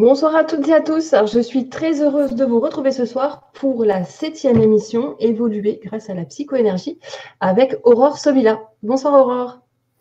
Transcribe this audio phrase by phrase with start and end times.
[0.00, 1.12] Bonsoir à toutes et à tous.
[1.12, 5.78] Alors, je suis très heureuse de vous retrouver ce soir pour la septième émission Évoluer
[5.84, 6.98] grâce à la psychoénergie
[7.38, 8.62] avec Aurore Sobila.
[8.82, 9.58] Bonsoir Aurore.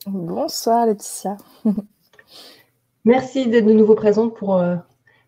[0.08, 1.36] Bonsoir Laetitia.
[3.04, 4.78] Merci d'être de nouveau présente pour, euh,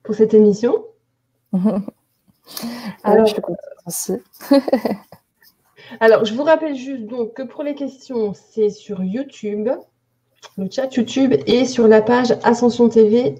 [0.04, 0.86] pour cette émission.
[3.04, 4.14] Alors, je suis contente aussi.
[6.00, 9.68] alors, je vous rappelle juste donc que pour les questions, c'est sur YouTube,
[10.58, 13.36] le chat YouTube et sur la page Ascension TV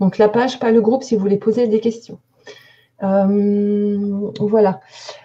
[0.00, 2.18] donc la page, pas le groupe, si vous voulez poser des questions.
[3.02, 4.80] Euh, voilà.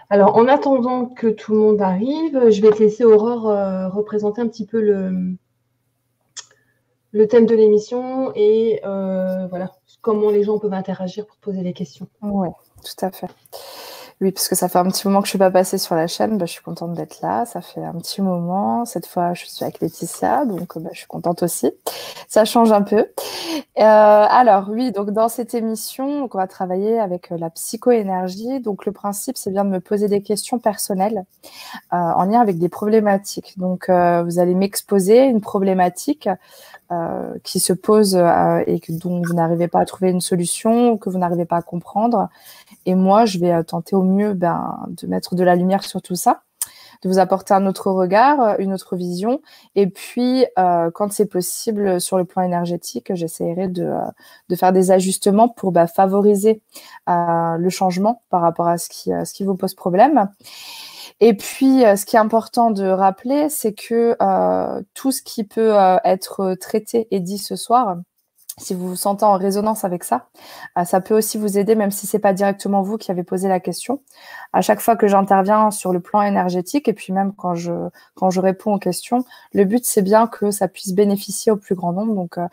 [0.09, 4.42] Alors, en attendant que tout le monde arrive, je vais te laisser Aurore euh, représenter
[4.42, 5.38] un petit peu le,
[7.28, 12.08] thème de l'émission et euh, voilà comment les gens peuvent interagir pour poser des questions.
[12.22, 12.50] Oui,
[12.84, 13.28] tout à fait.
[14.22, 16.08] Oui, parce que ça fait un petit moment que je suis pas passée sur la
[16.08, 16.38] chaîne.
[16.38, 17.46] Bah, je suis contente d'être là.
[17.46, 18.86] Ça fait un petit moment.
[18.86, 21.74] Cette fois, je suis avec Laetitia, donc bah, je suis contente aussi.
[22.30, 23.00] Ça change un peu.
[23.00, 23.08] Euh,
[23.78, 28.62] alors oui, donc dans cette émission, on va travailler avec euh, la psychoénergie.
[28.62, 31.25] Donc le principe, c'est bien de me poser des questions personnelles
[31.92, 33.56] euh, en lien avec des problématiques.
[33.58, 36.30] Donc vous allez m'exposer une problématique
[37.44, 41.09] qui se pose et que, dont vous n'arrivez pas à trouver une solution ou que
[41.09, 42.30] vous n'arrivez pas à comprendre.
[42.85, 46.01] Et moi, je vais euh, tenter au mieux ben, de mettre de la lumière sur
[46.01, 46.41] tout ça,
[47.01, 49.41] de vous apporter un autre regard, euh, une autre vision.
[49.75, 53.91] Et puis, euh, quand c'est possible, sur le plan énergétique, j'essaierai de,
[54.50, 56.62] de, faire des ajustements pour ben, favoriser
[57.07, 60.29] le changement par rapport à ce qui, ce qui vous pose problème.
[61.22, 64.18] Et puis, ce qui est important de rappeler, c'est que
[64.94, 67.97] tout ce qui peut être traité et dit ce soir,
[68.58, 70.28] si vous vous sentez en résonance avec ça,
[70.78, 73.50] euh, ça peut aussi vous aider, même si c'est pas directement vous qui avez posé
[73.50, 74.02] la question.
[74.54, 77.74] À chaque fois que j'interviens sur le plan énergétique, et puis même quand je
[78.16, 81.76] quand je réponds aux questions, le but c'est bien que ça puisse bénéficier au plus
[81.76, 82.16] grand nombre.
[82.16, 82.48] Donc euh,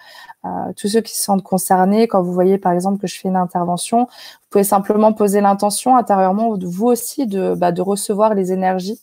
[0.45, 3.29] euh, tous ceux qui se sentent concernés, quand vous voyez par exemple que je fais
[3.29, 8.53] une intervention, vous pouvez simplement poser l'intention intérieurement vous aussi de bah, de recevoir les
[8.53, 9.01] énergies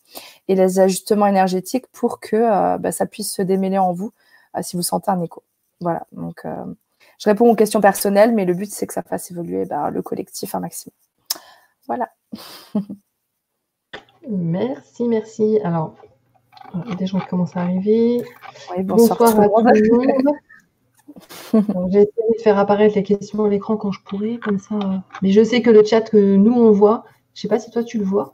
[0.50, 4.12] et les ajustements énergétiques pour que bah, ça puisse se démêler en vous
[4.62, 5.44] si vous sentez un écho.
[5.82, 6.06] Voilà.
[6.12, 6.44] Donc
[7.20, 10.02] je réponds aux questions personnelles, mais le but, c'est que ça fasse évoluer bah, le
[10.02, 10.94] collectif un maximum.
[11.86, 12.10] Voilà.
[14.30, 15.60] merci, merci.
[15.64, 15.96] Alors,
[16.98, 18.24] des gens qui commencent à arriver.
[18.80, 20.36] bonsoir, à tout le monde.
[21.92, 25.04] J'ai essayé de faire apparaître les questions à l'écran quand je pourrais, comme ça.
[25.22, 27.04] Mais je sais que le chat que nous on voit,
[27.34, 28.32] je ne sais pas si toi tu le vois.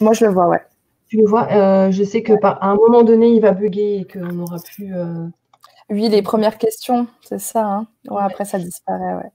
[0.00, 0.62] Moi je le vois, ouais.
[1.08, 1.52] Tu le vois.
[1.52, 4.94] Euh, je sais que à un moment donné, il va bugger et qu'on n'aura plus.
[4.94, 5.26] Euh,
[5.92, 7.66] oui, les premières questions, c'est ça.
[7.66, 7.86] Hein.
[8.18, 9.14] Après, ça disparaît.
[9.14, 9.32] Ouais.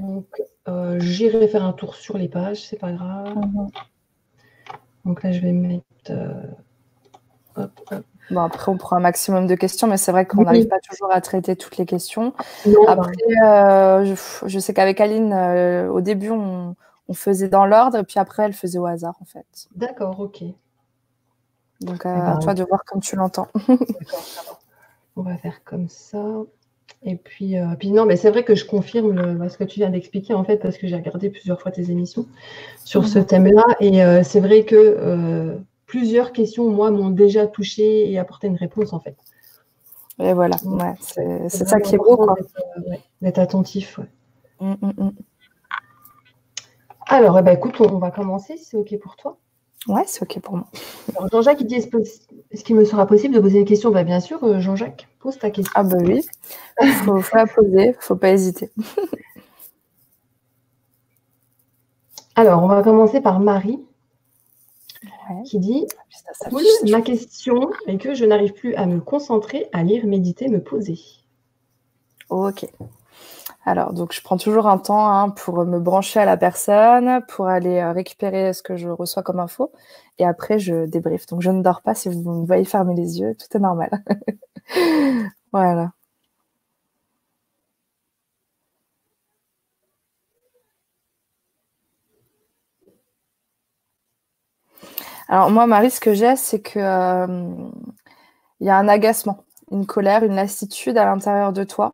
[0.00, 0.26] Donc,
[0.68, 3.34] euh, j'irai faire un tour sur les pages, c'est pas grave.
[3.34, 3.68] Mhm.
[5.04, 5.84] Donc là, je vais mettre.
[6.10, 7.66] Euh,
[8.30, 11.12] bon, après, on prend un maximum de questions, mais c'est vrai qu'on n'arrive pas toujours
[11.12, 12.34] à traiter toutes les questions.
[12.86, 13.12] après,
[13.44, 14.14] euh,
[14.46, 15.34] je, sais qu'avec Aline,
[15.90, 16.76] au début, on,
[17.14, 19.68] faisait dans l'ordre, et puis après, elle faisait au hasard, en fait.
[19.74, 20.42] D'accord, ok.
[21.80, 23.48] Donc, eh à ben, toi de voir comme tu l'entends.
[23.68, 24.60] D'accord,
[25.16, 26.22] on va faire comme ça.
[27.02, 29.80] Et puis, euh, puis non, mais c'est vrai que je confirme bah, ce que tu
[29.80, 32.26] viens d'expliquer en fait, parce que j'ai regardé plusieurs fois tes émissions
[32.84, 33.26] sur ce mhm.
[33.26, 33.64] thème-là.
[33.80, 38.56] Et euh, c'est vrai que euh, plusieurs questions, moi, m'ont déjà touché et apporté une
[38.56, 39.16] réponse en fait.
[40.18, 40.56] Et voilà,
[40.98, 42.26] c'est ça qui est beau.
[43.20, 44.00] D'être attentif.
[44.60, 45.10] Mm, mm, mm.
[47.08, 49.38] Alors, eh ben, écoute, on, va commencer, si c'est OK pour toi.
[49.88, 50.66] Ouais, c'est OK pour moi.
[51.30, 53.90] Jean-Jacques, il dit est-ce qu'il me sera possible de poser une question?
[53.90, 55.72] Bah, Bien sûr, euh, Jean-Jacques, pose ta question.
[55.74, 56.24] Ah, bah oui,
[56.82, 58.70] il faut, la poser, il ne faut pas hésiter.
[62.34, 63.80] Alors, on va commencer par Marie,
[65.44, 65.86] qui dit
[66.88, 70.98] Ma question est que je n'arrive plus à me concentrer, à lire, méditer, me poser.
[72.28, 72.66] Ok.
[73.66, 77.48] Alors, donc, je prends toujours un temps hein, pour me brancher à la personne, pour
[77.48, 79.72] aller euh, récupérer ce que je reçois comme info.
[80.18, 81.26] Et après, je débrief.
[81.26, 81.94] Donc, je ne dors pas.
[81.94, 83.90] Si vous me voyez fermer les yeux, tout est normal.
[85.52, 85.92] voilà.
[95.28, 97.26] Alors, moi, Marie, ce que j'ai, c'est que euh,
[98.60, 101.92] il y a un agacement, une colère, une lassitude à l'intérieur de toi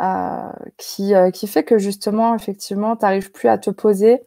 [0.00, 4.22] euh, qui, euh, qui fait que justement, effectivement, tu n'arrives plus à te poser.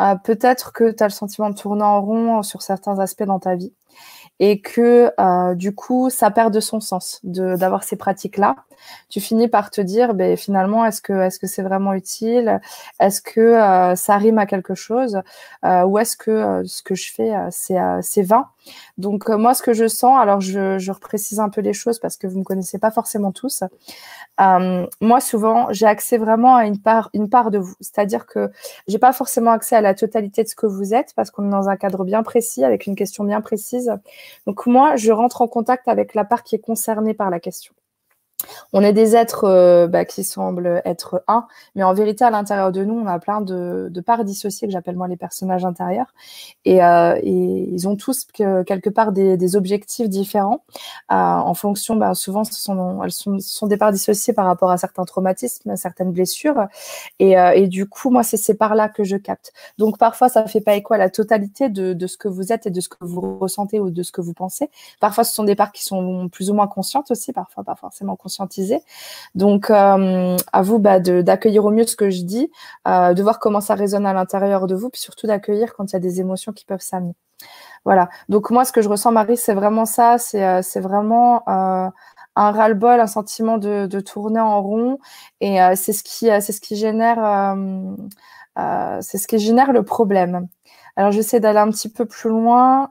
[0.00, 3.38] Euh, peut-être que tu as le sentiment de tourner en rond sur certains aspects dans
[3.38, 3.72] ta vie
[4.40, 5.12] et que
[5.54, 8.56] du coup, ça perd de son sens d'avoir ces pratiques-là.
[9.08, 12.60] Tu finis par te dire, ben, finalement, est-ce que est-ce que c'est vraiment utile?
[12.98, 13.54] Est-ce que
[13.94, 15.20] ça rime à quelque chose?
[15.62, 18.48] Ou est-ce que ce que je fais, c'est c'est vain?
[18.98, 22.16] Donc moi, ce que je sens, alors je, je reprécise un peu les choses parce
[22.16, 23.64] que vous me connaissez pas forcément tous.
[24.38, 27.74] moi, souvent, j'ai accès vraiment à une part, une part de vous.
[27.80, 28.50] C'est-à-dire que
[28.88, 31.50] j'ai pas forcément accès à la totalité de ce que vous êtes parce qu'on est
[31.50, 33.92] dans un cadre bien précis avec une question bien précise.
[34.46, 37.74] Donc moi, je rentre en contact avec la part qui est concernée par la question.
[38.72, 42.72] On est des êtres euh, bah, qui semblent être un, mais en vérité, à l'intérieur
[42.72, 46.12] de nous, on a plein de, parts dissociées que j'appelle moi les personnages intérieurs.
[46.64, 50.64] Et, euh, ils ont tous quelque part des, objectifs différents
[51.12, 54.70] euh, en fonction, bah, souvent, ce sont, elles sont, sont, des parts dissociées par rapport
[54.70, 56.66] à certains traumatismes, à certaines blessures.
[57.18, 59.52] Et, du coup, moi, c'est ces parts-là que je capte.
[59.78, 62.52] Donc, parfois, ça ne fait pas écho à la totalité de, de, ce que vous
[62.52, 64.70] êtes et de ce que vous ressentez ou de ce que vous pensez.
[65.00, 68.16] Parfois, ce sont des parts qui sont plus ou moins conscientes aussi, parfois pas forcément
[68.16, 68.33] conscientes
[69.34, 72.50] donc, euh, à vous bah, d'accueillir au mieux ce que je dis,
[72.88, 75.92] euh, de voir comment ça résonne à l'intérieur de vous, puis surtout d'accueillir quand il
[75.94, 77.14] y a des émotions qui peuvent s'amener.
[77.84, 78.08] Voilà.
[78.28, 80.18] Donc moi, ce que je ressens, Marie, c'est vraiment ça.
[80.18, 81.92] C'est euh, vraiment un
[82.50, 84.98] ras-le-bol, un sentiment de, tourner en rond,
[85.40, 87.56] et c'est ce qui, ce qui génère,
[89.00, 90.48] c'est ce qui génère le problème.
[90.96, 92.90] Alors j'essaie d'aller un petit peu plus loin.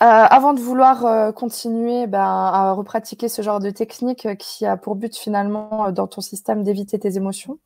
[0.00, 4.76] Avant de vouloir euh, continuer ben, à repratiquer ce genre de technique euh, qui a
[4.76, 7.58] pour but finalement dans ton système d'éviter tes émotions,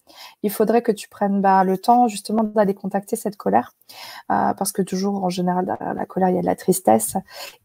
[0.43, 3.75] il faudrait que tu prennes ben, le temps justement d'aller contacter cette colère,
[4.29, 7.17] parce que toujours en général derrière la colère il y a de la tristesse,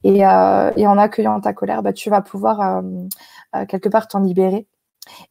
[0.04, 2.84] et, et en accueillant ta colère, ben, tu vas pouvoir
[3.68, 4.68] quelque part t'en libérer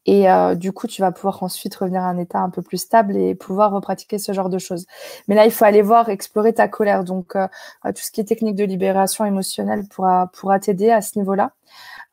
[0.07, 2.79] et euh, du coup, tu vas pouvoir ensuite revenir à un état un peu plus
[2.79, 4.87] stable et pouvoir repratiquer ce genre de choses.
[5.29, 7.05] Mais là, il faut aller voir, explorer ta colère.
[7.05, 7.49] Donc, euh,
[7.85, 11.53] tout ce qui est technique de libération émotionnelle pourra, pourra t'aider à ce niveau-là.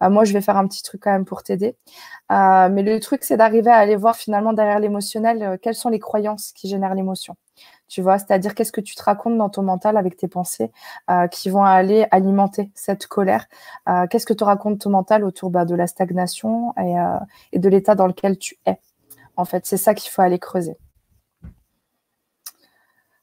[0.04, 1.76] Euh, moi, je vais faire un petit truc quand même pour t'aider.
[2.30, 6.52] mais le truc, c'est d'arriver à aller voir finalement derrière l'émotionnel, quelles sont les croyances
[6.54, 7.36] qui génèrent l'émotion
[7.88, 10.72] tu vois, c'est-à-dire qu'est-ce que tu te racontes dans ton mental avec tes pensées
[11.10, 13.46] euh, qui vont aller alimenter cette colère.
[13.88, 17.20] Euh, qu'est-ce que te raconte ton mental autour bah, de la stagnation euh,
[17.52, 18.80] et, de l'état dans lequel tu es.
[19.38, 20.78] En fait, c'est ça qu'il faut aller creuser.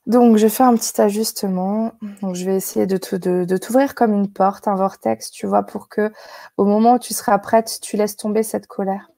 [0.07, 1.93] Donc, je fais un petit ajustement.
[2.23, 2.97] Donc, je vais essayer de,
[3.45, 6.12] de t'ouvrir comme une porte, un vortex, tu vois, pour que
[6.57, 9.11] au moment où tu seras prête, tu laisses tomber cette colère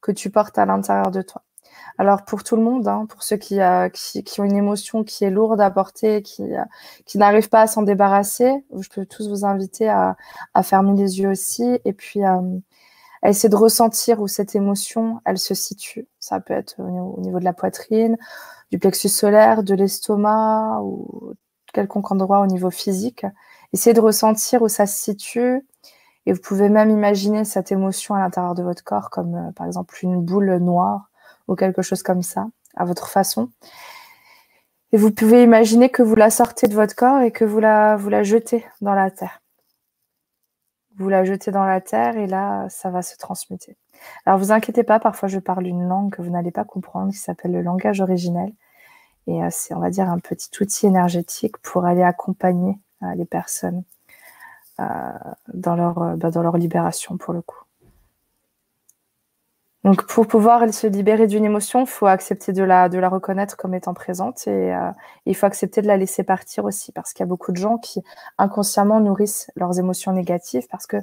[0.00, 1.42] que tu portes à l'intérieur de toi.
[1.98, 5.24] Alors pour tout le monde, hein, pour ceux euh, qui, qui, ont une émotion qui
[5.24, 6.62] est lourde à porter, qui, euh,
[7.06, 10.16] qui n'arrivent pas à s'en débarrasser, je peux tous vous inviter à,
[10.54, 12.58] à fermer les yeux aussi et puis euh,
[13.22, 16.06] à essayer de ressentir où cette émotion, elle se situe.
[16.20, 18.16] Ça peut être au niveau, de la poitrine,
[18.70, 21.34] du plexus solaire, de l'estomac ou
[21.72, 23.26] quelconque endroit au niveau physique.
[23.72, 25.66] Essayez de ressentir où ça se situe.
[26.26, 29.98] Et vous pouvez même imaginer cette émotion à l'intérieur de votre corps, comme par exemple
[30.02, 31.09] une boule noire
[31.50, 33.50] ou quelque chose comme ça, à votre façon.
[34.92, 37.96] Et vous pouvez imaginer que vous la sortez de votre corps et que vous la,
[37.96, 39.42] vous la jetez dans la terre.
[40.96, 43.76] Vous la jetez dans la terre et là, ça va se transmuter.
[44.24, 47.18] Alors, vous inquiétez pas, parfois je parle une langue que vous n'allez pas comprendre qui
[47.18, 48.52] s'appelle le langage originel.
[49.26, 53.24] Et euh, c'est, on va dire, un petit outil énergétique pour aller accompagner euh, les
[53.24, 53.82] personnes
[54.80, 54.84] euh,
[55.52, 57.60] dans, leur, bah, dans leur libération pour le coup.
[59.82, 63.94] Donc pour pouvoir se libérer d'une émotion, il faut accepter de la, reconnaître comme étant
[63.94, 64.90] présente et euh,
[65.24, 67.78] il faut accepter de la laisser partir aussi parce qu'il y a beaucoup de gens
[67.78, 68.02] qui
[68.36, 70.98] inconsciemment nourrissent leurs émotions négatives parce que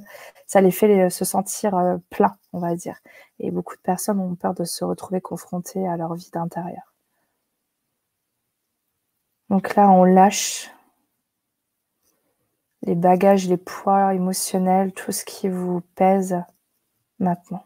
[0.45, 2.99] ça les fait se sentir euh, pleins, on va dire.
[3.39, 6.93] Et beaucoup de personnes ont peur de se retrouver confrontées à leur vie d'intérieur.
[9.49, 10.71] Donc là, on lâche
[12.83, 16.41] les bagages, les poids émotionnels, tout ce qui vous pèse
[17.19, 17.63] maintenant.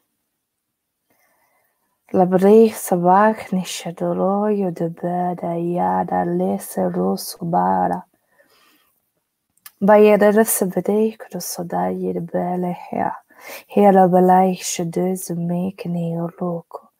[2.13, 8.01] لبريح صباح نشدرو يدبادا يادا لسرو صبارا
[9.81, 13.11] Bayırları sıvıdı krusoda yirbele hea.
[13.67, 16.93] Hera belay şıdı zümek ne yoruk.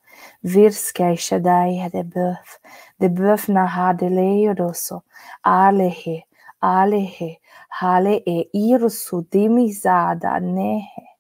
[0.44, 2.60] Virske şaday de böf.
[3.02, 5.02] De böf na hadele yoroso.
[5.44, 6.24] Alehe,
[6.62, 7.38] alehe,
[7.70, 11.11] hale e irusu dimizada nehe.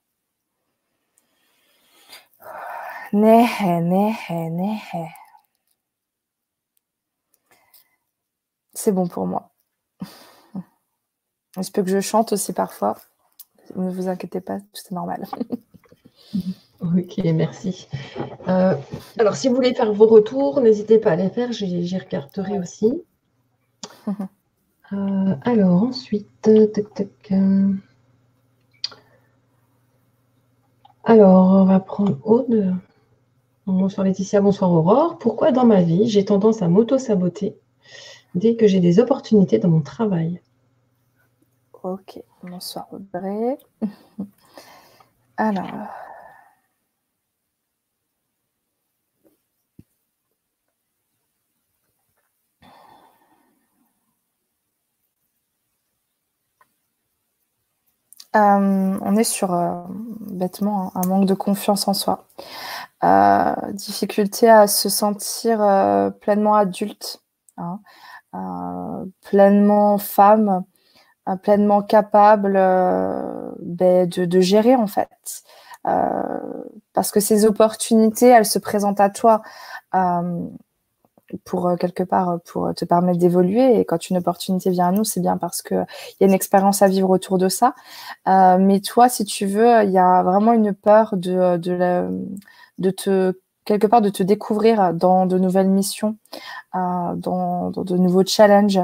[8.73, 9.51] C'est bon pour moi.
[11.59, 12.97] Je peux que je chante aussi parfois.
[13.75, 15.25] Ne vous inquiétez pas, tout est normal.
[16.81, 17.89] ok, merci.
[18.47, 18.75] Euh,
[19.19, 21.51] alors, si vous voulez faire vos retours, n'hésitez pas à les faire.
[21.51, 23.03] J'y regarderai aussi.
[24.93, 27.73] Euh, alors, ensuite, euh.
[31.05, 32.75] Alors, on va prendre Aude.
[33.71, 35.17] Bonsoir Laetitia, bonsoir Aurore.
[35.17, 37.57] Pourquoi dans ma vie j'ai tendance à m'auto-saboter
[38.35, 40.41] dès que j'ai des opportunités dans mon travail?
[41.83, 43.57] Ok, bonsoir Audrey.
[45.37, 45.87] Alors.
[58.35, 59.83] Euh, on est sur euh,
[60.21, 62.27] bêtement un manque de confiance en soi,
[63.73, 65.57] difficulté à se sentir
[66.21, 67.21] pleinement adulte,
[67.57, 67.79] hein,
[69.21, 70.63] pleinement femme,
[71.41, 72.53] pleinement capable
[73.59, 75.43] ben, de, gérer en fait,
[76.93, 79.41] parce que ces opportunités, elles se présentent à toi
[81.45, 83.79] pour euh, quelque part euh, pour te permettre d'évoluer.
[83.79, 86.33] Et quand une opportunité vient à nous, c'est bien parce que il y a une
[86.33, 87.73] expérience à vivre autour de ça.
[88.27, 92.07] Euh, mais toi, si tu veux, il y a vraiment une peur de de,
[92.81, 93.33] de te
[93.65, 96.17] quelque part de te découvrir dans de nouvelles missions,
[96.75, 98.81] euh, dans, de nouveaux challenges.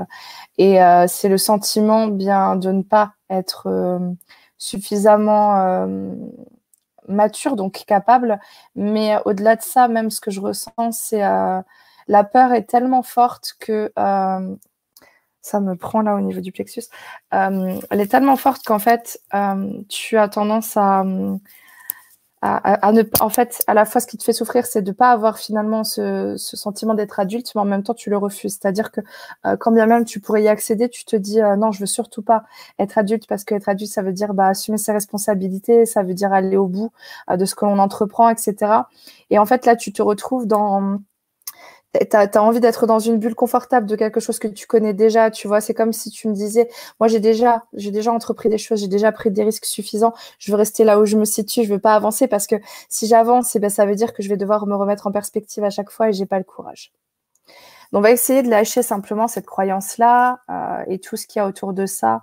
[0.57, 3.99] Et euh, c'est le sentiment bien de ne pas être euh,
[4.57, 5.87] suffisamment
[7.07, 8.39] mature, donc capable.
[8.75, 13.55] Mais au-delà de ça, même ce que je ressens, c'est la peur est tellement forte
[13.59, 16.83] que ça me prend là au niveau du plexus.
[17.31, 19.21] Elle est tellement forte qu'en fait,
[19.89, 21.03] tu as tendance à,
[22.41, 25.39] à, en fait, à la fois, ce qui te fait souffrir, c'est de pas avoir
[25.39, 28.53] finalement ce, sentiment d'être adulte, mais en même temps, tu le refuses.
[28.53, 29.01] C'est-à-dire que
[29.59, 32.43] quand bien même tu pourrais y accéder, tu te dis non, je veux surtout pas
[32.79, 36.13] être adulte parce que être adulte, ça veut dire bah, assumer ses responsabilités, ça veut
[36.13, 36.91] dire aller au bout
[37.31, 38.55] de ce que l'on entreprend, etc.
[39.29, 40.99] Et en fait, là, tu te retrouves dans
[42.05, 45.31] tu as, envie d'être dans une bulle confortable de quelque chose que tu connais déjà,
[45.31, 48.57] tu vois, c'est comme si tu me disais, moi j'ai déjà, j'ai déjà entrepris des
[48.57, 51.63] choses, j'ai déjà pris des risques suffisants, je veux rester là où je me situe,
[51.63, 52.55] je veux pas avancer parce que
[52.89, 55.63] si j'avance, eh ben, ça veut dire que je vais devoir me remettre en perspective
[55.63, 56.91] à chaque fois et j'ai pas le courage.
[57.91, 61.43] Donc on va essayer de lâcher simplement cette croyance-là euh, et tout ce qu'il y
[61.43, 62.21] a autour de ça.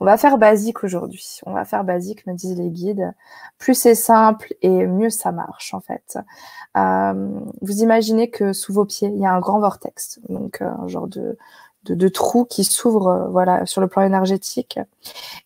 [0.00, 1.40] On va faire basique aujourd'hui.
[1.46, 3.14] On va faire basique, me disent les guides.
[3.58, 6.18] Plus c'est simple et mieux ça marche en fait.
[6.76, 10.70] Euh, vous imaginez que sous vos pieds, il y a un grand vortex, donc euh,
[10.78, 11.38] un genre de,
[11.84, 14.78] de, trou qui s'ouvre euh, voilà, sur le plan énergétique.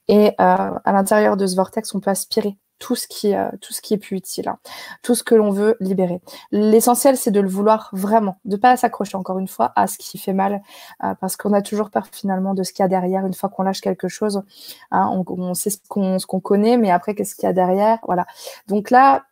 [0.09, 3.81] Et à l'intérieur de ce vortex, on peut aspirer tout ce qui, euh, tout ce
[3.81, 4.59] qui est plus utile, hein.
[5.03, 6.21] tout ce que l'on veut libérer.
[6.51, 10.19] L'essentiel, c'est de le vouloir vraiment, de pas s'accrocher encore une fois à ce qui
[10.19, 10.63] fait mal,
[11.05, 13.25] euh, parce qu'on a toujours peur finalement de ce qu'il y a derrière.
[13.27, 14.43] Une fois qu'on lâche quelque chose,
[14.91, 17.99] hein, on, sait ce qu'on qu'on connaît, mais après, qu'est-ce qu'il y a derrière?
[18.07, 18.27] Voilà.
[18.67, 19.25] Donc là,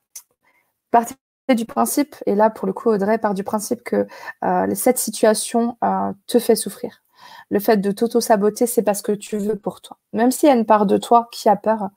[0.91, 1.17] partez
[1.57, 4.07] du principe, et là pour le coup Audrey part du principe que
[4.45, 5.79] euh, cette situation
[6.27, 7.03] te fait souffrir
[7.51, 9.97] le fait de t'auto-saboter, c'est parce que tu veux pour toi.
[10.13, 11.89] Même s'il y a une part de toi qui a peur,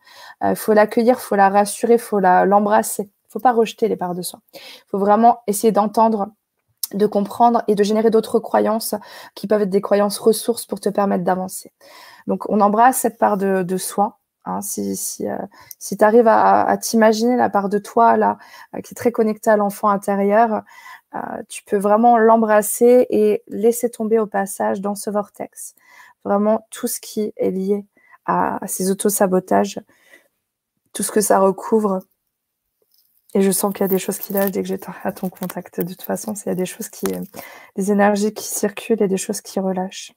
[0.41, 3.09] il euh, faut l'accueillir, faut la rassurer, faut la, l'embrasser.
[3.29, 4.39] faut pas rejeter les parts de soi.
[4.53, 6.29] Il faut vraiment essayer d'entendre
[6.93, 8.95] de comprendre et de générer d'autres croyances
[9.35, 11.71] qui peuvent être des croyances ressources pour te permettre d'avancer.
[12.27, 14.19] Donc, on embrasse cette part de, soi.
[14.45, 14.61] Hein.
[14.61, 15.37] si si, euh,
[15.79, 18.17] si tu arrives à, t'imaginer la part de toi
[18.75, 20.63] euh, qui est très connectée à l'enfant intérieur,
[21.15, 25.75] euh, tu peux vraiment l'embrasser et laisser tomber au passage dans ce vortex.
[26.23, 27.85] Vraiment tout ce qui est lié
[28.25, 29.79] à, ces auto-sabotages,
[30.93, 31.99] tout ce que ça recouvre.
[33.33, 35.29] Et je sens qu'il y a des choses qui lâchent dès que j'ai à ton
[35.29, 35.79] contact.
[35.79, 37.05] De toute façon, il y a des choses qui,
[37.75, 40.13] des énergies qui circulent et des choses qui relâchent.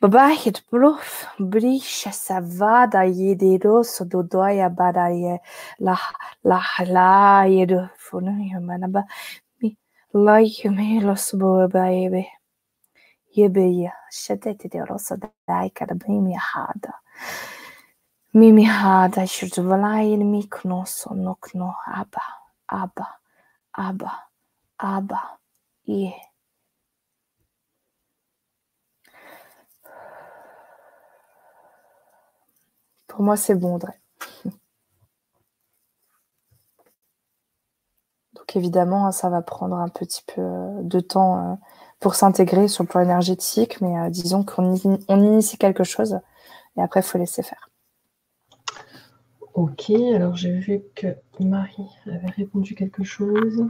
[0.00, 5.40] Бабахит проф бриша савада едеросо додоя барае
[6.42, 9.02] лахла еду фуну юманаба
[9.60, 9.76] ми
[10.14, 12.24] лайхюме лосбо баебе
[13.44, 15.14] ебея шатете деросо
[15.46, 16.92] дайкара бими хада
[18.32, 22.24] мими хада шурдвалаин микносо нокно аба
[22.66, 23.06] аба
[23.72, 24.12] аба
[24.78, 25.20] аба
[25.86, 26.29] е
[33.10, 34.00] Pour moi, c'est bon, Audrey.
[38.34, 41.56] Donc évidemment, hein, ça va prendre un petit peu euh, de temps euh,
[41.98, 44.76] pour s'intégrer sur le plan énergétique, mais euh, disons qu'on
[45.08, 46.20] initie quelque chose
[46.76, 47.68] et après, il faut laisser faire.
[49.54, 51.08] Ok, alors j'ai vu que
[51.40, 53.66] Marie avait répondu quelque chose.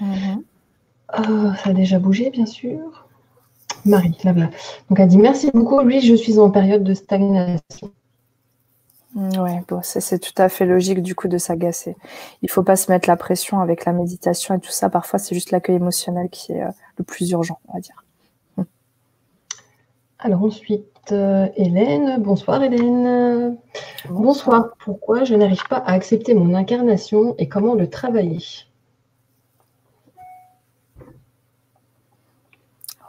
[0.00, 1.56] Mm-hmm.
[1.56, 3.05] ça a déjà bougé, bien sûr.
[3.86, 4.50] Marie, là, là.
[4.90, 5.80] Donc elle dit merci beaucoup.
[5.80, 7.90] Lui, je suis en période de stagnation.
[9.16, 11.96] Mm, ouais, bon, c'est tout à fait logique du coup de s'agacer.
[12.42, 14.90] Il faut pas se mettre la pression avec la méditation et tout ça.
[14.90, 18.04] Parfois, c'est juste l'accueil émotionnel qui est euh, le plus urgent, on va dire.
[18.58, 18.62] Mm.
[20.18, 22.22] Alors ensuite, euh, Hélène.
[22.22, 23.56] Bonsoir Hélène.
[24.10, 24.70] Bonsoir.
[24.84, 28.65] Pourquoi je n'arrive pas à accepter mon incarnation et comment le travailler?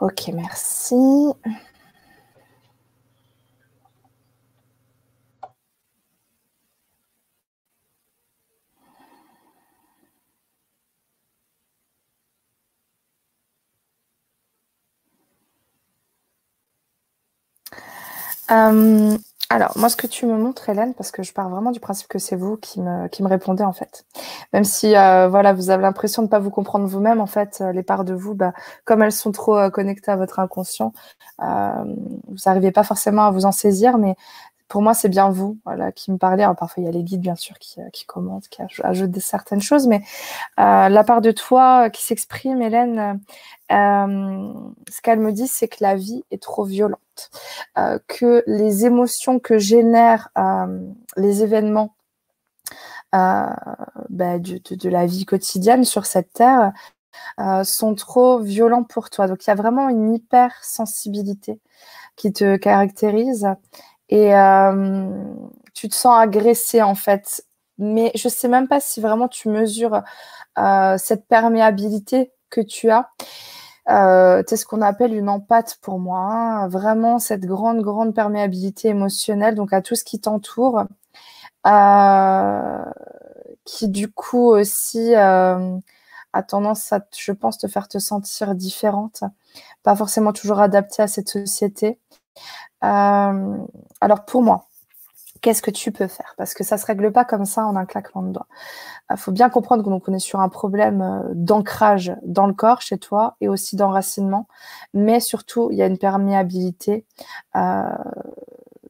[0.00, 0.94] Ok, merci.
[18.50, 19.18] Euh,
[19.50, 22.08] alors, moi, ce que tu me montres, Hélène, parce que je pars vraiment du principe
[22.08, 24.04] que c'est vous qui me, qui me répondez, en fait.
[24.52, 27.60] Même si, euh, voilà, vous avez l'impression de ne pas vous comprendre vous-même, en fait,
[27.62, 28.52] euh, les parts de vous, bah,
[28.84, 30.92] comme elles sont trop connectées à votre inconscient,
[31.38, 34.16] vous n'arrivez pas forcément à vous en saisir, mais
[34.68, 36.42] pour moi, c'est bien vous voilà, qui me parlez.
[36.42, 39.62] Alors, parfois, il y a les guides, bien sûr, qui, qui commentent, qui ajoutent certaines
[39.62, 40.02] choses, mais
[40.56, 43.20] la part de toi qui s'exprime, Hélène,
[43.70, 47.00] ce qu'elle me dit, c'est que la vie est trop violente.
[47.76, 50.80] Euh, que les émotions que génèrent euh,
[51.16, 51.94] les événements
[53.14, 53.46] euh,
[54.08, 56.72] bah, de, la vie quotidienne sur cette terre
[57.64, 59.26] sont trop violents pour toi.
[59.26, 61.60] Donc il y a vraiment une hypersensibilité
[62.16, 63.48] qui te caractérise
[64.08, 64.32] et
[65.74, 67.44] tu te sens agressé en fait.
[67.78, 70.02] Mais je sais même pas si vraiment tu mesures
[70.96, 73.10] cette perméabilité que tu as.
[73.88, 76.20] Euh, c'est ce qu'on appelle une empathe pour moi.
[76.20, 76.68] Hein.
[76.68, 80.84] Vraiment cette grande, grande perméabilité émotionnelle, donc à tout ce qui t'entoure,
[81.66, 82.84] euh,
[83.64, 85.78] qui du coup aussi euh,
[86.32, 89.24] a tendance à, je pense, te faire te sentir différente,
[89.82, 91.98] pas forcément toujours adaptée à cette société.
[92.80, 94.68] Alors pour moi,
[95.40, 96.34] qu'est-ce que tu peux faire?
[96.36, 98.46] Parce que ça se règle pas comme ça en un claquement de doigts.
[99.10, 102.98] Il faut bien comprendre qu'on est sur un problème euh, d'ancrage dans le corps chez
[102.98, 104.46] toi et aussi d'enracinement,
[104.94, 107.04] mais surtout il y a une perméabilité
[107.56, 107.82] euh,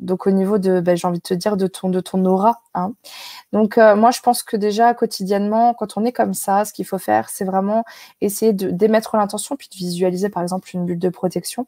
[0.01, 2.63] donc au niveau de, ben, j'ai envie de te dire, de ton, de ton aura.
[2.75, 2.93] Hein.
[3.53, 6.85] Donc euh, moi, je pense que déjà quotidiennement, quand on est comme ça, ce qu'il
[6.85, 7.85] faut faire, c'est vraiment
[8.21, 11.67] essayer de d'émettre l'intention, puis de visualiser par exemple une bulle de protection,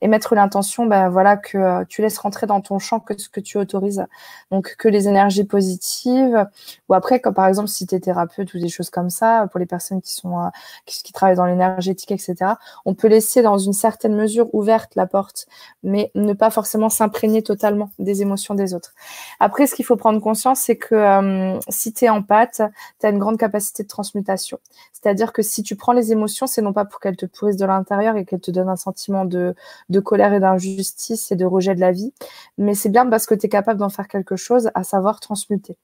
[0.00, 3.28] et mettre l'intention, ben voilà, que euh, tu laisses rentrer dans ton champ que ce
[3.28, 4.06] que tu autorises.
[4.50, 6.46] Donc que les énergies positives,
[6.88, 9.58] ou après, comme par exemple si tu es thérapeute ou des choses comme ça, pour
[9.58, 10.48] les personnes qui sont euh,
[10.86, 12.54] qui, qui, travaillent dans l'énergétique, etc.
[12.84, 15.46] On peut laisser dans une certaine mesure ouverte la porte,
[15.82, 18.94] mais ne pas forcément s'imprégner totalement des émotions des autres.
[19.40, 22.62] Après, ce qu'il faut prendre conscience, c'est que euh, si tu es en pâte,
[23.00, 24.58] tu as une grande capacité de transmutation.
[24.92, 27.66] C'est-à-dire que si tu prends les émotions, c'est non pas pour qu'elles te pourrissent de
[27.66, 29.54] l'intérieur et qu'elles te donnent un sentiment de,
[29.88, 32.12] de colère et d'injustice et de rejet de la vie,
[32.58, 35.76] mais c'est bien parce que tu es capable d'en faire quelque chose, à savoir transmuter.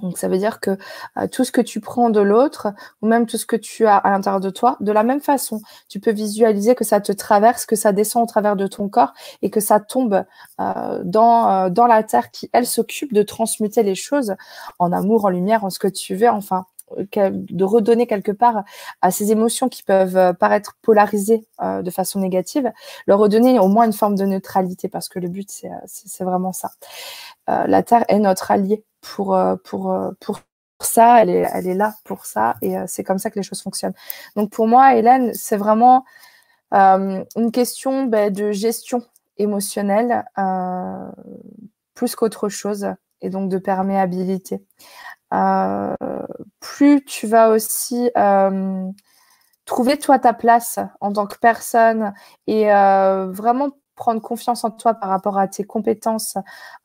[0.00, 0.76] Donc ça veut dire que
[1.16, 2.68] euh, tout ce que tu prends de l'autre,
[3.00, 5.60] ou même tout ce que tu as à l'intérieur de toi, de la même façon,
[5.88, 9.14] tu peux visualiser que ça te traverse, que ça descend au travers de ton corps
[9.42, 10.24] et que ça tombe
[10.60, 14.34] euh, dans, euh, dans la terre qui, elle, s'occupe de transmuter les choses
[14.78, 16.66] en amour, en lumière, en ce que tu veux, enfin,
[17.06, 18.62] de redonner quelque part
[19.02, 22.70] à ces émotions qui peuvent paraître polarisées de façon négative,
[23.08, 26.70] leur redonner au moins une forme de neutralité parce que le but, c'est vraiment ça.
[27.48, 30.40] la Terre est notre allié pour, euh, pour, euh, pour
[30.80, 33.42] ça, elle est, elle est là pour ça, et euh, c'est comme ça que les
[33.42, 33.94] choses fonctionnent.
[34.34, 36.04] Donc pour moi, Hélène, c'est vraiment
[36.72, 39.02] une question ben, de gestion
[39.38, 40.24] émotionnelle
[41.94, 42.88] plus qu'autre chose,
[43.22, 44.62] et donc de perméabilité.
[46.60, 48.10] plus tu vas aussi
[49.64, 52.12] trouver toi ta place en tant que personne
[52.46, 56.36] et vraiment prendre confiance en toi par rapport à tes compétences,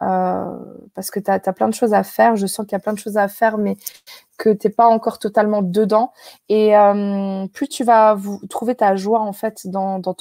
[0.01, 0.57] euh,
[0.95, 2.35] parce que tu as, plein de choses à faire.
[2.37, 3.77] Je sens qu'il y a plein de choses à faire, mais
[4.37, 6.13] que tu n'es pas encore totalement dedans.
[6.49, 8.17] Et euh, plus tu vas
[8.49, 10.13] trouver ta joie, en fait, dans, bah,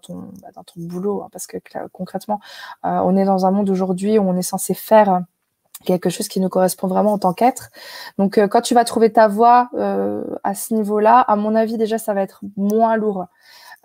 [0.00, 0.32] ton
[0.76, 1.58] boulot, hein, parce que
[1.92, 2.40] concrètement,
[2.84, 5.20] euh, on est dans un monde aujourd'hui où on est censé faire
[5.84, 7.68] quelque chose qui nous correspond vraiment en tant qu'être.
[8.18, 9.70] Donc, quand tu vas trouver ta voie
[10.42, 13.26] à ce niveau-là, à mon avis, déjà, ça va être moins lourd.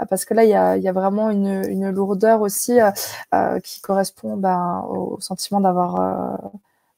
[0.10, 2.92] Parce que là, il y a, vraiment une, lourdeur aussi euh,
[3.34, 6.50] euh, qui correspond ben, au sentiment d'avoir, euh,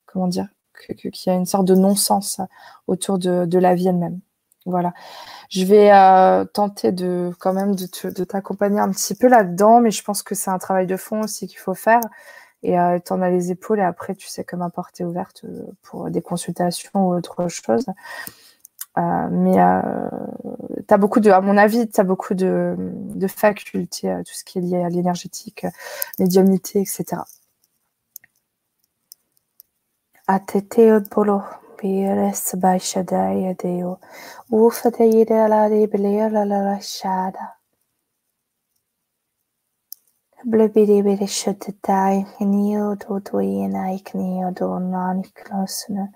[0.06, 0.48] comment dire,
[0.88, 2.41] qu'il y a une sorte de non-sens
[2.88, 4.20] autour de, la vie elle-même.
[4.65, 4.94] Voilà.
[5.50, 5.91] Je vais
[6.54, 10.50] tenter de quand même de, t'accompagner un petit peu là-dedans, mais je pense que c'est
[10.50, 12.02] un travail de fond aussi qu'il faut faire.
[12.63, 15.46] Et tu en as les épaules et après, tu sais ma porte est ouverte
[15.84, 17.86] pour des consultations ou autre chose.
[18.97, 19.81] Euh, mais euh,
[20.88, 24.34] tu as beaucoup de, à mon avis, tu as beaucoup de, de facultés, euh, tout
[24.34, 25.65] ce qui est lié à l'énergétique,
[26.19, 27.21] médiumnité, etc.
[40.47, 46.10] Blöbiribirishutatai, Knio Dodoienai, Knio Donani Klosna,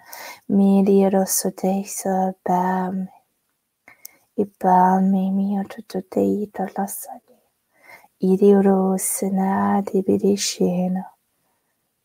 [0.48, 3.08] Miri Rossodesa, Bam,
[4.38, 7.40] Ibami, Mio Tututei, Talasani,
[8.22, 11.06] Iriurosena, Dibirishena,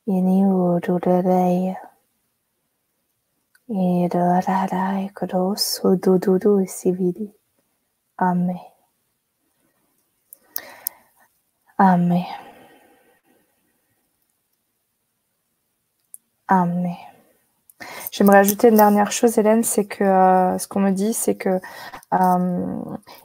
[0.08, 1.76] Yenio Durereia,
[3.68, 5.94] Irorarai, Grosso,
[6.66, 7.30] si vidi.
[8.18, 8.73] Amen.
[11.78, 12.26] Amén.
[16.48, 17.13] Amén.
[18.16, 21.61] J'aimerais ajouter une dernière chose, Hélène, c'est que euh, ce qu'on me dit, c'est que
[22.12, 22.66] euh,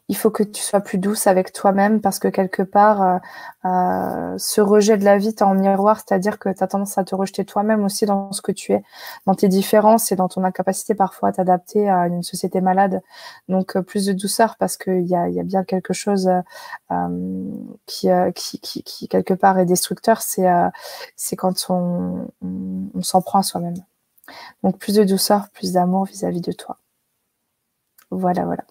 [0.08, 3.17] il faut que tu sois plus douce avec toi-même parce que quelque part, euh,
[3.65, 7.04] euh ce rejet de la vie, tu en miroir, c'est-à-dire que tu as tendance à
[7.04, 8.82] te rejeter toi-même aussi dans ce que tu es,
[9.28, 13.04] dans tes différences et dans ton incapacité parfois à t'adapter à une société malade.
[13.47, 16.28] Donc, euh, plus de douceur parce qu'il y a, y a bien quelque chose
[17.86, 22.28] qui, qui, qui, qui, quelque part, est destructeur, c'est quand on
[23.04, 23.75] s'en prend à soi-même.
[24.63, 26.78] Donc plus de douceur, plus d'amour vis-à-vis de toi.
[28.12, 28.63] Voilà, voilà.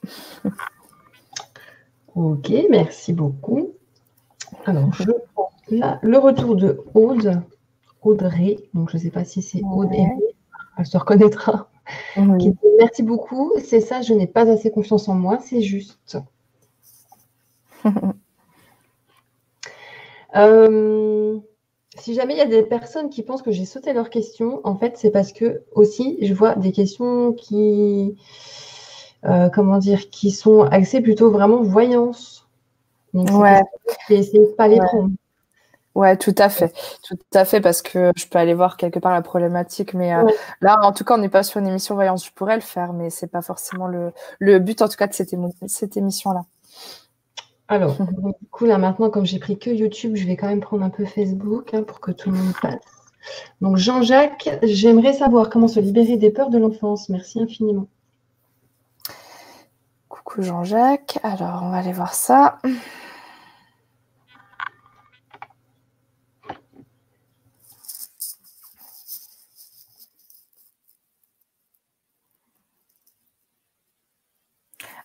[2.14, 3.74] ok, merci beaucoup.
[4.66, 5.04] Alors, je
[5.70, 7.42] là le retour de Aude,
[8.02, 8.56] Audrey.
[8.74, 9.90] Donc, je ne sais pas si c'est Aude
[10.76, 11.70] Elle se reconnaîtra.
[12.78, 13.52] merci beaucoup.
[13.62, 16.18] C'est ça, je n'ai pas assez confiance en moi, c'est juste.
[20.36, 21.38] euh,
[22.00, 24.76] si jamais il y a des personnes qui pensent que j'ai sauté leurs questions, en
[24.76, 28.16] fait, c'est parce que aussi, je vois des questions qui,
[29.24, 32.46] euh, comment dire, qui sont axées plutôt vraiment voyance.
[33.14, 33.62] Donc, ouais.
[34.10, 35.10] essayer de pas les prendre.
[35.94, 39.12] Ouais, tout à fait, tout à fait, parce que je peux aller voir quelque part
[39.12, 40.22] la problématique, mais euh,
[40.60, 42.24] là, en tout cas, on n'est pas sur une émission voyance.
[42.24, 45.12] Je pourrais le faire, mais c'est pas forcément le, le but, en tout cas, de
[45.12, 45.34] cette,
[45.66, 46.44] cette émission-là.
[47.68, 47.96] Alors,
[48.40, 50.90] du coup, là maintenant, comme j'ai pris que YouTube, je vais quand même prendre un
[50.90, 52.76] peu Facebook hein, pour que tout le monde passe.
[53.60, 57.08] Donc, Jean-Jacques, j'aimerais savoir comment se libérer des peurs de l'enfance.
[57.08, 57.88] Merci infiniment.
[60.08, 61.18] Coucou Jean-Jacques.
[61.22, 62.58] Alors, on va aller voir ça.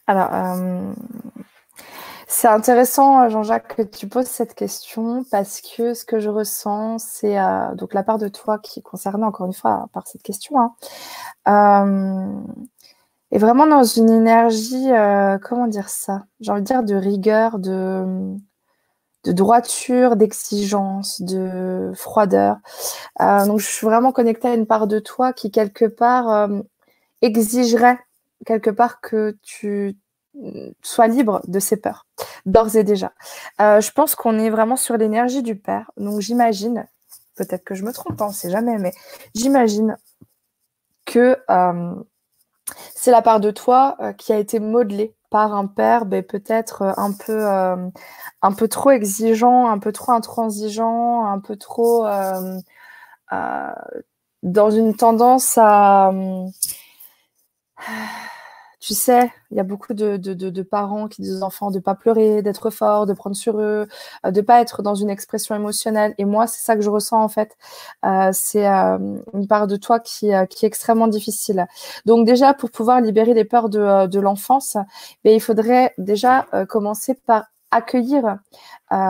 [0.07, 0.93] Alors, euh,
[2.43, 6.97] c'est intéressant, euh, Jean-Jacques, que tu poses cette question parce que ce que je ressens,
[6.97, 10.23] c'est euh, donc la part de toi qui est concernée, encore une fois, par cette
[10.23, 10.75] question, hein,
[11.47, 12.41] euh,
[13.31, 14.89] est vraiment dans une énergie,
[15.41, 16.25] comment dire ça?
[16.41, 18.35] J'ai envie de dire de rigueur, de,
[19.23, 22.57] de droiture, d'exigence, de froideur.
[23.19, 26.49] donc, je suis vraiment connectée à une part de toi qui, quelque part,
[27.21, 27.99] exigerait
[28.45, 29.95] quelque part que tu
[30.81, 32.05] sois libre de ses peurs,
[32.45, 33.13] d'ores et déjà.
[33.61, 35.91] Euh, je pense qu'on est vraiment sur l'énergie du père.
[35.97, 36.87] Donc j'imagine,
[37.35, 38.93] peut-être que je me trompe, on ne sait jamais, mais
[39.35, 39.97] j'imagine
[41.05, 41.95] que euh,
[42.95, 46.93] c'est la part de toi euh, qui a été modelée par un père, ben, peut-être
[46.95, 52.05] un peu, un peu trop exigeant, un peu trop intransigeant, un peu trop
[54.43, 56.11] dans une tendance à
[58.83, 62.41] tu sais, il y a beaucoup de, parents qui disent aux enfants de pas pleurer,
[62.41, 63.87] d'être fort, de prendre sur eux,
[64.25, 66.13] euh, de pas être dans une expression émotionnelle.
[66.17, 67.55] Et moi, c'est ça que je ressens en fait.
[68.03, 68.97] Euh, c'est euh,
[69.33, 71.65] une part de toi qui, est extrêmement difficile.
[72.05, 74.75] Donc déjà, pour pouvoir libérer les peurs de, de l'enfance,
[75.23, 78.37] ben, il faudrait déjà commencer par accueillir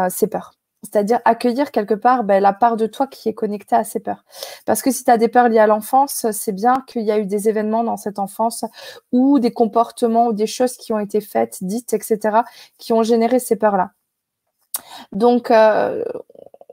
[0.10, 3.84] ces peurs c'est-à-dire accueillir quelque part ben, la part de toi qui est connectée à
[3.84, 4.24] ces peurs.
[4.66, 7.18] Parce que si tu as des peurs liées à l'enfance, c'est bien qu'il y a
[7.18, 8.66] eu des événements dans cette enfance
[9.12, 12.40] ou des comportements ou des choses qui ont été faites, dites, etc.,
[12.78, 13.92] qui ont généré ces peurs-là.
[15.12, 16.04] Donc, euh,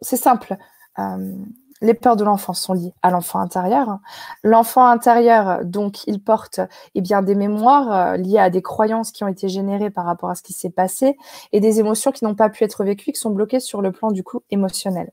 [0.02, 0.56] c'est simple.
[0.98, 1.34] Euh,
[1.80, 3.98] les peurs de l'enfant sont liées à l'enfant intérieur.
[4.42, 6.60] L'enfant intérieur, donc, il porte
[6.94, 10.30] eh bien, des mémoires euh, liées à des croyances qui ont été générées par rapport
[10.30, 11.16] à ce qui s'est passé
[11.52, 14.10] et des émotions qui n'ont pas pu être vécues, qui sont bloquées sur le plan
[14.10, 15.10] du coup émotionnel.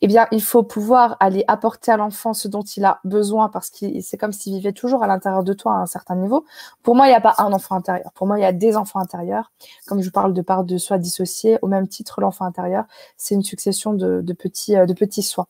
[0.00, 3.70] Eh bien, il faut pouvoir aller apporter à l'enfant ce dont il a besoin parce
[3.70, 6.44] que c'est comme s'il vivait toujours à l'intérieur de toi à un certain niveau.
[6.82, 8.12] Pour moi, il n'y a pas un enfant intérieur.
[8.14, 9.50] Pour moi, il y a des enfants intérieurs.
[9.86, 12.84] Comme je parle de part de soi dissociés, au même titre, l'enfant intérieur,
[13.16, 15.48] c'est une succession de, euh, petits soi.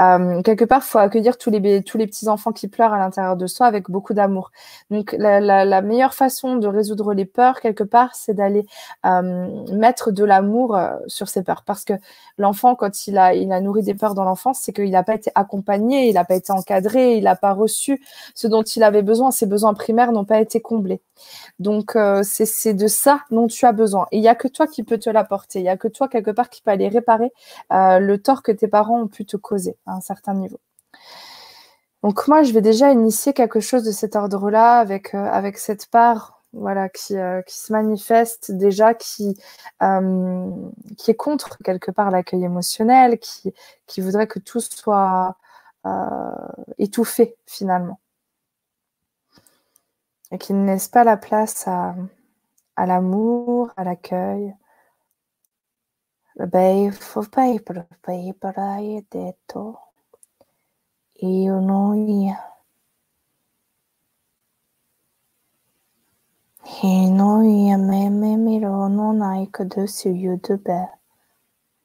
[0.00, 2.98] Euh, quelque part, il faut accueillir tous les, tous les petits enfants qui pleurent à
[2.98, 4.50] l'intérieur de soi avec beaucoup d'amour.
[4.90, 8.66] Donc, la, meilleure façon de résoudre les peurs, quelque part, c'est d'aller
[9.04, 11.62] euh, mettre de l'amour sur ses peurs.
[11.62, 11.94] Parce que
[12.38, 15.14] l'enfant, quand il a il a nourri des peurs dans l'enfance, c'est qu'il n'a pas
[15.14, 18.02] été accompagné, il n'a pas été encadré, il n'a pas reçu
[18.34, 19.30] ce dont il avait besoin.
[19.30, 21.00] Ses besoins primaires n'ont pas été comblés.
[21.58, 24.06] Donc, euh, c'est de ça dont tu as besoin.
[24.12, 25.60] Il n'y a que toi qui peux te l'apporter.
[25.60, 27.32] Il n'y a que toi, quelque part, qui peut aller réparer
[27.72, 30.58] euh, le tort que tes parents ont pu te causer à un certain niveau.
[32.02, 35.86] Donc moi, je vais déjà initier quelque chose de cet ordre-là avec, euh, avec cette
[35.86, 39.38] part voilà, qui, euh, qui se manifeste déjà, qui,
[39.82, 40.50] euh,
[40.98, 43.52] qui est contre quelque part l'accueil émotionnel, qui,
[44.00, 45.36] voudrait que tout soit
[46.78, 48.00] étouffé finalement.
[50.32, 51.94] Et qui ne laisse pas la place à,
[52.76, 54.54] à l'amour, à l'accueil.
[66.68, 70.88] 日の山々の中すゆべ、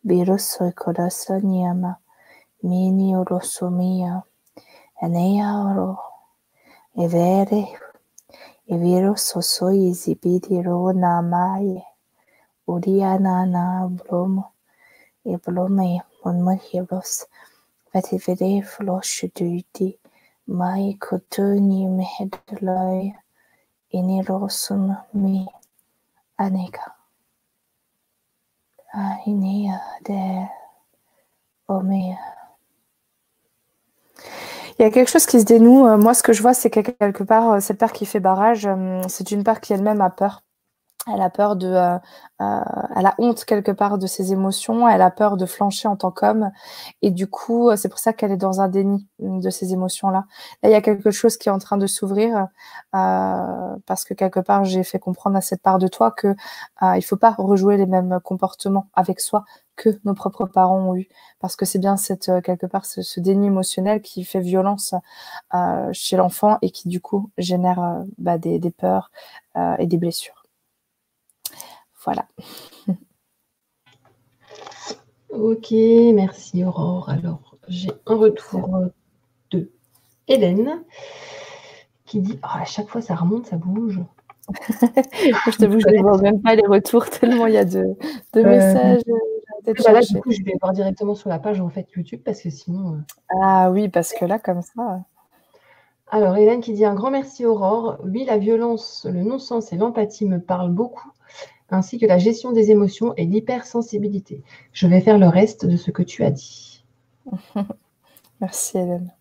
[0.04, 2.00] Viro soy corazón y ama,
[2.63, 4.26] mini orosomía,
[5.00, 6.00] en ella oro,
[6.96, 7.70] e vere,
[8.65, 11.86] e viro soy exhibidiro namaye,
[12.65, 14.54] ro na bromo,
[15.24, 16.04] e blome
[17.94, 20.00] Vati vetivere flosh duiti,
[20.48, 23.15] mai cotuni mehedloye,
[34.80, 35.88] Il y a quelque chose qui se dénoue.
[35.88, 38.20] Euh, moi, ce que je vois, c'est que quelque part, euh, cette part qui fait
[38.20, 40.44] barrage, euh, c'est une part qui elle-même a peur
[41.08, 41.98] elle a peur de, euh,
[42.42, 42.62] euh,
[42.96, 46.12] elle a honte quelque part de ses émotions, elle a peur de flancher en tant
[46.12, 46.52] qu'homme,
[47.02, 50.26] et du coup, c'est pour ça qu'elle est dans un déni de ces émotions-là.
[50.64, 52.48] Là, il y a quelque chose qui est en train de s'ouvrir,
[52.96, 56.36] euh, parce que quelque part, j'ai fait comprendre à cette part de toi que
[56.84, 60.96] euh, il faut pas rejouer les mêmes comportements avec soi que nos propres parents ont
[60.96, 61.08] eu,
[61.40, 64.94] parce que c'est bien cette euh, quelque part ce, déni émotionnel qui fait violence
[65.54, 69.12] euh, chez l'enfant et qui du coup génère bah, des, peurs
[69.80, 70.41] et des blessures.
[72.04, 72.28] Voilà.
[75.30, 77.10] Ok, merci Aurore.
[77.10, 78.88] Alors, j'ai un retour
[79.52, 79.72] de
[80.28, 80.84] Hélène
[82.06, 84.02] qui dit oh, à chaque fois ça remonte, ça bouge.
[84.50, 87.96] je t'avoue, je ne vois même pas les retours tellement il y a de,
[88.34, 89.02] de euh, messages.
[89.64, 92.50] Bah du coup, je vais voir directement sur la page en fait YouTube parce que
[92.50, 92.96] sinon.
[92.96, 92.98] Euh,
[93.42, 95.06] ah oui, parce que là, comme ça.
[96.10, 98.00] Alors, Hélène qui dit un grand merci Aurore.
[98.04, 101.12] Oui, la violence, le non-sens et l'empathie me parlent beaucoup
[101.72, 104.44] ainsi que la gestion des émotions et l'hypersensibilité.
[104.74, 106.84] Je vais faire le reste de ce que tu as dit.
[108.42, 109.12] Merci Hélène.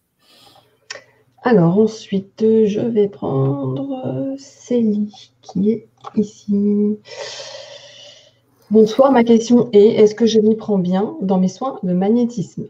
[1.43, 6.99] Alors ensuite, je vais prendre Célie qui est ici.
[8.71, 12.69] Bonsoir, ma question est, est-ce que je m'y prends bien dans mes soins de magnétisme?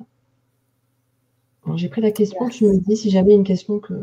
[1.77, 3.95] J'ai pris la question, tu me dis si j'avais une question que...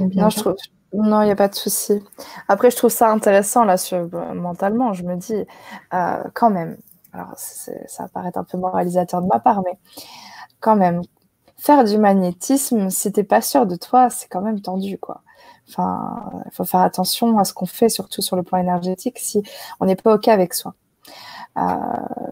[0.00, 0.56] Non, je trouve,
[0.92, 2.02] non, il n'y a pas de souci.
[2.48, 4.92] Après, je trouve ça intéressant, là, sur, euh, mentalement.
[4.92, 5.46] Je me dis,
[5.94, 6.76] euh, quand même,
[7.12, 7.72] alors ça
[8.04, 9.78] va paraître un peu moralisateur de ma part, mais
[10.60, 11.02] quand même,
[11.58, 15.22] faire du magnétisme, si t'es pas sûr de toi, c'est quand même tendu, quoi.
[15.68, 19.42] Enfin, il faut faire attention à ce qu'on fait, surtout sur le plan énergétique, si
[19.80, 20.74] on n'est pas OK avec soi.
[21.58, 21.62] Euh,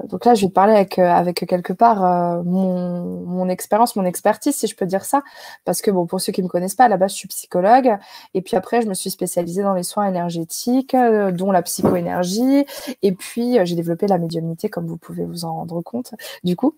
[0.09, 3.96] donc là, je vais te parler avec, euh, avec quelque part euh, mon, mon expérience,
[3.96, 5.22] mon expertise, si je peux dire ça.
[5.64, 7.28] Parce que, bon, pour ceux qui ne me connaissent pas, à la base, je suis
[7.28, 7.96] psychologue.
[8.35, 10.96] Et puis après, je me suis spécialisée dans les soins énergétiques,
[11.33, 12.64] dont la psychoénergie.
[13.02, 16.74] Et puis, j'ai développé la médiumnité, comme vous pouvez vous en rendre compte, du coup.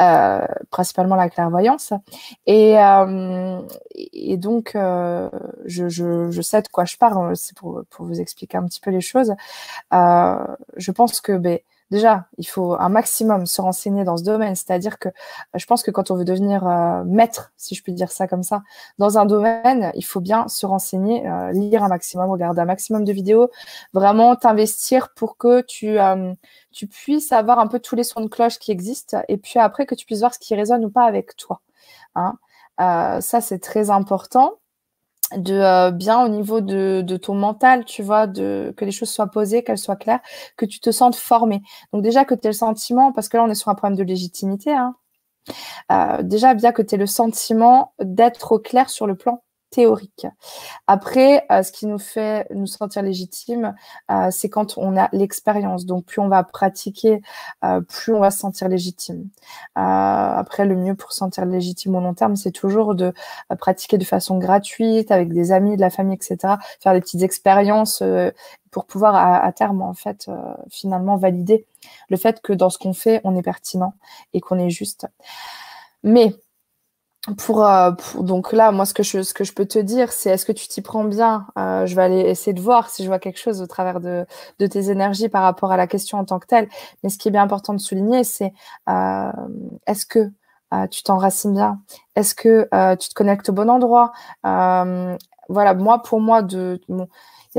[0.00, 1.92] Euh, principalement la clairvoyance.
[2.46, 2.74] Et,
[4.12, 8.58] et donc, je, je, je, sais de quoi je parle, c'est pour, pour vous expliquer
[8.58, 9.34] un petit peu les choses.
[9.90, 11.58] je pense que, ben,
[11.90, 14.54] déjà, il faut un maximum se renseigner dans ce domaine.
[14.54, 15.08] C'est-à-dire que
[15.54, 18.42] je pense que quand on veut devenir euh, maître, si je puis dire ça comme
[18.42, 18.62] ça,
[18.98, 23.04] dans un domaine, il faut bien se renseigner, euh, lire un maximum, regarder un maximum
[23.04, 23.50] de vidéos,
[23.92, 26.32] vraiment t'investir pour que tu, euh,
[26.72, 29.86] tu puisses avoir un peu tous les sons de cloche qui existent et puis après
[29.86, 31.60] que tu puisses voir ce qui résonne ou pas avec toi.
[32.14, 32.38] Hein.
[32.78, 34.58] ça, c'est très important
[35.36, 39.10] de euh, bien au niveau de, de, ton mental, tu vois, de que les choses
[39.10, 40.20] soient posées, qu'elles soient claires,
[40.56, 41.62] que tu te sentes formé.
[41.92, 43.98] Donc déjà que tu aies le sentiment, parce que là on est sur un problème
[43.98, 44.94] de légitimité, hein,
[45.92, 50.26] euh, déjà bien que tu aies le sentiment d'être au clair sur le plan théorique.
[50.86, 53.74] Après, euh, ce qui nous fait nous sentir légitimes,
[54.10, 55.84] euh, c'est quand on a l'expérience.
[55.84, 57.20] Donc, plus on va pratiquer,
[57.64, 59.28] euh, plus on va se sentir légitime.
[59.74, 63.12] après, le mieux pour se sentir légitime au long terme, c'est toujours de
[63.58, 66.54] pratiquer de façon gratuite avec des amis, de la famille, etc.
[66.80, 68.02] Faire des petites expériences
[68.70, 70.30] pour pouvoir à, terme, en fait,
[70.70, 71.66] finalement valider
[72.08, 73.94] le fait que dans ce qu'on fait, on est pertinent
[74.32, 75.06] et qu'on est juste.
[76.02, 76.34] Mais
[77.28, 80.68] euh, pour, donc là, moi, ce que je, peux te dire, c'est est-ce que tu
[80.68, 81.46] t'y prends bien?
[81.58, 84.26] Euh, Je vais aller essayer de voir si je vois quelque chose au travers de,
[84.58, 86.68] tes énergies par rapport à la question en tant que telle.
[87.02, 88.52] Mais ce qui est bien important de souligner, c'est
[88.88, 89.32] euh,
[89.86, 90.30] est-ce que
[90.90, 91.80] tu t'enracines bien?
[92.14, 94.12] Est-ce que tu te connectes au bon endroit?
[94.42, 96.78] Voilà, moi, pour moi, de,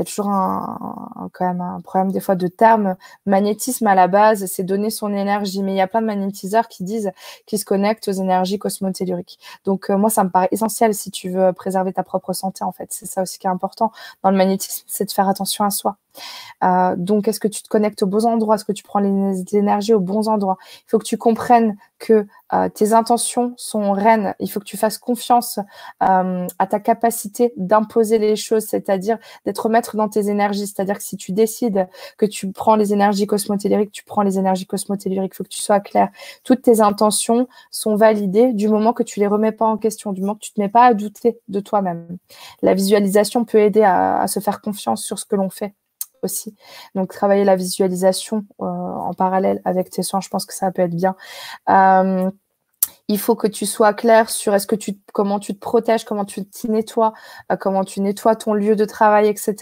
[0.00, 2.96] y a toujours un, quand même un problème des fois de terme.
[3.26, 6.68] Magnétisme à la base, c'est donner son énergie, mais il y a plein de magnétiseurs
[6.68, 7.10] qui disent
[7.46, 9.38] qu'ils se connectent aux énergies cosmotelluriques.
[9.64, 12.64] Donc euh, moi, ça me paraît essentiel si tu veux préserver ta propre santé.
[12.64, 15.64] En fait, c'est ça aussi qui est important dans le magnétisme, c'est de faire attention
[15.64, 15.96] à soi.
[16.62, 18.56] Euh, donc, est-ce que tu te connectes aux bons endroits?
[18.56, 20.56] Est-ce que tu prends les énergies aux bons endroits?
[20.86, 24.34] Il faut que tu comprennes que euh, tes intentions sont reines.
[24.40, 25.60] Il faut que tu fasses confiance
[26.02, 30.66] euh, à ta capacité d'imposer les choses, c'est-à-dire d'être maître dans tes énergies.
[30.66, 34.66] C'est-à-dire que si tu décides que tu prends les énergies cosmotelluriques, tu prends les énergies
[34.66, 35.32] cosmotelluriques.
[35.34, 36.08] Il faut que tu sois clair.
[36.42, 40.20] Toutes tes intentions sont validées du moment que tu les remets pas en question, du
[40.20, 42.18] moment que tu te mets pas à douter de toi-même.
[42.62, 45.74] La visualisation peut aider à se faire confiance sur ce que l'on fait
[46.22, 46.54] aussi.
[46.94, 50.82] Donc travailler la visualisation euh, en parallèle avec tes soins, je pense que ça peut
[50.82, 51.16] être bien.
[53.10, 56.24] Il faut que tu sois clair sur est-ce que tu comment tu te protèges, comment
[56.24, 57.12] tu t'y nettoies,
[57.50, 59.56] euh, comment tu nettoies ton lieu de travail, etc.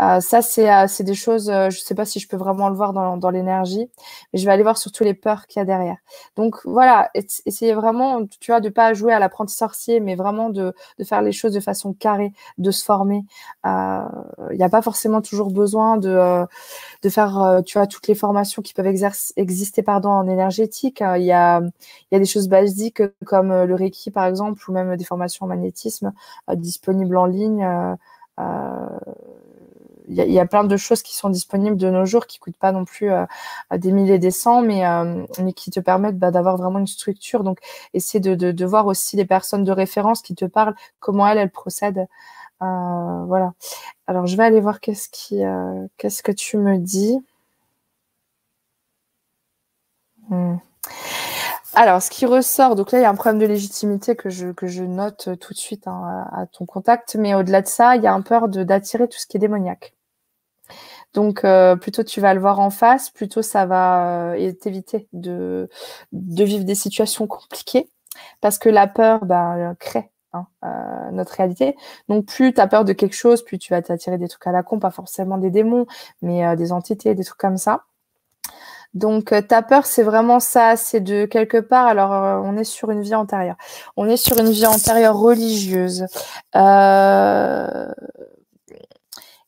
[0.00, 1.48] Euh, ça c'est euh, c'est des choses.
[1.52, 3.90] je sais pas si je peux vraiment le voir dans, dans l'énergie,
[4.32, 5.98] mais je vais aller voir surtout les peurs qu'il y a derrière.
[6.36, 7.10] Donc voilà,
[7.44, 11.20] essayez vraiment, tu vois, de pas jouer à l'apprenti sorcier, mais vraiment de de faire
[11.20, 13.24] les choses de façon carrée, de se former.
[13.66, 16.46] Il n'y a pas forcément toujours besoin de
[17.02, 21.02] de faire, tu vois, toutes les formations qui peuvent exister pardon en énergétique.
[21.16, 21.60] Il y a
[22.12, 22.69] y a des choses basiques
[23.24, 26.12] comme euh, le Reiki par exemple ou même des formations en magnétisme
[26.48, 27.64] euh, disponibles en ligne.
[28.38, 28.86] Euh,
[30.08, 32.72] il y, a plein de choses qui sont disponibles de nos jours qui coûtent pas
[32.72, 33.10] non plus
[33.76, 34.82] des milliers des cents, mais,
[35.38, 37.44] mais qui te permettent bah, d'avoir vraiment une structure.
[37.44, 37.60] Donc,
[37.94, 41.50] essayer de, de, voir aussi les personnes de référence qui te parlent, comment elles, elles
[41.50, 42.08] procèdent.
[42.60, 43.52] voilà.
[44.08, 45.42] Alors, je vais aller voir qu'est-ce qui,
[45.96, 47.20] qu'est-ce que tu me dis.
[50.28, 50.56] Hmm.
[51.74, 54.48] Alors, ce qui ressort, donc là, il y a un problème de légitimité que je,
[54.48, 57.94] que je note euh, tout de suite hein, à, ton contact, mais au-delà de ça,
[57.94, 59.94] il y a un peur d'attirer tout ce qui est démoniaque.
[61.14, 65.68] Donc, euh, plutôt tu vas le voir en face, plutôt ça va euh, t'éviter de,
[66.12, 67.88] de vivre des situations compliquées,
[68.40, 70.46] parce que la peur bah, crée hein,
[71.12, 71.76] notre réalité.
[72.08, 74.52] Donc, plus tu as peur de quelque chose, plus tu vas t'attirer des trucs à
[74.52, 75.86] la con, pas forcément des démons,
[76.22, 77.84] mais des entités, des trucs comme ça.
[78.94, 81.86] Donc euh, ta peur, c'est vraiment ça, c'est de quelque part.
[81.86, 83.56] Alors euh, on est sur une vie antérieure.
[83.96, 86.06] On est sur une vie antérieure religieuse.
[86.56, 87.88] Euh,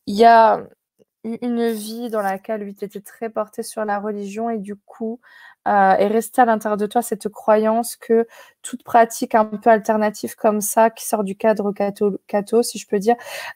[0.05, 0.61] il y a
[1.23, 5.19] une vie dans laquelle lui était très porté sur la religion et du coup
[5.67, 8.27] euh, est restée à l'intérieur de toi cette croyance que
[8.61, 11.73] toute pratique un peu alternative comme ça, qui sort du cadre
[12.27, 13.15] catho, si je peux dire,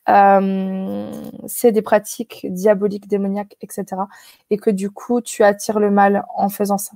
[0.09, 1.11] euh,
[1.47, 3.85] c'est des pratiques diaboliques, démoniaques, etc.
[4.49, 6.93] Et que du coup, tu attires le mal en faisant ça.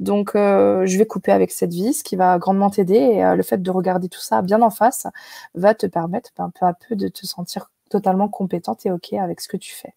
[0.00, 2.94] Donc, euh, je vais couper avec cette ce qui va grandement t'aider.
[2.94, 5.06] Et le fait de regarder tout ça bien en face
[5.54, 9.40] va te permettre ben, peu à peu de te sentir totalement compétente et OK avec
[9.40, 9.94] ce que tu fais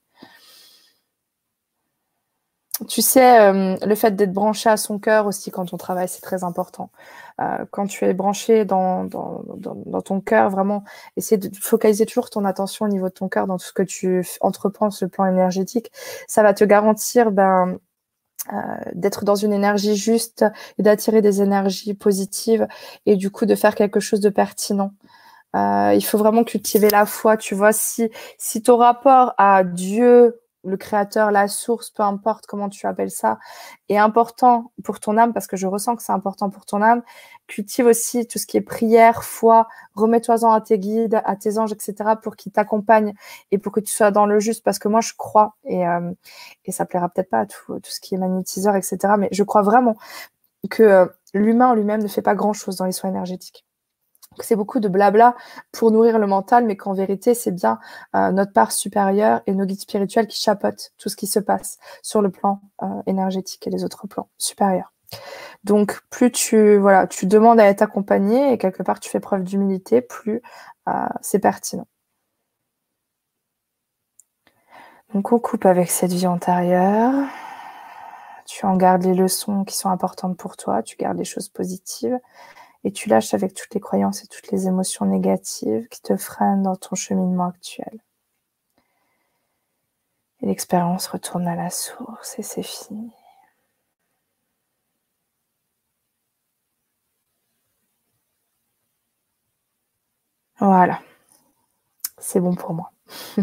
[2.90, 6.22] tu sais, euh, le fait d'être branché à son cœur aussi quand on travaille, c'est
[6.22, 6.90] très important.
[7.40, 10.84] Euh, quand tu es branché dans, dans, dans, ton cœur, vraiment,
[11.16, 13.84] essayer de focaliser toujours ton attention au niveau de ton cœur dans tout ce que
[13.84, 15.92] tu entreprends sur le plan énergétique.
[16.28, 17.78] Ça va te garantir ben,
[18.54, 18.58] euh,
[18.94, 20.46] d'être dans une énergie juste
[20.78, 22.68] et d'attirer des énergies positives
[23.06, 24.92] et du coup de faire quelque chose de pertinent.
[25.54, 30.78] il faut vraiment cultiver la foi, tu vois, si, si ton rapport à Dieu le
[30.78, 33.40] créateur, la source, peu importe comment tu appelles ça,
[33.90, 37.04] est important pour ton âme, parce que je ressens que c'est important pour ton âme,
[37.48, 41.72] cultive aussi tout ce qui est prière, foi, remets-toi-en à tes guides, à tes anges,
[41.72, 43.14] etc., pour qu'ils t'accompagnent
[43.52, 46.12] et pour que tu sois dans le juste, parce que moi, je crois, et, euh,
[46.66, 49.44] et ça plaira peut-être pas à tout, tout ce qui est magnétiseur, etc., mais je
[49.44, 49.98] crois vraiment
[50.70, 53.66] que euh, l'humain lui-même ne fait pas grand-chose dans les soins énergétiques
[54.44, 55.36] c'est beaucoup de blabla
[55.72, 57.80] pour nourrir le mental, mais qu'en vérité, c'est bien
[58.16, 61.78] euh, notre part supérieure et nos guides spirituels qui chapotent tout ce qui se passe
[62.02, 64.92] sur le plan euh, énergétique et les autres plans supérieurs.
[65.64, 69.44] Donc, plus tu voilà, tu demandes à être accompagné et quelque part tu fais preuve
[69.44, 70.42] d'humilité, plus
[71.22, 71.88] c'est pertinent.
[75.16, 77.14] Donc on coupe avec cette vie antérieure.
[78.46, 82.20] Tu en gardes les leçons qui sont importantes pour toi, tu gardes les choses positives
[82.86, 86.62] et tu lâches avec toutes les croyances et toutes les émotions négatives qui te freinent
[86.64, 88.00] dans ton cheminement actuel.
[90.42, 93.12] Et l'expérience retourne à la source et c'est fini.
[100.60, 101.02] Voilà.
[102.20, 102.92] C'est bon pour moi.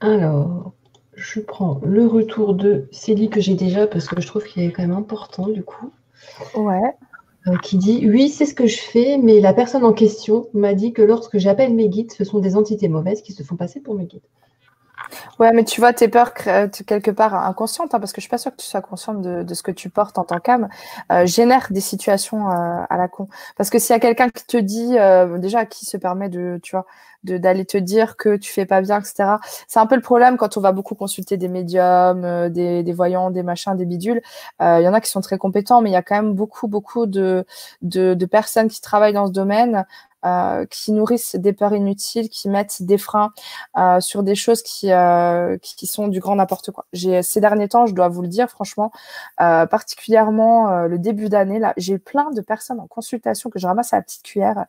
[0.00, 0.72] Alors,
[1.14, 4.70] je prends le retour de Célie que j'ai déjà parce que je trouve qu'il est
[4.72, 5.92] quand même important du coup.
[6.54, 6.94] Ouais.
[7.48, 10.74] Euh, qui dit Oui, c'est ce que je fais, mais la personne en question m'a
[10.74, 13.80] dit que lorsque j'appelle mes guides, ce sont des entités mauvaises qui se font passer
[13.80, 14.20] pour mes guides.
[15.38, 18.38] Ouais, mais tu vois, tes peurs quelque part inconscientes, hein, parce que je suis pas
[18.38, 20.68] sûre que tu sois consciente de, ce que tu portes en tant qu'âme,
[21.12, 23.28] euh, génèrent des situations euh, à la con.
[23.56, 26.58] Parce que s'il y a quelqu'un qui te dit, euh, déjà, qui se permet de,
[26.62, 26.86] tu vois,
[27.22, 29.36] d'aller te dire que tu fais pas bien, etc.
[29.68, 33.30] C'est un peu le problème quand on va beaucoup consulter des médiums, des, des, voyants,
[33.30, 34.22] des machins, des bidules.
[34.60, 36.66] Il y en a qui sont très compétents, mais il y a quand même beaucoup,
[36.66, 37.44] beaucoup de
[38.30, 39.84] personnes qui travaillent dans ce domaine
[40.24, 43.32] euh, qui nourrissent des peurs inutiles, qui mettent des freins
[43.78, 46.86] euh, sur des choses qui, euh, qui sont du grand n'importe quoi.
[46.92, 48.92] J'ai ces derniers temps, je dois vous le dire franchement,
[49.38, 53.96] particulièrement le début d'année là, j'ai plein de personnes en consultation que je ramasse à
[53.96, 54.66] la petite cuillère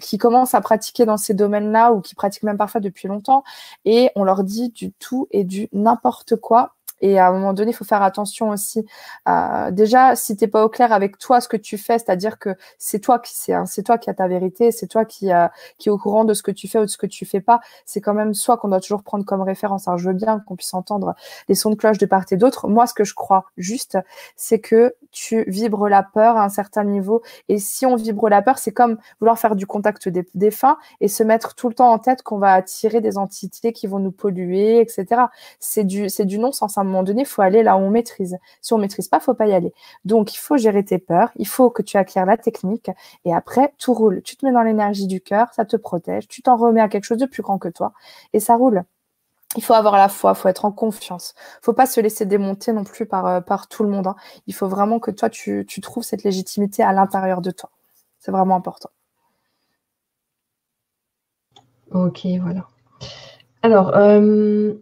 [0.00, 3.44] qui commencent à pratiquer dans ces domaines-là ou qui pratiquent même parfois depuis longtemps
[3.84, 7.70] et on leur dit du tout et du n'importe quoi et à un moment donné,
[7.70, 8.84] il faut faire attention aussi.
[9.28, 12.38] Euh, déjà, si tu n'es pas au clair avec toi, ce que tu fais, c'est-à-dire
[12.38, 15.32] que c'est toi qui c'est, hein, c'est toi qui as ta vérité, c'est toi qui,
[15.32, 17.24] euh, qui est au courant de ce que tu fais ou de ce que tu
[17.24, 17.60] fais pas.
[17.84, 19.88] C'est quand même soi qu'on doit toujours prendre comme référence.
[19.88, 21.14] Alors, je veux bien qu'on puisse entendre
[21.48, 22.68] les sons de cloche de part et d'autre.
[22.68, 23.98] Moi, ce que je crois juste,
[24.36, 27.22] c'est que tu vibres la peur à un certain niveau.
[27.48, 31.08] Et si on vibre la peur, c'est comme vouloir faire du contact des défunts et
[31.08, 34.10] se mettre tout le temps en tête qu'on va attirer des entités qui vont nous
[34.10, 35.22] polluer, etc.
[35.60, 36.78] C'est du, c'est du non-sens.
[36.78, 38.38] Un moment donné, il faut aller là où on maîtrise.
[38.60, 39.72] Si on maîtrise pas, faut pas y aller.
[40.04, 41.30] Donc, il faut gérer tes peurs.
[41.36, 42.90] Il faut que tu acquières la technique.
[43.24, 44.22] Et après, tout roule.
[44.22, 46.28] Tu te mets dans l'énergie du cœur, ça te protège.
[46.28, 47.92] Tu t'en remets à quelque chose de plus grand que toi
[48.32, 48.84] et ça roule
[49.56, 51.34] il faut avoir la foi, il faut être en confiance.
[51.62, 54.06] Il faut pas se laisser démonter non plus par, euh, tout le monde.
[54.08, 54.16] Hein.
[54.46, 57.70] Il faut vraiment que toi, tu, trouves cette légitimité à l'intérieur de toi.
[58.18, 58.90] C'est vraiment important.
[61.92, 62.66] Ok, voilà.
[63.62, 64.74] Alors, euh,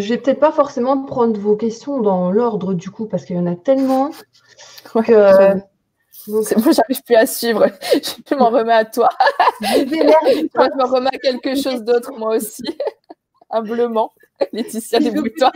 [0.00, 3.38] je vais peut-être pas forcément prendre vos questions dans l'ordre du coup, parce qu'il y
[3.38, 4.10] en a tellement
[5.02, 5.54] que...
[6.28, 7.66] Moi, j'arrive plus à suivre.
[8.28, 9.08] Je m'en remets à toi.
[9.60, 9.66] je
[10.76, 12.64] me remets à quelque chose d'autre, moi aussi
[13.50, 14.12] humblement.
[14.52, 15.52] Laetitia, débrouille-toi.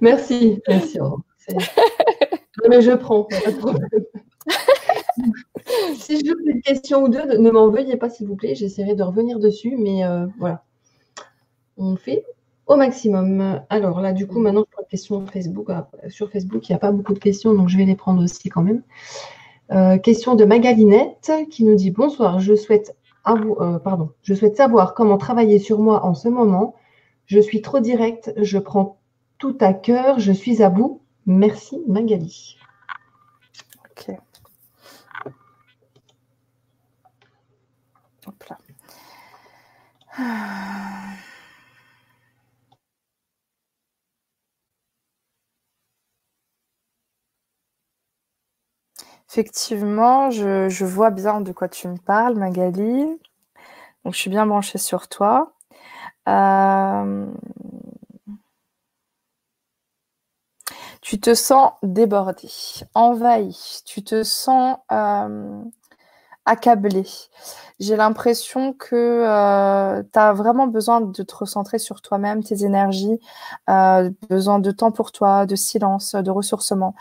[0.00, 0.98] merci, merci.
[2.68, 3.28] mais je prends,
[5.94, 8.54] si je vous une question ou deux, ne m'en veuillez pas, s'il vous plaît.
[8.54, 10.64] J'essaierai de revenir dessus, mais euh, voilà.
[11.76, 12.24] On fait
[12.70, 13.60] au maximum.
[13.68, 15.66] Alors là, du coup, maintenant, je prends question Facebook.
[15.70, 18.22] Ah, sur Facebook, il n'y a pas beaucoup de questions, donc je vais les prendre
[18.22, 18.82] aussi quand même.
[19.72, 22.96] Euh, question de Magalinette qui nous dit Bonsoir, je souhaite
[23.28, 26.76] euh, pardon, je souhaite savoir comment travailler sur moi en ce moment.
[27.26, 29.00] Je suis trop directe, je prends
[29.38, 31.02] tout à cœur, je suis à vous.
[31.26, 32.56] Merci Magali.
[33.90, 34.14] Ok.
[38.48, 38.58] Là.
[49.30, 53.06] Effectivement, je, vois bien de quoi tu me parles, Magali.
[54.04, 55.52] Donc, je suis bien branchée sur toi.
[56.28, 57.26] Euh,
[61.00, 62.48] tu te sens débordée,
[62.94, 65.62] envahie, tu te sens euh,
[66.50, 67.06] accablée.
[67.78, 73.20] J'ai l'impression que euh, tu as vraiment besoin de te recentrer sur toi-même, tes énergies,
[73.70, 76.94] euh, besoin de temps pour toi, de silence, de ressourcement,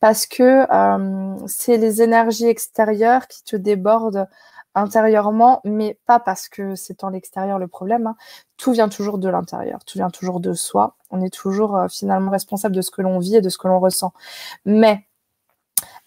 [0.00, 4.28] parce que euh, c'est les énergies extérieures qui te débordent
[4.74, 8.06] intérieurement, mais pas parce que c'est en l'extérieur le problème.
[8.06, 8.16] Hein.
[8.56, 10.96] Tout vient toujours de l'intérieur, tout vient toujours de soi.
[11.10, 13.80] On est toujours finalement responsable de ce que l'on vit et de ce que l'on
[13.80, 14.14] ressent.
[14.64, 15.06] Mais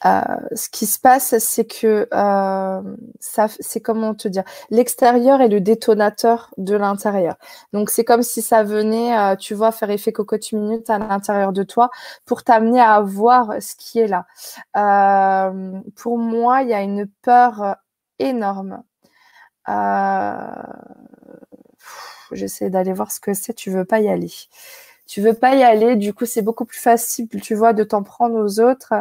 [0.05, 0.21] euh,
[0.55, 5.61] ce qui se passe, c'est que euh, ça, c'est comment te dire, l'extérieur est le
[5.61, 7.35] détonateur de l'intérieur.
[7.73, 11.53] Donc c'est comme si ça venait, euh, tu vois, faire effet cocotte minute à l'intérieur
[11.53, 11.89] de toi
[12.25, 14.25] pour t'amener à voir ce qui est là.
[15.95, 17.75] pour moi, il y a une peur
[18.19, 18.83] énorme.
[22.31, 23.53] J'essaie d'aller voir ce que c'est.
[23.53, 24.31] Tu veux pas y aller.
[25.07, 25.95] Tu veux pas y aller.
[25.95, 28.93] Du coup, c'est beaucoup plus facile, tu vois, de t'en prendre aux autres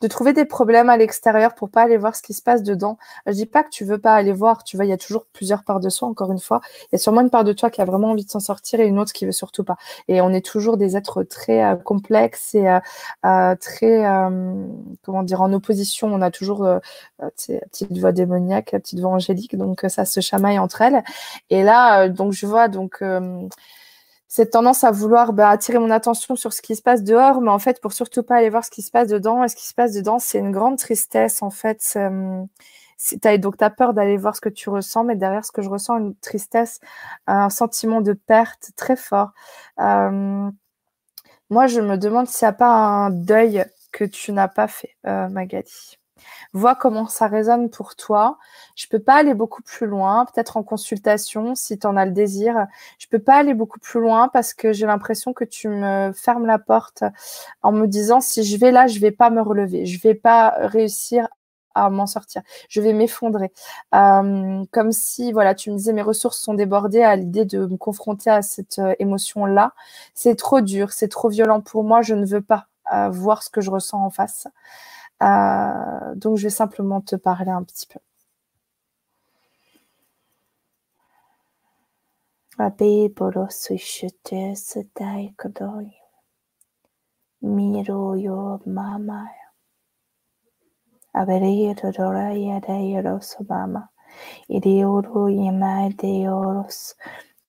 [0.00, 2.98] de trouver des problèmes à l'extérieur pour pas aller voir ce qui se passe dedans.
[3.26, 5.26] Je dis pas que tu veux pas aller voir, tu vois, il y a toujours
[5.32, 6.60] plusieurs parts de soi, encore une fois.
[6.84, 8.80] Il y a sûrement une part de toi qui a vraiment envie de s'en sortir
[8.80, 9.76] et une autre qui veut surtout pas.
[10.06, 12.78] Et on est toujours des êtres très euh, complexes et euh,
[13.24, 14.04] euh, très,
[15.02, 16.08] comment dire, en opposition.
[16.08, 20.58] On a toujours la petite voix démoniaque, la petite voix angélique, donc ça se chamaille
[20.58, 21.02] entre elles.
[21.50, 23.02] Et là, donc je vois donc
[24.28, 27.50] cette tendance à vouloir bah, attirer mon attention sur ce qui se passe dehors, mais
[27.50, 29.42] en fait, pour surtout pas aller voir ce qui se passe dedans.
[29.42, 31.94] Et ce qui se passe dedans, c'est une grande tristesse, en fait.
[31.96, 32.44] Euh,
[33.38, 35.98] donc, tu peur d'aller voir ce que tu ressens, mais derrière ce que je ressens,
[35.98, 36.80] une tristesse,
[37.26, 39.30] un sentiment de perte très fort.
[39.80, 40.50] Euh,
[41.50, 44.96] moi, je me demande s'il n'y a pas un deuil que tu n'as pas fait,
[45.06, 45.97] euh, Magali
[46.52, 48.38] vois comment ça résonne pour toi.
[48.76, 52.12] Je peux pas aller beaucoup plus loin, peut-être en consultation si tu en as le
[52.12, 52.66] désir.
[52.98, 56.46] Je peux pas aller beaucoup plus loin parce que j'ai l'impression que tu me fermes
[56.46, 57.04] la porte
[57.62, 60.54] en me disant si je vais là, je vais pas me relever, je vais pas
[60.58, 61.28] réussir
[61.74, 62.42] à m'en sortir.
[62.68, 63.52] Je vais m'effondrer.
[63.92, 68.30] Comme si, voilà, tu me disais, mes ressources sont débordées à l'idée de me confronter
[68.30, 69.72] à cette euh, émotion-là.
[70.14, 72.02] C'est trop dur, c'est trop violent pour moi.
[72.02, 74.48] Je ne veux pas euh, voir ce que je ressens en face.
[75.22, 78.00] Euh, donc, je vais simplement te parler un petit peu.
[82.58, 85.92] Abe borosu shute sedai kodoi.
[87.42, 89.28] Miro yo mama.
[91.14, 93.90] Abere dodora yada yorosu mama.
[94.48, 96.96] Iri uru yama de yoros.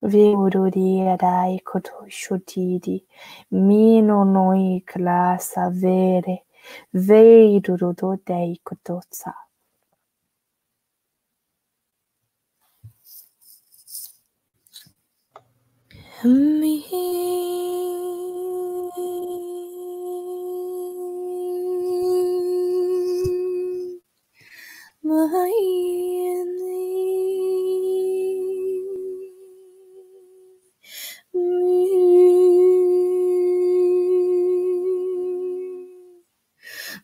[0.03, 3.05] Ve uru di adai koto shutidi.
[3.51, 6.43] Mino noi klasa vere.
[6.93, 9.33] Veirurudo dei kototsa.
[16.23, 16.83] Me.
[25.03, 26.68] faut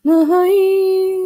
[0.06, 1.25] que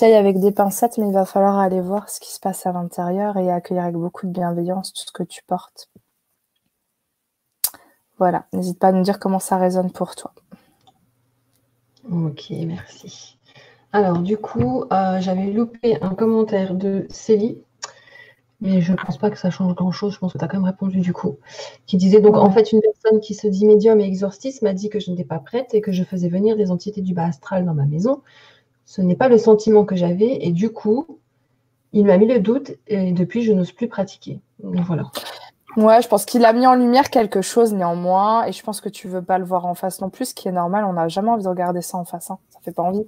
[0.00, 3.36] avec des pincettes, mais il va falloir aller voir ce qui se passe à l'intérieur
[3.36, 5.90] et accueillir avec beaucoup de bienveillance tout ce que tu portes.
[8.18, 10.32] Voilà, n'hésite pas à nous dire comment ça résonne pour toi.
[12.10, 13.36] Ok, merci.
[13.92, 17.58] Alors, du coup, euh, j'avais loupé un commentaire de Célie,
[18.60, 20.14] mais je ne pense pas que ça change grand-chose.
[20.14, 21.36] Je pense que tu as quand même répondu du coup.
[21.86, 24.88] Qui disait donc, en fait, une personne qui se dit médium et exorciste m'a dit
[24.88, 27.66] que je n'étais pas prête et que je faisais venir des entités du bas astral
[27.66, 28.22] dans ma maison
[28.84, 30.44] ce n'est pas le sentiment que j'avais.
[30.44, 31.18] Et du coup,
[31.92, 34.40] il m'a mis le doute et depuis, je n'ose plus pratiquer.
[34.60, 35.04] voilà.
[35.78, 38.90] Ouais, je pense qu'il a mis en lumière quelque chose néanmoins, et je pense que
[38.90, 40.84] tu veux pas le voir en face non plus, ce qui est normal.
[40.84, 42.38] On n'a jamais envie de regarder ça en face, hein.
[42.50, 43.06] ça fait pas envie.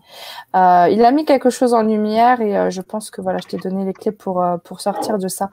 [0.57, 3.49] Euh, il a mis quelque chose en lumière, et euh, je pense que voilà, je
[3.49, 5.51] t'ai donné les clés pour euh, sortir de ça.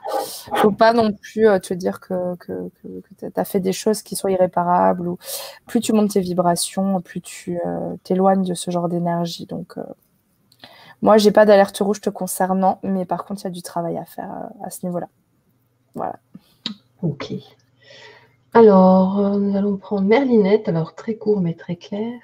[0.54, 4.16] Faut pas non plus te dire que que, que, tu as fait des choses qui
[4.16, 5.18] sont irréparables, ou
[5.66, 7.58] plus tu montes tes vibrations, plus tu
[8.04, 9.44] t'éloignes de ce genre d'énergie.
[9.44, 9.76] Donc
[11.02, 13.98] moi, j'ai pas d'alerte rouge te concernant, mais par contre, il y a du travail
[13.98, 15.08] à faire euh, à ce niveau-là.
[15.94, 16.18] Voilà.
[17.02, 17.34] Ok.
[18.54, 22.20] Alors, euh, nous allons prendre Merlinette, alors très court mais très clair.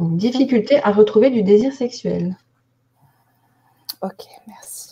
[0.00, 2.36] difficulté à retrouver du désir sexuel.
[4.02, 4.87] Ok, merci.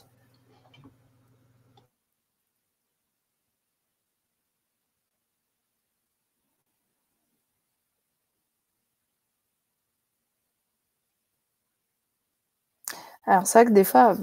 [13.28, 14.14] Alors c'est vrai que des fois,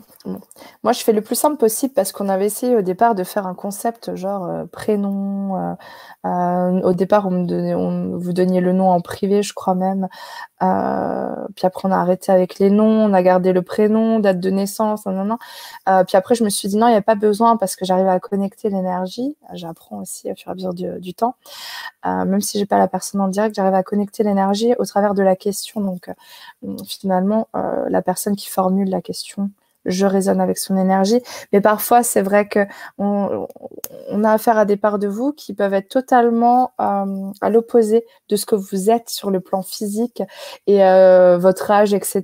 [0.82, 3.46] moi je fais le plus simple possible parce qu'on avait essayé au départ de faire
[3.48, 5.58] un concept genre euh, prénom.
[5.58, 5.76] Euh,
[6.26, 9.76] euh, au départ, on me donnait, on, vous donniez le nom en privé, je crois
[9.76, 10.08] même.
[10.62, 14.50] puis après, on a arrêté avec les noms, on a gardé le prénom, date de
[14.50, 15.38] naissance, non, non.
[16.06, 18.08] puis après, je me suis dit non, il n'y a pas besoin parce que j'arrive
[18.08, 19.36] à connecter l'énergie.
[19.52, 21.36] J'apprends aussi au fur et à mesure du, temps.
[22.06, 25.24] même si j'ai pas la personne en direct, j'arrive à connecter l'énergie au travers de
[25.24, 25.82] la question.
[25.82, 26.10] Donc
[26.88, 29.52] finalement, la personne qui formule la question
[29.86, 31.22] je résonne avec son énergie.
[31.52, 32.66] Mais parfois, c'est vrai que
[32.98, 33.48] on,
[34.24, 38.36] a affaire à des parts de vous qui peuvent être totalement euh, à l'opposé de
[38.36, 40.24] ce que vous êtes sur le plan physique
[40.68, 42.24] et euh, votre âge, etc.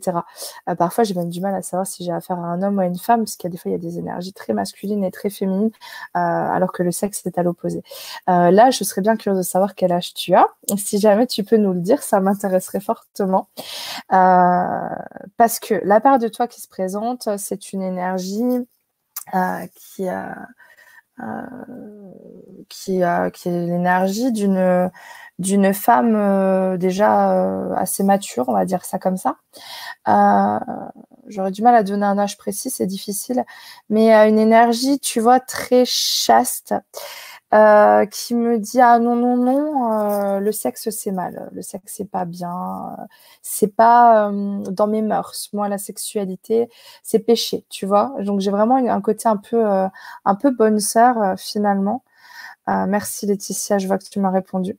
[0.70, 2.82] Euh, parfois, j'ai même du mal à savoir si j'ai affaire à un homme ou
[2.82, 4.54] à une femme, parce qu'il y a des fois, il y a des énergies très
[4.54, 5.72] masculines et très féminines,
[6.14, 7.84] alors que le sexe est à l'opposé.
[8.28, 10.48] là, je serais bien curieuse de savoir quel âge tu as.
[10.78, 13.48] Si jamais tu peux nous le dire, ça m'intéresserait fortement.
[14.10, 18.44] parce que la part de toi qui se présente, c'est une énergie
[19.34, 20.48] euh, qui, a,
[21.20, 21.34] euh,
[22.70, 24.92] qui, est l'énergie d'une
[25.40, 29.38] d'une femme euh, déjà assez mature, on va dire ça comme ça.
[31.28, 33.44] J'aurais du mal à donner un âge précis, c'est difficile,
[33.90, 36.76] mais une énergie, tu vois, très chaste.
[37.52, 41.50] Euh, qui me dit ah non non non euh, le sexe c'est mal.
[41.52, 42.96] Le sexe c'est pas bien.
[43.42, 45.50] C'est pas euh, dans mes mœurs.
[45.54, 46.70] Moi la sexualité
[47.04, 48.14] c'est péché tu vois.
[48.20, 52.04] Donc j'ai vraiment un côté un peu un peu bonne sœur finalement.
[52.68, 54.78] Merci Laetitia je vois que tu m'as répondu.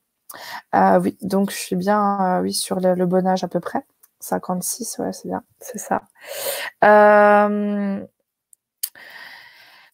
[0.75, 3.85] Oui donc je suis bien oui sur le, le, bon âge à peu près.
[4.21, 6.03] 56 ouais c'est bien c'est ça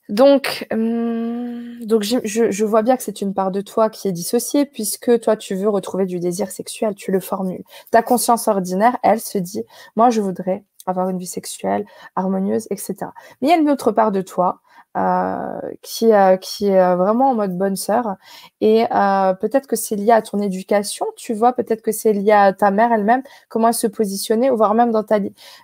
[0.08, 4.64] donc, hum, donc je, vois bien que c'est une part de toi qui est dissociée,
[4.66, 7.64] puisque toi, tu veux retrouver du désir sexuel, tu le formules.
[7.90, 9.64] Ta conscience ordinaire, elle se dit,
[9.96, 11.84] moi, je voudrais avoir une vie sexuelle
[12.14, 12.96] harmonieuse, etc.
[13.40, 14.60] Mais il y a une autre part de toi
[14.96, 18.16] euh, qui, euh, qui est vraiment en mode bonne sœur.
[18.62, 22.32] Et euh, peut-être que c'est lié à ton éducation, tu vois, peut-être que c'est lié
[22.32, 25.18] à ta mère elle-même, comment elle se positionnait, voire même dans ta...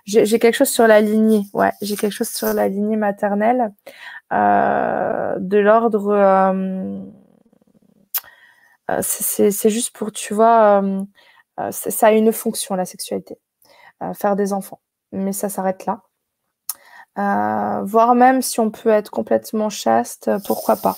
[0.05, 3.71] J'ai quelque chose sur la lignée, ouais, j'ai quelque chose sur la lignée maternelle.
[4.33, 6.09] Euh, de l'ordre.
[6.09, 6.99] Euh,
[8.91, 10.81] euh, c'est juste pour, tu vois,
[11.71, 13.37] ça a une fonction, la sexualité.
[14.13, 14.81] faire des enfants.
[15.11, 16.01] Mais ça s'arrête là.
[17.19, 20.97] Euh, voire même si on peut être complètement chaste, pourquoi pas.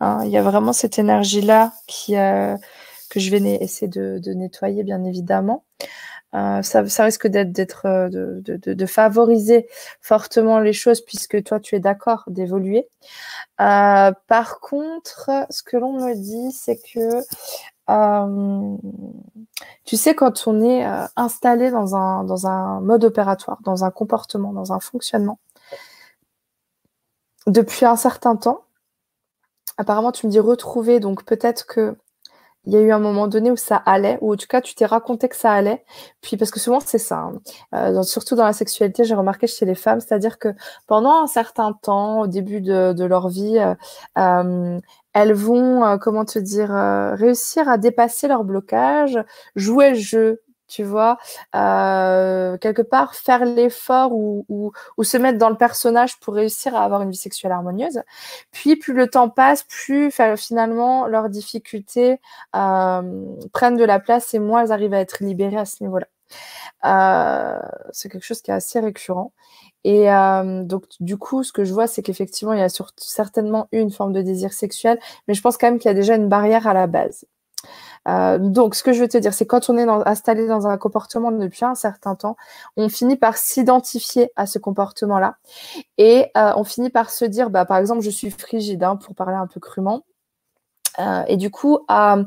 [0.00, 5.64] Hein, il y a vraiment cette énergie-là que je vais essayer de, nettoyer, bien évidemment.
[6.34, 9.68] Euh, ça, risque d'être euh, de, favoriser
[10.00, 12.88] fortement les choses puisque toi tu es d'accord d'évoluer.
[13.60, 17.22] Euh, par contre, ce que l'on me dit, c'est que
[19.84, 20.84] tu sais, quand on est
[21.16, 25.38] installé dans un, dans un mode opératoire, dans un comportement, dans un fonctionnement,
[27.46, 28.64] depuis un certain temps,
[29.76, 31.96] apparemment tu me dis retrouver, donc peut-être que
[32.66, 34.74] il y a eu un moment donné où ça allait, ou en tout cas tu
[34.74, 35.84] t'es raconté que ça allait.
[36.20, 37.34] Puis parce que souvent c'est ça, hein.
[37.74, 40.48] euh, surtout dans la sexualité, j'ai remarqué chez les femmes, c'est-à-dire que
[40.86, 43.74] pendant un certain temps, au début de, leur vie, euh,
[44.18, 44.80] euh
[45.14, 49.18] elles vont, comment te dire, réussir à dépasser leur blocage,
[49.56, 50.40] jouer le jeu,
[50.72, 51.18] tu vois,
[51.54, 57.02] euh, quelque part faire l'effort ou, se mettre dans le personnage pour réussir à avoir
[57.02, 58.00] une vie sexuelle harmonieuse.
[58.52, 62.20] Puis plus le temps passe, plus finalement leurs difficultés
[62.56, 66.06] euh, prennent de la place et moins elles arrivent à être libérées à ce niveau-là.
[66.86, 67.60] Euh,
[67.92, 69.32] c'est quelque chose qui est assez récurrent.
[69.84, 70.06] Et
[70.64, 73.90] donc, du coup, ce que je vois, c'est qu'effectivement, il y a certainement eu une
[73.90, 76.66] forme de désir sexuel, mais je pense quand même qu'il y a déjà une barrière
[76.68, 77.26] à la base.
[78.08, 80.76] Euh, donc, ce que je veux te dire, c'est quand on est installé dans un
[80.76, 82.36] comportement depuis un certain temps,
[82.76, 85.36] on finit par s'identifier à ce comportement-là
[85.98, 89.14] et euh, on finit par se dire, bah, par exemple, je suis frigide, hein, pour
[89.14, 90.02] parler un peu crûment.
[90.98, 92.18] Euh, et du coup, à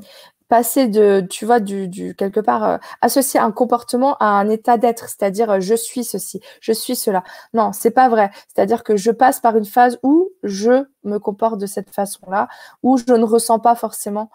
[0.47, 4.77] passer de, tu vois, du, du quelque part, euh, associer un comportement à un état
[4.77, 7.23] d'être, c'est-à-dire euh, je suis ceci, je suis cela.
[7.53, 8.31] Non, c'est pas vrai.
[8.47, 12.47] C'est-à-dire que je passe par une phase où je me comporte de cette façon-là,
[12.83, 14.29] où je ne ressens pas forcément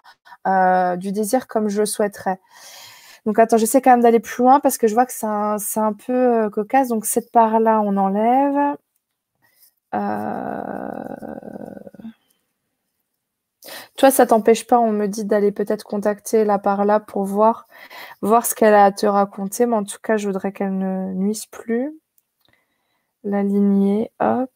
[0.47, 2.39] euh, du désir comme je souhaiterais.
[3.25, 5.57] Donc attends, j'essaie quand même d'aller plus loin parce que je vois que c'est un,
[5.77, 6.89] un, peu cocasse.
[6.89, 8.75] Donc cette part-là, on enlève.
[13.97, 17.67] Toi, ça t'empêche pas, on me dit d'aller peut-être contacter la par là pour voir,
[18.21, 21.13] voir ce qu'elle a à te raconter, mais en tout cas, je voudrais qu'elle ne
[21.13, 21.93] nuise plus.
[23.23, 24.49] La lignée, hop.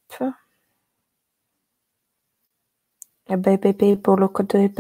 [3.30, 4.72] Bebe pour le côté.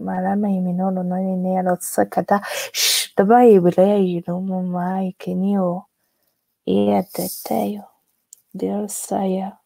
[0.00, 0.48] Malama
[6.66, 7.84] et Teteio
[8.54, 9.60] del Saya.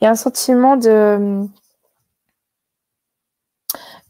[0.00, 1.46] Il y a un sentiment de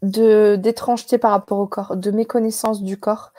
[0.01, 3.31] de d'étrangeté par rapport au corps, de méconnaissance du corps.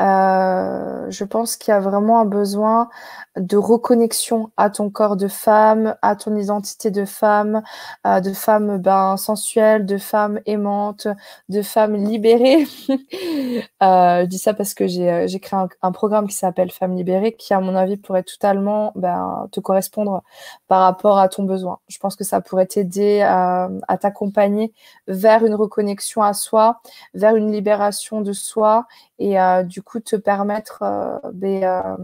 [0.00, 2.88] Euh, je pense qu'il y a vraiment un besoin
[3.36, 7.62] de reconnexion à ton corps de femme, à ton identité de femme,
[8.06, 11.06] euh, de femme ben, sensuelle, de femme aimante,
[11.48, 12.66] de femme libérée.
[12.88, 17.32] euh, je dis ça parce que j'ai euh, créé un, programme qui s'appelle Femme libérée,
[17.32, 20.22] qui à mon avis pourrait totalement ben, te correspondre
[20.66, 21.78] par rapport à ton besoin.
[21.88, 24.72] Je pense que ça pourrait t'aider à t'accompagner
[25.06, 26.80] vers une reconnexion à soi,
[27.14, 28.86] vers une libération de soi
[29.18, 31.96] et euh, du coup te permettre euh, euh,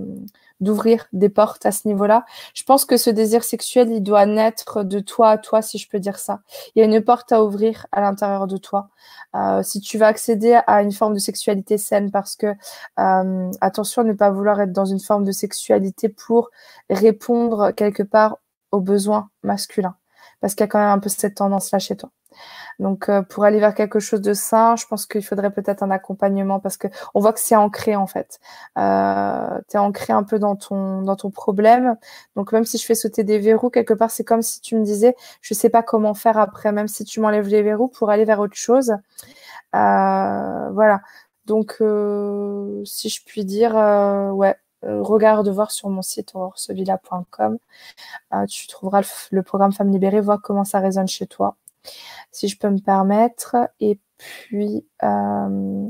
[0.61, 2.25] d'ouvrir des portes à ce niveau-là.
[2.55, 5.89] Je pense que ce désir sexuel, il doit naître de toi à toi, si je
[5.89, 6.41] peux dire ça.
[6.75, 8.89] Il y a une porte à ouvrir à l'intérieur de toi.
[9.63, 12.55] si tu vas accéder à une forme de sexualité saine, parce que
[12.97, 16.51] attention à ne pas vouloir être dans une forme de sexualité pour
[16.89, 18.39] répondre quelque part
[18.71, 19.97] aux besoins masculins,
[20.41, 22.11] parce qu'il y a quand même un peu cette tendance-là chez toi.
[22.79, 25.91] Donc, euh, pour aller vers quelque chose de sain, je pense qu'il faudrait peut-être un
[25.91, 28.41] accompagnement parce que on voit que c'est ancré en fait.
[28.79, 31.97] Euh, tu es ancré un peu dans ton problème.
[32.37, 34.85] Donc, même si je fais sauter des verrous quelque part, c'est comme si tu me
[34.85, 38.25] disais, je sais pas comment faire après, même si tu m'enlèves les verrous pour aller
[38.25, 38.93] vers autre chose.
[39.75, 41.03] Euh, voilà.
[41.47, 43.75] Donc, euh, si je puis dire,
[44.35, 47.59] ouais, regarde voir sur mon site aurorsevilla.com.
[48.49, 51.57] tu trouveras le, le, programme Femmes libérées, voir comment ça résonne chez toi
[52.33, 53.57] si je peux me permettre.
[53.81, 55.89] Et puis, euh,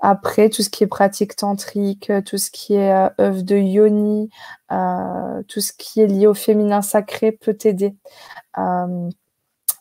[0.00, 4.30] après, tout ce qui est pratique tantrique, tout ce qui est euh, œuvre de yoni,
[4.72, 7.94] euh, tout ce qui est lié au féminin sacré peut t'aider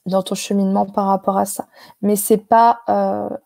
[0.08, 1.68] dans ton cheminement par rapport à ça.
[2.02, 2.82] Mais c'est pas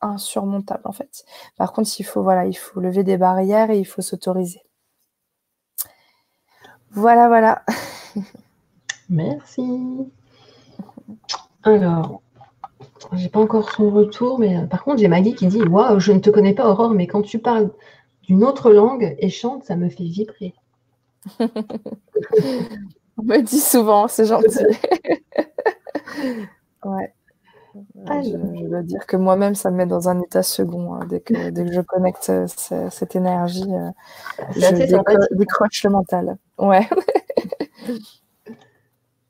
[0.02, 1.26] insurmontable en fait.
[1.58, 4.62] Par contre, il faut voilà, il faut lever des barrières et il faut s'autoriser.
[6.92, 7.64] Voilà, voilà.
[9.10, 9.62] Merci.
[11.64, 12.22] Alors,
[13.14, 16.12] j'ai pas encore son retour, mais euh, par contre, j'ai Maggie qui dit Waouh, je
[16.12, 17.72] ne te connais pas, Aurore, mais quand tu parles
[18.24, 20.54] d'une autre langue et chantes, ça me fait vibrer.
[23.18, 24.60] On me dit souvent, c'est gentil.
[26.86, 27.14] ouais.
[28.08, 30.96] Je, dois dire que moi-même, ça me met dans un état second.
[30.96, 32.48] Hein, dès, que, je connecte euh,
[32.90, 33.90] cette énergie, euh,
[34.56, 36.38] je décroche le mental.
[36.58, 36.88] Ouais.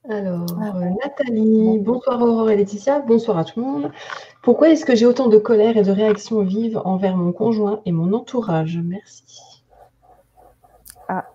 [0.07, 3.91] Alors, ah euh, Nathalie, bonsoir Aurore et Laetitia, bonsoir à tout le monde.
[4.43, 7.91] Pourquoi est-ce que j'ai autant de colère et de réactions vives envers mon conjoint et
[7.91, 8.79] mon entourage?
[8.83, 9.63] Merci.
[11.07, 11.25] Ah,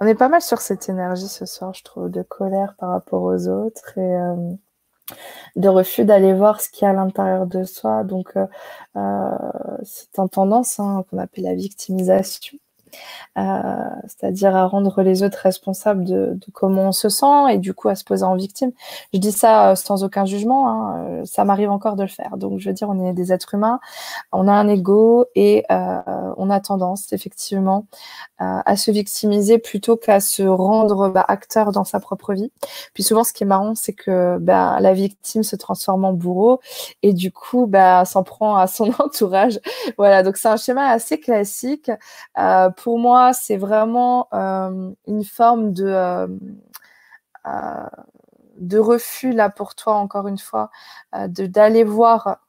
[0.00, 3.22] on est pas mal sur cette énergie ce soir, je trouve, de colère par rapport
[3.22, 4.52] aux autres et euh,
[5.56, 8.04] de refus d'aller voir ce qu'il y a à l'intérieur de soi.
[8.04, 9.38] Donc, euh,
[9.82, 12.58] c'est en tendance hein, qu'on appelle la victimisation.
[13.36, 13.62] Euh,
[14.06, 17.96] c'est-à-dire à rendre les autres responsables de, comment on se sent et du coup à
[17.96, 18.70] se poser en victime.
[19.12, 22.36] Je dis ça euh, sans aucun jugement, hein, euh, ça m'arrive encore de le faire.
[22.36, 23.80] Donc je veux dire, on est des êtres humains,
[24.32, 27.86] on a un ego et on a tendance effectivement
[28.38, 32.50] à se victimiser plutôt qu'à se rendre bah, acteur dans sa propre vie.
[32.92, 36.60] Puis souvent, ce qui est marrant, c'est que bah, la victime se transforme en bourreau
[37.02, 39.60] et du coup, bah, s'en prend à son entourage.
[39.98, 41.90] Voilà, donc c'est un schéma assez classique.
[42.38, 46.28] Euh, pour moi, c'est vraiment euh, une forme de, euh,
[47.46, 47.86] euh,
[48.58, 50.70] de refus là pour toi, encore une fois,
[51.14, 52.40] d'aller voir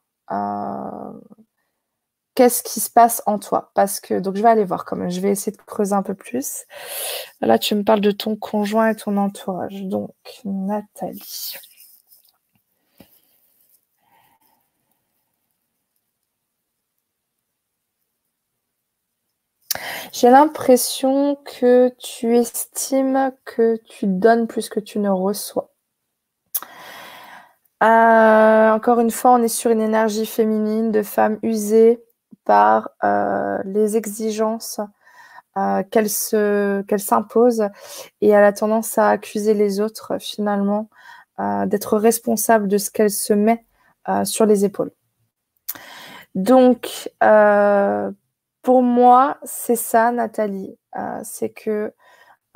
[2.34, 3.70] qu'est-ce qui se passe en toi.
[3.72, 6.02] Parce que, donc je vais aller voir quand même, je vais essayer de creuser un
[6.02, 6.66] peu plus.
[7.40, 9.84] Là, tu me parles de ton conjoint et ton entourage.
[9.84, 10.12] Donc,
[10.44, 11.56] Nathalie.
[20.12, 25.70] J'ai l'impression que tu estimes que tu donnes plus que tu ne reçois.
[27.82, 32.02] Euh, encore une fois, on est sur une énergie féminine de femme usée
[32.44, 34.80] par euh, les exigences
[35.58, 37.68] euh, qu'elle s'impose
[38.20, 40.88] et elle a tendance à accuser les autres finalement
[41.66, 43.66] d'être responsable de ce qu'elle se met
[44.24, 44.90] sur les épaules.
[46.34, 47.10] Donc,
[48.66, 50.76] pour moi, c'est ça, Nathalie.
[50.96, 51.94] Euh, c'est que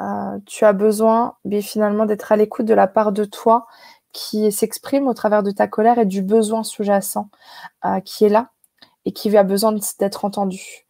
[0.01, 3.69] euh, tu as besoin mais finalement d'être à l'écoute de la part de toi
[4.13, 7.29] qui s'exprime au travers de ta colère et du besoin sous-jacent
[7.85, 8.51] euh, qui est là
[9.05, 10.89] et qui a besoin d'être entendu.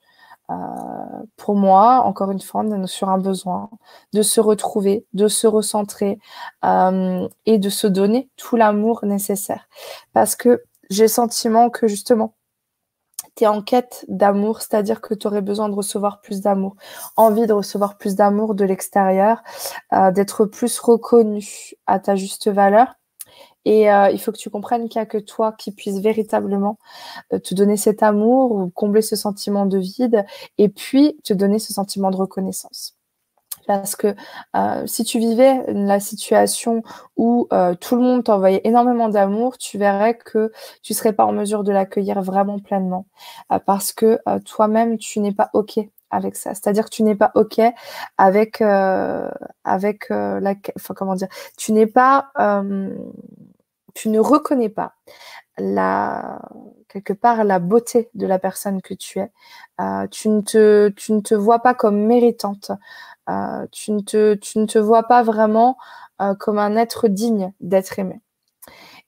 [1.36, 3.68] pour moi, encore une fois, on est sur un besoin
[4.14, 6.18] de se retrouver, de se recentrer
[6.64, 9.68] et de se donner tout l'amour nécessaire.
[10.14, 12.34] Parce que j'ai le sentiment que justement,
[13.36, 16.76] tu es en quête d'amour, c'est-à-dire que tu aurais besoin de recevoir plus d'amour,
[17.16, 19.42] envie de recevoir plus d'amour de l'extérieur,
[19.92, 22.94] euh, d'être plus reconnu à ta juste valeur.
[23.64, 26.78] Et euh, il faut que tu comprennes qu'il n'y a que toi qui puisse véritablement
[27.32, 30.24] euh, te donner cet amour ou combler ce sentiment de vide
[30.58, 32.99] et puis te donner ce sentiment de reconnaissance.
[33.70, 34.16] Parce que
[34.56, 36.82] euh, si tu vivais la situation
[37.16, 37.46] où
[37.80, 40.50] tout le monde t'envoyait énormément d'amour, tu verrais que
[40.82, 43.06] tu serais pas en mesure de l'accueillir vraiment pleinement.
[43.66, 45.78] parce que toi-même, tu n'es pas OK
[46.10, 46.52] avec ça.
[46.54, 47.60] C'est-à-dire que tu n'es pas OK
[48.18, 50.54] avec, avec la...
[50.96, 52.32] Comment dire Tu n'es pas
[53.94, 54.94] tu ne reconnais pas
[55.58, 56.40] la,
[56.88, 59.30] quelque part la beauté de la personne que tu es.
[59.80, 62.72] Euh, tu, ne te, tu ne te vois pas comme méritante.
[63.30, 64.00] Euh, tu, ne
[64.66, 65.76] te, vois pas vraiment
[66.20, 68.20] euh, comme un être digne d'être aimé.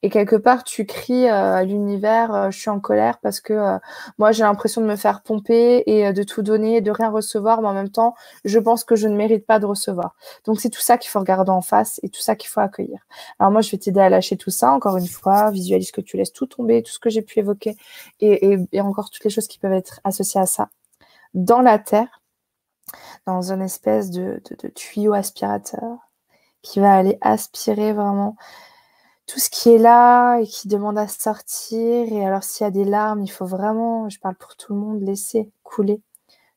[0.04, 3.78] Et quelque part, tu cries euh, à l'univers, je suis en colère parce que
[4.18, 7.68] moi, j'ai l'impression de me faire pomper et de tout donner, de rien recevoir, mais
[7.68, 8.14] en même temps,
[8.44, 10.16] je pense que je ne mérite pas de recevoir.
[10.44, 12.98] Donc, c'est tout ça qu'il faut regarder en face et tout ça qu'il faut accueillir.
[13.38, 16.16] Alors, moi, je vais t'aider à lâcher tout ça, encore une fois, visualise que tu
[16.16, 17.76] laisses tout tomber, tout ce que j'ai pu évoquer
[18.20, 20.68] et, et, et encore toutes les choses qui peuvent être associées à ça.
[21.34, 22.21] Dans la terre,
[23.26, 24.42] dans une espèce de,
[24.74, 25.98] tuyau aspirateur
[26.62, 28.36] qui va aller aspirer vraiment
[29.26, 32.12] tout ce qui est là et qui demande à sortir.
[32.12, 34.80] Et alors, s'il y a des larmes, il faut vraiment, je parle pour tout le
[34.80, 36.02] monde, laisser couler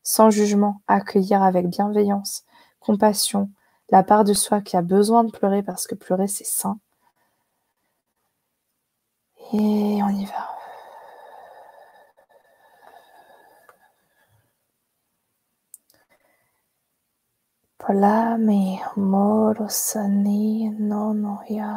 [0.02, 2.44] sans jugement, accueillir avec bienveillance,
[2.78, 3.50] compassion,
[3.90, 6.78] la part de soi qui a besoin de pleurer parce que pleurer, c'est sain.
[9.52, 10.55] Et on y va.
[17.86, 21.70] Polami moro sani no ya.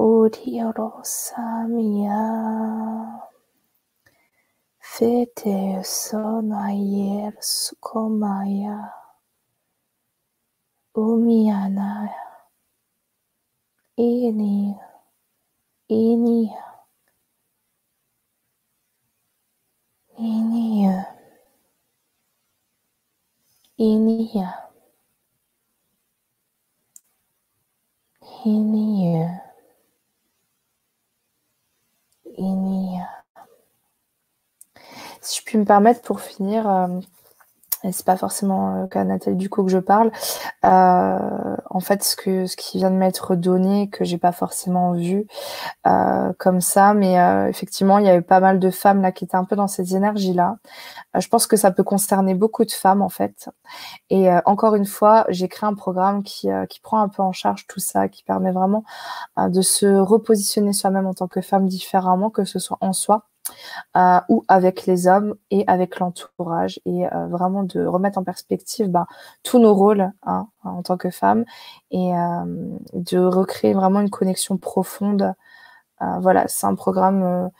[0.00, 2.24] Uri orosamiya.
[4.80, 8.78] Fete sono ayer sukomaya.
[10.96, 12.08] Umiana.
[14.00, 14.72] Ini.
[15.92, 16.40] Ini.
[20.16, 20.64] Ini.
[23.78, 24.30] Ini
[28.44, 29.24] ini
[35.20, 37.00] si je puis me permettre pour finir, euh,
[37.84, 40.10] et c'est pas forcément le cas Nathalie du coup que je parle,
[40.64, 44.92] euh, en fait ce que ce qui vient de m'être donné que j'ai pas forcément
[44.92, 45.26] vu
[45.86, 47.14] euh, comme ça, mais
[47.48, 49.96] effectivement il y avait pas mal de femmes là qui étaient un peu dans ces
[49.96, 50.56] énergies là.
[51.16, 53.50] je pense que ça peut concerner beaucoup de femmes en fait.
[54.10, 57.66] Et encore une fois, j'ai créé un programme qui qui prend un peu en charge
[57.66, 58.84] tout ça, qui permet vraiment
[59.38, 63.26] de se repositionner soi-même en tant que femme différemment, que ce soit en soi
[63.96, 68.88] euh, ou avec les hommes et avec l'entourage et euh, vraiment de remettre en perspective
[68.88, 69.06] ben,
[69.42, 71.44] tous nos rôles hein, en tant que femmes
[71.90, 72.44] et euh,
[72.94, 75.34] de recréer vraiment une connexion profonde.
[76.00, 77.50] voilà, c'est un programme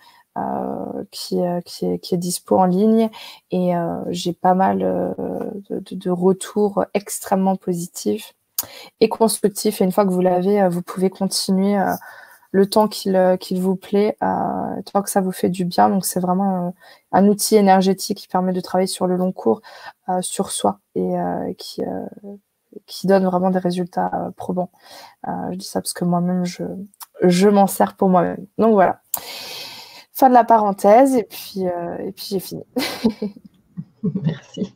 [1.11, 3.09] qui, qui, est, qui est dispo en ligne
[3.51, 3.73] et
[4.09, 4.79] j'ai pas mal
[5.71, 8.35] de, de, retours extrêmement positifs
[9.01, 9.81] et constructifs.
[9.81, 11.79] Et une fois que vous l'avez, vous pouvez continuer
[12.55, 15.89] le temps qu'il euh, vous plaît, euh, tant que ça vous fait du bien.
[15.89, 16.71] Donc c'est vraiment euh,
[17.11, 19.61] un outil énergétique qui permet de travailler sur le long cours,
[20.21, 21.17] sur soi et
[21.59, 21.83] qui
[22.87, 24.71] qui donne vraiment des résultats probants.
[25.27, 26.63] je dis ça parce que moi-même je
[27.23, 28.47] je m'en sers pour moi-même.
[28.59, 29.01] Donc voilà.
[30.13, 32.63] Fin de la parenthèse et puis et puis j'ai fini.
[34.03, 34.75] Merci.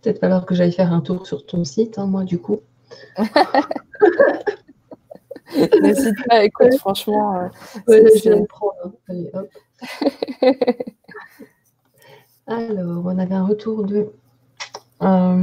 [0.00, 2.60] Peut-être falloir que j'aille faire un tour sur ton site, hein, moi du coup.
[5.82, 7.50] N'hésite pas, écoute, franchement.
[7.88, 8.74] Euh, je vais le prendre.
[8.84, 8.92] Hein.
[9.08, 9.48] Allez, hop.
[12.46, 14.10] Alors, on avait un retour de
[15.02, 15.34] euh,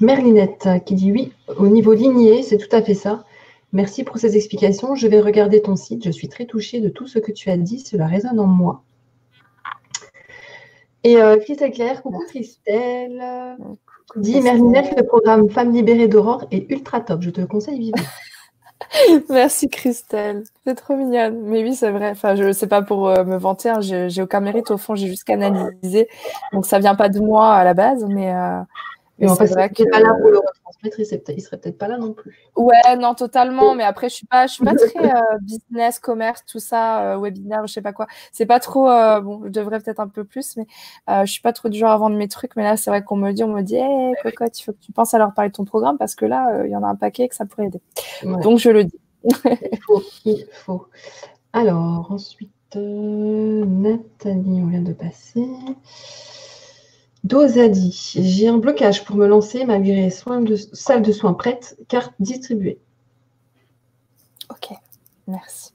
[0.00, 3.24] Merlinette qui dit oui, au niveau ligné, c'est tout à fait ça.
[3.72, 4.94] Merci pour ces explications.
[4.94, 6.04] Je vais regarder ton site.
[6.04, 7.80] Je suis très touchée de tout ce que tu as dit.
[7.80, 8.84] Cela résonne en moi.
[11.02, 13.22] Et euh, Christelle Claire, coucou Christelle.
[14.16, 17.22] Dis Merlinette, le programme Femmes libérées d'Aurore est ultra top.
[17.22, 18.02] Je te le conseille vivement.
[19.30, 21.40] Merci Christelle, c'est trop mignonne.
[21.44, 22.10] Mais oui, c'est vrai.
[22.10, 23.80] Enfin, je sais pas pour euh, me vanter, hein.
[23.80, 26.08] j'ai aucun mérite au fond, j'ai juste canalisé.
[26.52, 28.60] Donc ça vient pas de moi à la base, mais, euh,
[29.18, 29.88] mais en fait, vrai que...
[29.90, 32.36] pas là pour le retransmettre, il, serait, serait peut-être pas là non plus.
[32.56, 33.74] Ouais, non, totalement.
[33.74, 37.18] Mais après, je suis pas, je suis pas très euh, business, commerce, tout ça, euh,
[37.18, 38.06] webinaire, je sais pas quoi.
[38.32, 38.90] C'est pas trop.
[38.90, 40.66] Euh, bon, je devrais peut-être un peu plus, mais
[41.24, 42.56] je suis pas trop du genre à vendre mes trucs.
[42.56, 44.80] Mais là, c'est vrai qu'on me dit, on me dit, hé, cocotte, il faut que
[44.80, 46.88] tu penses à leur parler de ton programme parce que là, il y en a
[46.88, 47.80] un paquet que ça pourrait aider.
[48.24, 49.00] Donc, je le dis.
[49.24, 50.86] il faut, il faut.
[51.52, 55.46] Alors, ensuite, Nathalie, on vient de passer.
[57.24, 58.12] D'os a dit.
[58.14, 60.56] j'ai un blocage pour me lancer malgré les soins de,
[61.12, 62.78] soins prêtes, Carte distribuée.
[64.50, 64.68] Ok,
[65.26, 65.72] merci.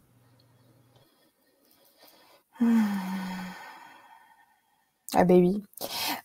[5.15, 5.63] Ah ben oui,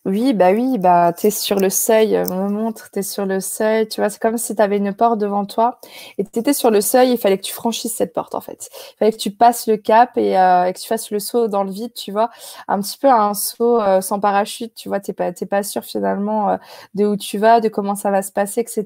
[0.05, 3.24] oui, bah oui, bah tu es sur le seuil, on me montre, tu es sur
[3.24, 5.78] le seuil, tu vois, c'est comme si tu avais une porte devant toi
[6.18, 8.68] et tu étais sur le seuil, il fallait que tu franchisses cette porte en fait.
[8.94, 11.62] Il fallait que tu passes le cap et, euh, que tu fasses le saut dans
[11.62, 12.30] le vide, tu vois,
[12.68, 16.50] un petit peu un saut euh, sans parachute, tu vois, tu pas, pas sûr finalement
[16.50, 16.57] euh,
[16.94, 18.84] de où tu vas, de comment ça va se passer, etc.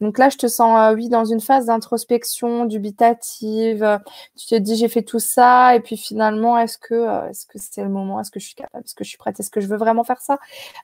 [0.00, 4.00] Donc là, je te sens, oui, dans une phase d'introspection, dubitative,
[4.36, 7.82] tu te dis j'ai fait tout ça et puis finalement, est-ce que est-ce que c'est
[7.82, 9.66] le moment, est-ce que je suis capable, est-ce que je suis prête, est-ce que je
[9.68, 10.38] veux vraiment faire ça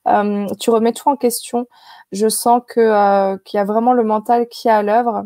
[0.09, 1.67] euh, Tu remets tout en question.
[2.13, 5.25] Je sens que euh, qu'il y a vraiment le mental qui est à l'œuvre.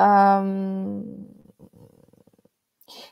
[0.00, 1.00] Euh,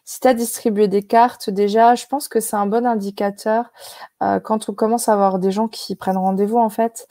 [0.05, 3.71] si tu as distribué des cartes, déjà, je pense que c'est un bon indicateur
[4.23, 7.07] euh, quand on commence à avoir des gens qui prennent rendez-vous, en fait.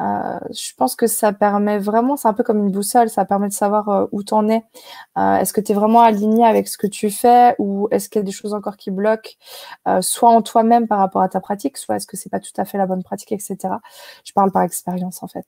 [0.00, 3.48] Euh, je pense que ça permet vraiment, c'est un peu comme une boussole, ça permet
[3.48, 4.64] de savoir euh, où t'en es.
[5.16, 8.22] est-ce que tu es vraiment aligné avec ce que tu fais ou est-ce qu'il y
[8.22, 9.30] a des choses encore qui bloquent,
[10.00, 12.64] soit en toi-même par rapport à ta pratique, soit est-ce que c'est pas tout à
[12.64, 13.56] fait la bonne pratique, etc.
[14.24, 15.46] Je parle par expérience, en fait.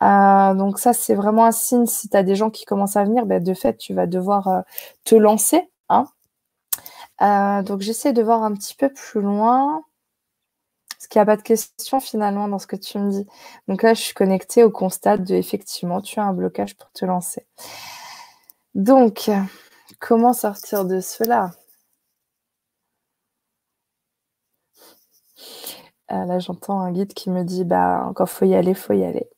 [0.00, 0.54] Hein.
[0.54, 1.86] donc ça, c'est vraiment un signe.
[1.86, 4.64] Si tu as des gens qui commencent à venir, ben, de fait, tu vas devoir
[5.04, 5.68] te lancer.
[5.88, 6.06] Hein
[7.22, 9.84] euh, donc j'essaie de voir un petit peu plus loin.
[10.88, 13.26] Parce qu'il n'y a pas de question finalement dans ce que tu me dis.
[13.68, 17.04] Donc là, je suis connectée au constat de effectivement, tu as un blocage pour te
[17.04, 17.46] lancer.
[18.76, 19.30] Donc,
[20.00, 21.50] comment sortir de cela?
[26.10, 29.04] Euh, Là, j'entends un guide qui me dit bah encore faut y aller, faut y
[29.04, 29.28] aller.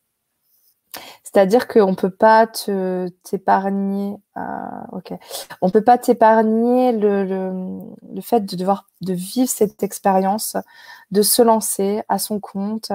[1.27, 4.17] C'est-à-dire qu'on ne peut pas te, t'épargner.
[4.37, 5.17] Euh.
[5.61, 10.57] On peut pas t'épargner le, le, fait de devoir de vivre cette expérience,
[11.11, 12.93] de se lancer à son compte,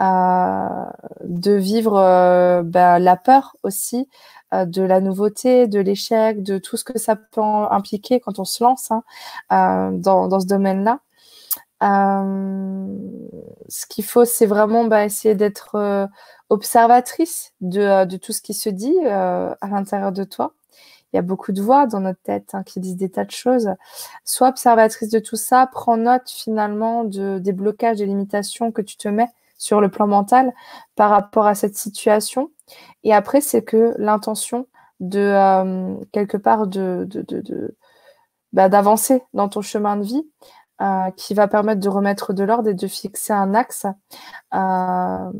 [0.00, 0.84] euh,
[1.24, 4.08] de vivre euh, bah, la peur aussi
[4.52, 8.62] de la nouveauté, de l'échec, de tout ce que ça peut impliquer quand on se
[8.62, 8.92] lance
[9.50, 11.00] hein, dans, dans ce domaine-là.
[11.80, 12.86] Ce
[13.88, 16.08] qu'il faut, c'est vraiment bah, essayer d'être
[16.48, 20.54] observatrice euh, de, tout ce qui se dit euh, à l'intérieur de toi.
[21.12, 23.30] Il y a beaucoup de voix dans notre tête hein, qui disent des tas de
[23.30, 23.70] choses.
[24.24, 28.96] Sois observatrice de tout ça, prends note finalement de, des blocages, des limitations que tu
[28.96, 30.52] te mets sur le plan mental
[30.96, 32.50] par rapport à cette situation.
[33.04, 34.66] Et après, c'est que l'intention
[34.98, 37.76] de euh, quelque part de, de,
[38.52, 40.28] bah, d'avancer dans ton chemin de vie
[40.80, 43.86] euh, qui va permettre de remettre de l'ordre et de fixer un axe.
[44.54, 45.30] Euh,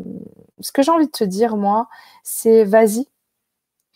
[0.60, 1.88] ce que j'ai envie de te dire, moi,
[2.22, 3.08] c'est vas-y,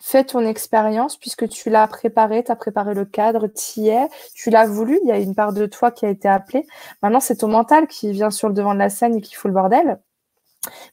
[0.01, 4.09] fais ton expérience puisque tu l'as préparé, tu as préparé le cadre, tu y es,
[4.35, 6.67] tu l'as voulu, il y a une part de toi qui a été appelée.
[7.03, 9.49] Maintenant, c'est ton mental qui vient sur le devant de la scène et qui fout
[9.49, 10.01] le bordel.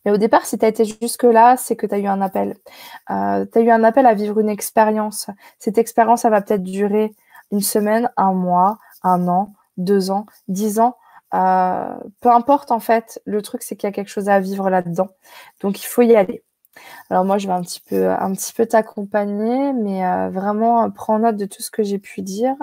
[0.06, 2.56] Mais au départ, si tu as été jusque-là, c'est que tu as eu un appel.
[3.10, 5.28] Euh, tu as eu un appel à vivre une expérience.
[5.60, 7.14] Cette expérience, elle va peut-être durer
[7.52, 10.98] une semaine, un mois, un an, deux ans, dix ans.
[11.34, 14.70] Euh, peu importe en fait, le truc c'est qu'il y a quelque chose à vivre
[14.70, 15.10] là-dedans.
[15.62, 16.44] Donc il faut y aller.
[17.10, 21.20] Alors moi je vais un petit peu, un petit peu t'accompagner, mais euh, vraiment prends
[21.20, 22.56] note de tout ce que j'ai pu dire.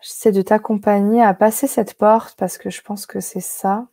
[0.00, 3.86] J'essaie de t'accompagner à passer cette porte parce que je pense que c'est ça.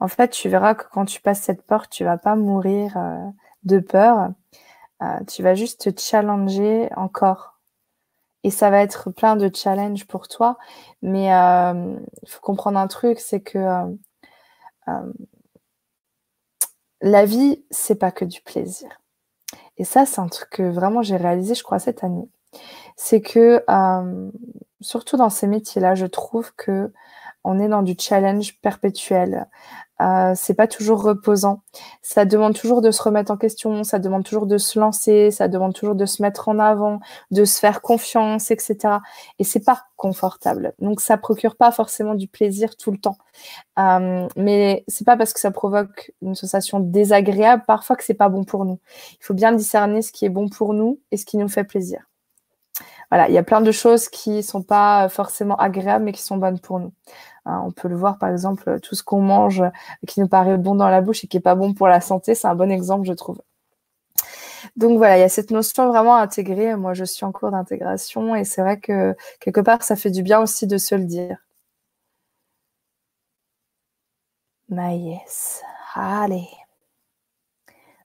[0.00, 3.26] En fait, tu verras que quand tu passes cette porte, tu vas pas mourir euh,
[3.64, 4.30] de peur.
[5.04, 7.58] Euh, tu vas juste te challenger encore.
[8.42, 10.58] Et ça va être plein de challenges pour toi.
[11.02, 11.96] Mais il euh,
[12.26, 13.58] faut comprendre un truc, c'est que
[14.88, 15.12] euh,
[17.00, 18.88] la vie, c'est pas que du plaisir.
[19.76, 22.28] Et ça, c'est un truc que vraiment j'ai réalisé, je crois, cette année.
[22.96, 23.64] C'est que,
[24.80, 26.92] surtout dans ces métiers-là, je trouve que
[27.44, 29.46] on est dans du challenge perpétuel.
[30.02, 31.62] Euh, c'est pas toujours reposant.
[32.02, 35.46] Ça demande toujours de se remettre en question, ça demande toujours de se lancer, ça
[35.46, 36.98] demande toujours de se mettre en avant,
[37.30, 38.98] de se faire confiance, etc.
[39.38, 40.74] Et c'est pas confortable.
[40.80, 43.18] Donc ça procure pas forcément du plaisir tout le temps.
[43.78, 48.28] Euh, mais c'est pas parce que ça provoque une sensation désagréable parfois que c'est pas
[48.28, 48.80] bon pour nous.
[49.12, 51.64] Il faut bien discerner ce qui est bon pour nous et ce qui nous fait
[51.64, 52.02] plaisir.
[53.10, 56.36] Voilà, il y a plein de choses qui sont pas forcément agréables mais qui sont
[56.36, 56.92] bonnes pour nous.
[57.46, 59.62] Hein, on peut le voir, par exemple, tout ce qu'on mange
[60.06, 62.34] qui nous paraît bon dans la bouche et qui n'est pas bon pour la santé,
[62.34, 63.40] c'est un bon exemple, je trouve.
[64.76, 66.76] Donc voilà, il y a cette notion vraiment intégrée.
[66.76, 70.22] Moi, je suis en cours d'intégration et c'est vrai que quelque part, ça fait du
[70.22, 71.38] bien aussi de se le dire.
[74.68, 75.62] Maïs,
[75.94, 76.48] allez.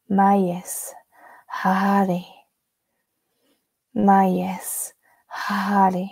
[0.09, 0.93] Maïs,
[1.63, 2.25] allez.
[3.93, 4.95] Maïs,
[5.47, 6.09] allez.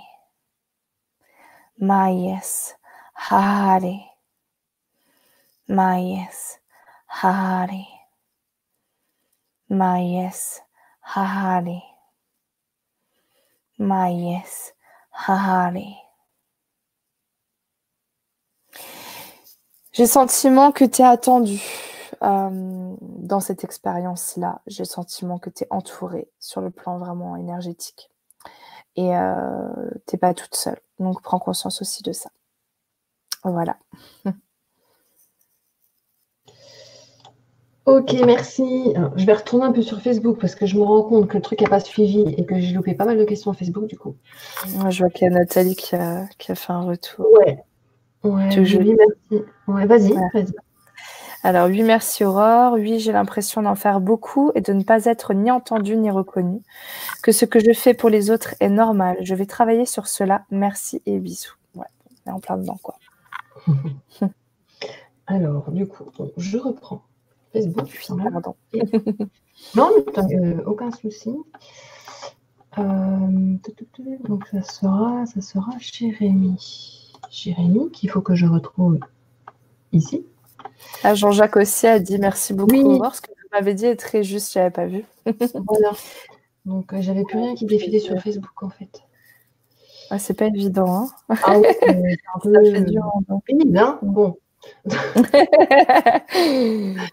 [1.80, 2.76] Maïs,
[3.18, 4.01] Hari.
[5.68, 6.59] Mayes.
[7.07, 7.88] Hari.
[9.70, 10.61] Mayes
[11.01, 11.82] Hahari.
[13.78, 14.74] Mayes
[15.11, 15.95] Hahari.
[19.91, 21.61] J'ai sentiment que tu es attendu
[22.22, 24.61] euh, dans cette expérience-là.
[24.68, 28.09] J'ai le sentiment que tu es entouré sur le plan vraiment énergétique.
[28.95, 30.80] Et euh, tu n'es pas toute seule.
[30.99, 32.30] Donc prends conscience aussi de ça.
[33.43, 33.77] Voilà.
[37.85, 38.93] Ok, merci.
[39.15, 41.41] je vais retourner un peu sur Facebook parce que je me rends compte que le
[41.41, 43.97] truc n'a pas suivi et que j'ai loupé pas mal de questions sur Facebook du
[43.97, 44.17] coup.
[44.89, 47.25] je vois qu'il y a Nathalie qui a, fait un retour.
[47.31, 47.63] Ouais.
[48.25, 49.45] Ouais, merci.
[49.67, 50.53] Ouais, vas-y, vas-y.
[51.43, 52.73] Alors, oui, merci Aurore.
[52.73, 56.59] Oui, j'ai l'impression d'en faire beaucoup et de ne pas être ni entendu ni reconnu.
[57.23, 59.15] Que ce que je fais pour les autres est normal.
[59.21, 60.43] Je vais travailler sur cela.
[60.51, 61.55] Merci et bisous.
[61.73, 61.85] Ouais,
[62.25, 62.95] on est en plein dedans, quoi.
[65.28, 66.05] Alors, du coup,
[66.38, 67.03] je reprends.
[67.53, 67.89] Facebook,
[68.32, 68.55] Pardon.
[69.76, 71.32] non, euh, aucun souci.
[72.78, 73.57] Euh,
[74.28, 77.11] donc ça sera, ça sera Jérémy.
[77.30, 78.99] Jérémy, qu'il faut que je retrouve
[79.91, 80.26] ici.
[81.03, 82.76] Ah, Jean-Jacques aussi a dit merci beaucoup.
[82.76, 82.99] Oui.
[83.13, 85.03] Ce que vous m'avez dit est très juste, je n'avais pas vu.
[85.26, 85.91] voilà.
[86.65, 89.01] Donc euh, j'avais plus rien qui défilait sur Facebook en fait.
[90.10, 91.08] Ah, c'est pas évident.
[91.30, 91.68] Hein ah, oui,
[92.36, 92.82] un peu...
[92.82, 93.12] Dur.
[93.45, 94.38] Pénible, hein Bon.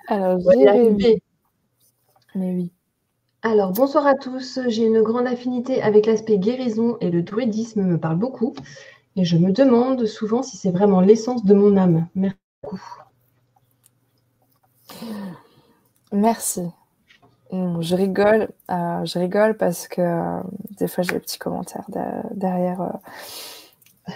[0.09, 0.38] Alors,
[2.34, 2.72] Mais oui.
[3.42, 4.61] Alors, bonsoir à tous.
[4.68, 8.55] J'ai une grande affinité avec l'aspect guérison et le druidisme me parle beaucoup.
[9.16, 12.09] Et je me demande souvent si c'est vraiment l'essence de mon âme.
[12.14, 12.80] Merci beaucoup.
[16.12, 16.62] Merci.
[17.80, 20.40] Je rigole, euh, je rigole parce que euh,
[20.78, 21.84] des fois j'ai des petits commentaires
[22.32, 22.98] derrière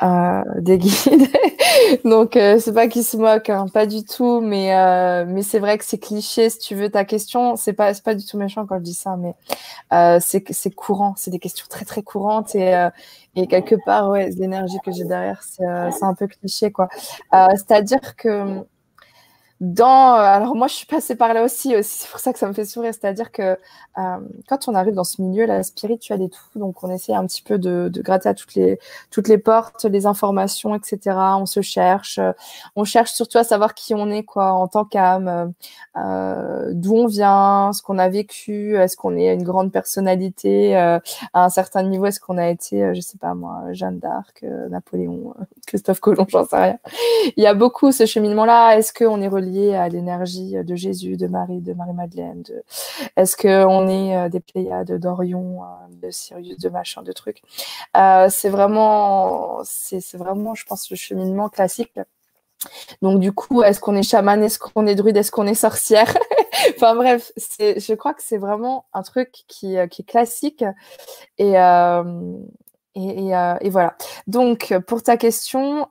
[0.02, 1.28] euh, des guides.
[2.04, 4.40] Donc, c'est pas qu'ils se moquent, hein, pas du tout.
[4.40, 6.50] Mais, mais c'est vrai que c'est cliché.
[6.50, 9.16] Si tu veux ta question, c'est pas, pas du tout méchant quand je dis ça,
[9.16, 9.34] mais
[10.20, 11.14] c'est, c'est courant.
[11.16, 12.54] C'est des questions très, très courantes.
[12.54, 12.88] Et,
[13.36, 16.88] et quelque part, ouais, l'énergie que j'ai derrière, c'est, c'est un peu cliché, quoi.
[17.32, 18.64] c'est-à-dire que
[19.60, 20.14] dans.
[20.14, 22.48] Euh, alors, moi, je suis passée par là aussi, aussi c'est pour ça que ça
[22.48, 22.92] me fait sourire.
[22.94, 23.42] C'est-à-dire que
[23.98, 24.16] euh,
[24.48, 27.42] quand on arrive dans ce milieu, la spirituelle et tout, donc on essaie un petit
[27.42, 28.78] peu de, de, gratter à toutes les,
[29.10, 31.16] toutes les portes, les informations, etc.
[31.38, 32.20] On se cherche.
[32.76, 35.52] On cherche surtout à savoir qui on est, quoi, en tant qu'âme,
[35.96, 40.98] euh, d'où on vient, ce qu'on a vécu, est-ce qu'on est une grande personnalité euh,
[41.32, 44.44] à un certain niveau, est-ce qu'on a été, euh, je sais pas moi, Jeanne d'Arc,
[44.70, 45.34] Napoléon,
[45.66, 46.78] Christophe Colomb, j'en sais rien.
[47.36, 48.76] Il y a beaucoup ce cheminement-là.
[48.76, 52.62] Est-ce qu'on est relié à l'énergie de Jésus, de Marie, de Marie-Madeleine de...
[53.16, 57.42] Est-ce qu'on est euh, des Pléiades d'Orion, euh, de Sirius, de machin, de trucs
[57.96, 59.62] euh, C'est vraiment,
[60.14, 61.98] vraiment, je pense, le cheminement classique.
[63.02, 66.16] Donc du coup, est-ce qu'on est chaman, est-ce qu'on est druide, est-ce qu'on est sorcière?
[66.74, 70.64] Enfin bref, je crois que c'est vraiment un truc qui, est classique
[71.38, 71.52] et,
[73.70, 73.96] voilà.
[74.26, 75.86] Donc pour ta question,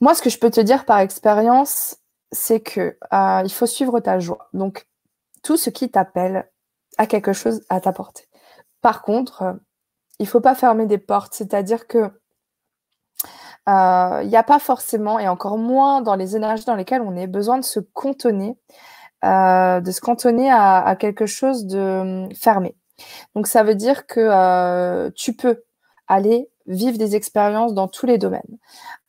[0.00, 1.96] moi, ce que je peux te dire par expérience,
[2.30, 4.48] c'est que euh, il faut suivre ta joie.
[4.52, 4.86] Donc,
[5.42, 6.48] tout ce qui t'appelle
[6.98, 8.28] a quelque chose à t'apporter.
[8.80, 9.52] Par contre, euh,
[10.20, 12.10] il faut pas fermer des portes, c'est-à-dire que
[13.68, 17.16] euh, il n'y a pas forcément, et encore moins dans les énergies dans lesquelles on
[17.16, 18.56] est, besoin de se cantonner,
[19.22, 22.76] de se cantonner à, à, quelque chose de hum, fermé.
[23.34, 25.64] Donc ça veut dire que tu peux
[26.06, 28.58] aller vivre des expériences dans tous les domaines.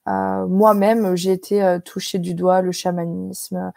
[0.09, 3.71] Euh, moi-même, j'ai été euh, touchée du doigt le chamanisme,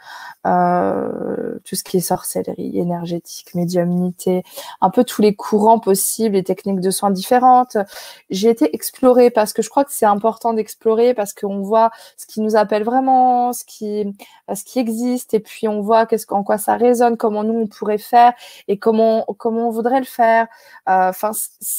[0.47, 4.43] euh, tout ce qui est sorcellerie, énergétique, médiumnité,
[4.81, 7.77] un peu tous les courants possibles, les techniques de soins différentes.
[8.31, 12.27] J'ai été explorée parce que je crois que c'est important d'explorer parce qu'on voit ce
[12.27, 14.05] qui nous appelle vraiment, ce qui,
[14.55, 17.67] ce qui existe, et puis on voit qu'est-ce en quoi ça résonne, comment nous on
[17.67, 18.33] pourrait faire
[18.69, 20.47] et comment comment on voudrait le faire.
[20.87, 21.33] Enfin,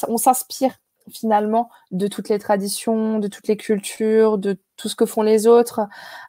[0.07, 0.73] on s'inspire
[1.11, 5.47] finalement de toutes les traditions, de toutes les cultures, de tout ce que font les
[5.47, 5.81] autres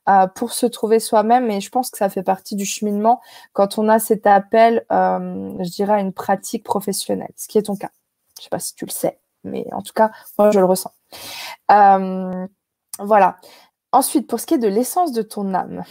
[0.08, 1.50] euh, pour se trouver soi-même.
[1.50, 3.20] Et je pense que ça fait partie du cheminement
[3.52, 7.62] quand on a cet appel, euh, je dirais, à une pratique professionnelle, ce qui est
[7.62, 7.90] ton cas.
[8.38, 10.92] Je sais pas si tu le sais, mais en tout cas, moi, je le ressens.
[11.70, 12.46] Euh,
[12.98, 13.36] voilà.
[13.92, 15.84] Ensuite, pour ce qui est de l'essence de ton âme,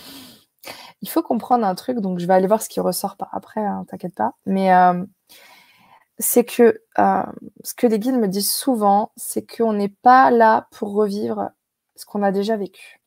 [1.02, 3.62] il faut comprendre un truc, donc je vais aller voir ce qui ressort par après,
[3.62, 4.34] hein, t'inquiète pas.
[4.46, 4.72] Mais
[6.20, 7.24] c'est que euh,
[7.64, 11.50] ce que les guides me disent souvent, c'est qu'on n'est pas là pour revivre
[11.96, 13.02] ce qu'on a déjà vécu.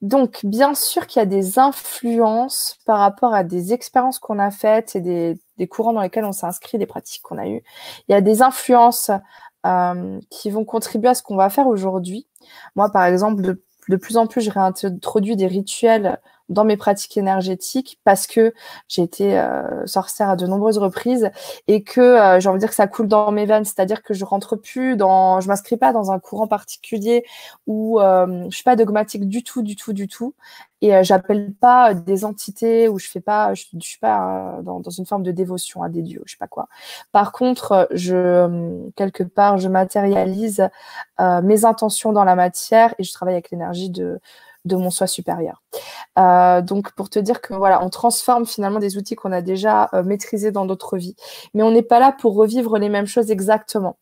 [0.00, 4.50] Donc, bien sûr qu'il y a des influences par rapport à des expériences qu'on a
[4.50, 7.62] faites et des, courants dans lesquels on s'est inscrit, des pratiques qu'on a eues.
[8.08, 9.10] Il y a des influences
[9.66, 12.28] euh, qui vont contribuer à ce qu'on va faire aujourd'hui.
[12.76, 17.16] Moi, par exemple, de, de plus en plus, je réintroduis des rituels dans mes pratiques
[17.16, 18.54] énergétiques parce que
[18.88, 21.30] j'ai été euh, sorcière à de nombreuses reprises
[21.66, 24.14] et que euh, j'ai envie de dire que ça coule dans mes veines, c'est-à-dire que
[24.14, 27.24] je rentre plus dans, je m'inscris pas dans un courant particulier
[27.66, 30.34] où euh, je suis pas dogmatique du tout, du tout, du tout
[30.80, 34.80] et euh, j'appelle pas des entités ou je fais pas, je, suis pas euh, dans,
[34.80, 36.68] dans, une forme de dévotion à des dieux, je sais pas quoi.
[37.12, 40.68] Par contre, je quelque part, je matérialise
[41.18, 44.20] mes intentions dans la matière et je travaille avec l'énergie de
[44.68, 45.62] de mon soi supérieur.
[46.18, 49.88] Euh, donc pour te dire que voilà, on transforme finalement des outils qu'on a déjà
[49.94, 51.16] euh, maîtrisés dans d'autres vies,
[51.54, 53.98] mais on n'est pas là pour revivre les mêmes choses exactement.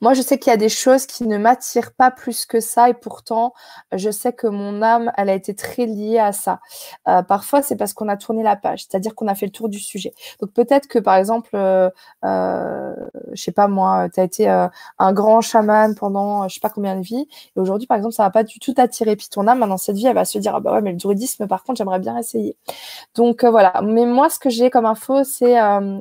[0.00, 2.88] Moi, je sais qu'il y a des choses qui ne m'attirent pas plus que ça
[2.88, 3.54] et pourtant,
[3.92, 6.60] je sais que mon âme, elle a été très liée à ça.
[7.08, 9.68] Euh, parfois, c'est parce qu'on a tourné la page, c'est-à-dire qu'on a fait le tour
[9.68, 10.12] du sujet.
[10.40, 11.90] Donc peut-être que, par exemple, euh,
[12.24, 12.94] euh,
[13.32, 14.68] je sais pas moi, tu as été euh,
[14.98, 17.26] un grand chaman pendant je sais pas combien de vies
[17.56, 19.16] et aujourd'hui, par exemple, ça va pas du tout t'attirer.
[19.16, 20.96] Puis ton âme, dans cette vie, elle va se dire, ah bah ouais, mais le
[20.96, 22.56] druidisme, par contre, j'aimerais bien essayer.
[23.14, 23.80] Donc euh, voilà.
[23.82, 25.54] Mais moi, ce que j'ai comme info, c'est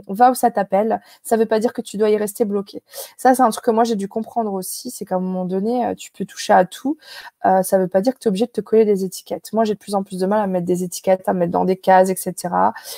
[0.08, 1.02] va où ça t'appelle.
[1.24, 2.84] Ça veut pas dire que tu dois y rester bloqué.
[3.18, 5.86] Ça, c'est un truc que moi j'ai dû comprendre aussi, c'est qu'à un moment donné,
[5.86, 6.98] euh, tu peux toucher à tout.
[7.46, 9.52] Euh, ça ne veut pas dire que tu es obligé de te coller des étiquettes.
[9.54, 11.66] Moi, j'ai de plus en plus de mal à mettre des étiquettes, à mettre dans
[11.66, 12.54] des cases, etc.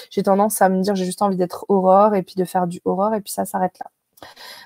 [0.09, 2.81] J'ai tendance à me dire j'ai juste envie d'être aurore et puis de faire du
[2.85, 3.89] aurore et puis ça s'arrête là.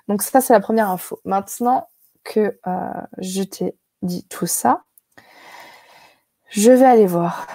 [0.08, 1.20] Donc ça, c'est la première info.
[1.26, 1.88] Maintenant
[2.24, 4.84] que euh, je t'ai dit tout ça,
[6.50, 7.48] je vais aller voir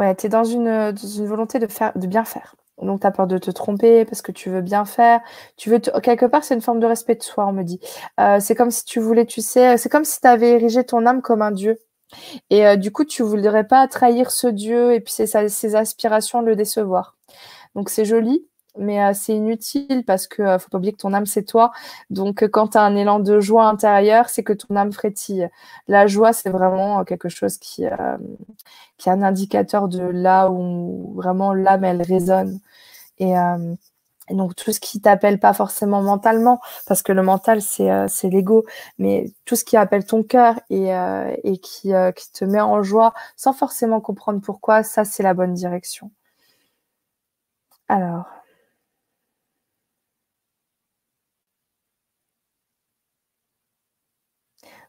[0.00, 0.94] Ouais, tu es dans une,
[1.26, 2.56] volonté de, faire, de bien faire.
[2.80, 5.20] Donc, tu as peur de te tromper parce que tu veux bien faire.
[5.58, 7.80] Tu veux Quelque part, c'est une forme de respect de soi, on me dit.
[8.18, 11.04] Euh, c'est comme si tu voulais, tu sais, c'est comme si tu avais érigé ton
[11.04, 11.78] âme comme un dieu.
[12.48, 16.40] Et euh, du coup, tu voudrais pas trahir ce dieu et puis ses, ses aspirations
[16.40, 17.18] le décevoir.
[17.74, 18.48] Donc, c'est joli,
[18.80, 21.72] mais euh, c'est inutile parce que euh, faut pas oublier que ton âme c'est toi.
[22.10, 25.48] Donc euh, quand tu as un élan de joie intérieure, c'est que ton âme frétille.
[25.88, 27.84] La joie, c'est vraiment quelque chose qui
[28.98, 32.60] qui est un indicateur de là où vraiment l'âme elle résonne
[33.18, 33.34] et,
[34.30, 38.64] donc tout ce qui t'appelle pas forcément mentalement parce que le mental c'est c'est l'ego,
[38.98, 40.90] mais tout ce qui appelle ton cœur et
[41.44, 45.54] et qui qui te met en joie sans forcément comprendre pourquoi, ça c'est la bonne
[45.54, 46.10] direction.
[47.88, 48.39] Alors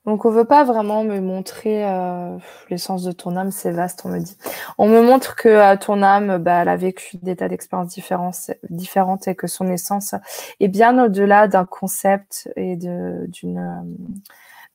[0.05, 2.35] Donc, on veut pas vraiment me montrer euh,
[2.71, 4.35] l'essence de ton âme, c'est vaste, on me dit.
[4.79, 9.27] On me montre que euh, ton âme, bah, elle a vécu des tas d'expériences différentes,
[9.27, 10.15] et que son essence
[10.59, 13.81] est bien au-delà d'un concept et d'une, euh,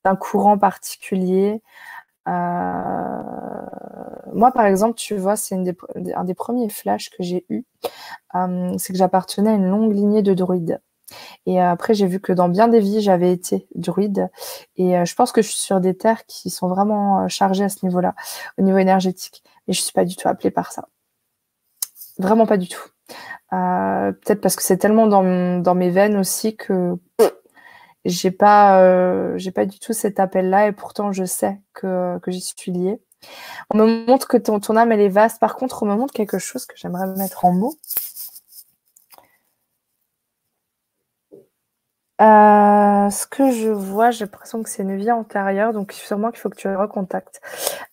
[0.04, 1.60] d'un courant particulier.
[2.26, 7.64] Moi, par exemple, tu vois, c'est un des premiers flashs que j'ai eu,
[8.78, 10.80] c'est que j'appartenais à une longue lignée de druides.
[11.46, 14.28] Et euh, après, j'ai vu que dans bien des vies, j'avais été druide.
[14.76, 17.64] Et euh, je pense que je suis sur des terres qui sont vraiment euh, chargées
[17.64, 18.14] à ce niveau-là,
[18.58, 19.42] au niveau énergétique.
[19.66, 20.88] Mais je suis pas du tout appelée par ça.
[22.18, 22.82] Vraiment pas du tout.
[23.50, 26.94] Peut-être parce que c'est tellement dans, mes veines aussi que
[28.04, 28.80] j'ai pas,
[29.54, 30.68] pas du tout cet appel-là.
[30.68, 33.00] Et pourtant, je sais que, que j'y suis liée.
[33.70, 35.40] On me montre que ton, ton âme, elle est vaste.
[35.40, 37.76] Par contre, on me montre quelque chose que j'aimerais mettre en mots.
[42.22, 46.40] Euh, ce que je vois, j'ai l'impression que c'est une vie antérieure, donc sûrement qu'il
[46.40, 47.42] faut que tu recontactes.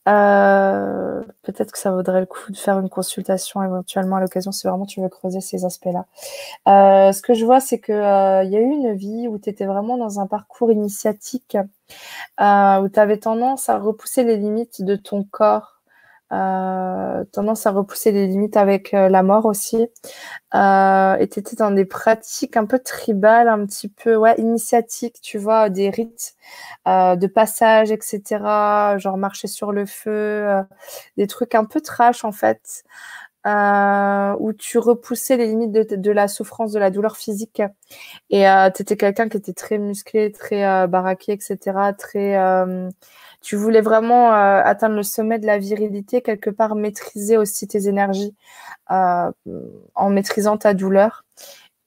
[0.08, 4.66] Euh, peut-être que ça vaudrait le coup de faire une consultation éventuellement à l'occasion si
[4.66, 6.06] vraiment tu veux creuser ces aspects-là.
[6.70, 7.92] Euh, ce que je vois, c'est que
[8.46, 11.58] il y a eu une vie où tu étais vraiment dans un parcours initiatique,
[12.40, 15.73] où tu avais tendance à repousser les limites de ton corps
[17.32, 19.88] tendance à repousser les limites avec euh, la mort aussi.
[20.56, 25.20] Euh, et tu étais dans des pratiques un peu tribales, un petit peu ouais, initiatiques,
[25.22, 26.36] tu vois, des rites
[26.88, 28.98] euh, de passage, etc.
[28.98, 30.48] Genre marcher sur le feu,
[31.18, 32.84] des trucs un peu trash en fait.
[33.46, 37.62] Euh, où tu repoussais les limites de, de, la souffrance, de la douleur physique.
[38.30, 41.58] Et euh, tu étais quelqu'un qui était très musclé, très euh, baraqué, etc.
[41.98, 42.38] Très,
[43.44, 48.36] tu voulais vraiment atteindre le sommet de la virilité, quelque part maîtriser aussi tes énergies
[48.90, 51.24] en maîtrisant ta douleur.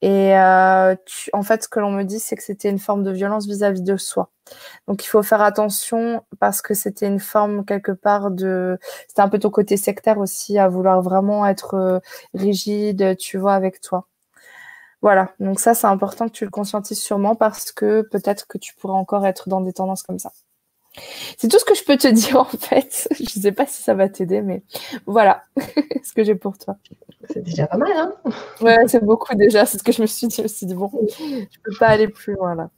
[0.03, 0.95] Et euh,
[1.33, 3.83] en fait, ce que l'on me dit, c'est que c'était une forme de violence vis-à-vis
[3.83, 4.31] de soi.
[4.89, 8.79] Donc, il faut faire attention parce que c'était une forme quelque part de.
[9.09, 11.99] C'était un peu ton côté sectaire aussi, à vouloir vraiment être euh,
[12.35, 14.07] rigide, tu vois, avec toi.
[15.03, 15.33] Voilà.
[15.41, 18.95] Donc, ça, c'est important que tu le conscientises sûrement parce que peut-être que tu pourrais
[18.99, 20.33] encore être dans des tendances comme ça.
[21.37, 23.09] C'est tout ce que je peux te dire en fait.
[23.17, 24.63] Je ne sais pas si ça va t'aider, mais
[25.07, 25.43] voilà
[26.03, 26.77] ce que j'ai pour toi.
[27.31, 28.15] C'est déjà pas mal, hein
[28.61, 29.67] Ouais, c'est beaucoup déjà.
[29.67, 30.37] C'est ce que je me suis dit.
[30.37, 32.71] Je me suis dit, bon, je peux pas aller plus loin là.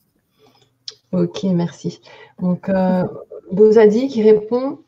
[1.13, 2.01] Ok, merci.
[2.41, 3.05] Donc, euh,
[3.51, 4.79] Bozadi qui répond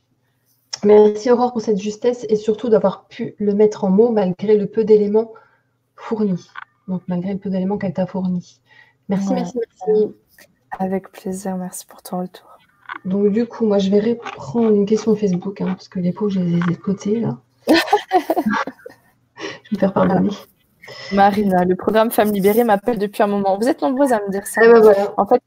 [0.84, 4.66] Merci Aurore pour cette justesse et surtout d'avoir pu le mettre en mots malgré le
[4.66, 5.34] peu d'éléments
[5.94, 6.48] fournis.
[6.88, 8.60] Donc, malgré le peu d'éléments qu'elle t'a fournis.
[9.08, 10.14] Merci, merci, merci.
[10.78, 12.49] Avec plaisir, merci pour ton retour.
[13.04, 16.30] Donc, du coup, moi, je vais reprendre une question Facebook, hein, parce que les pauvres,
[16.30, 17.38] je les ai de côté, là.
[17.68, 17.80] je vais
[19.72, 20.30] me faire pardonner.
[21.12, 23.58] Marina, le programme Femme Libérée m'appelle depuis un moment.
[23.58, 24.60] Vous êtes nombreuses à me dire ça.
[24.60, 25.14] Bah voilà.
[25.16, 25.40] En fait,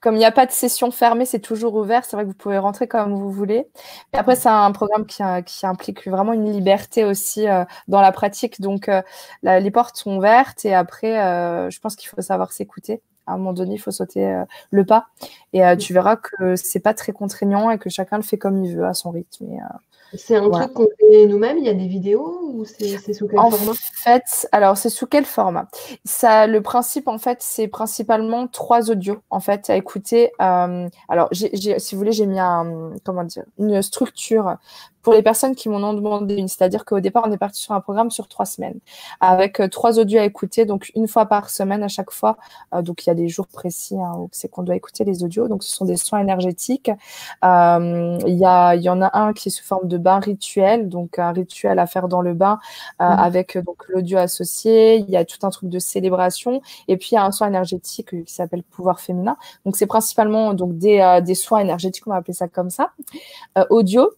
[0.00, 2.04] comme il n'y a pas de session fermée, c'est toujours ouvert.
[2.04, 3.68] C'est vrai que vous pouvez rentrer comme vous voulez.
[4.12, 8.12] Et après, c'est un programme qui, qui, implique vraiment une liberté aussi euh, dans la
[8.12, 8.60] pratique.
[8.60, 9.02] Donc, euh,
[9.42, 10.64] les portes sont ouvertes.
[10.64, 13.90] Et après, euh, je pense qu'il faut savoir s'écouter à un moment donné, il faut
[13.90, 15.06] sauter le pas.
[15.52, 18.76] Et tu verras que c'est pas très contraignant et que chacun le fait comme il
[18.76, 19.46] veut à son rythme.
[20.14, 23.38] C'est un truc qu'on fait nous-mêmes Il y a des vidéos ou c'est sous quel
[23.38, 23.72] format?
[23.72, 25.68] En fait, alors c'est sous quel format?
[26.04, 30.30] Ça, le principe en fait, c'est principalement trois audios en fait à écouter.
[30.40, 34.56] Euh, alors, si vous voulez, j'ai mis un, comment dire, une structure
[35.06, 36.48] pour les personnes qui m'en ont demandé une.
[36.48, 38.80] C'est-à-dire qu'au départ, on est parti sur un programme sur trois semaines
[39.20, 42.38] avec euh, trois audios à écouter, donc une fois par semaine à chaque fois.
[42.74, 45.22] Euh, donc il y a des jours précis hein, où c'est qu'on doit écouter les
[45.22, 45.46] audios.
[45.46, 46.90] Donc ce sont des soins énergétiques.
[47.44, 50.88] Euh, il y, a, y en a un qui est sous forme de bain rituel,
[50.88, 52.58] donc un rituel à faire dans le bain
[52.98, 53.04] mmh.
[53.04, 54.96] avec donc l'audio associé.
[54.96, 57.46] Il y a tout un truc de célébration et puis il y a un soin
[57.46, 59.36] énergétique qui s'appelle pouvoir féminin.
[59.64, 62.90] Donc c'est principalement donc des, des soins énergétiques, on va appeler ça comme ça,
[63.70, 64.10] audio.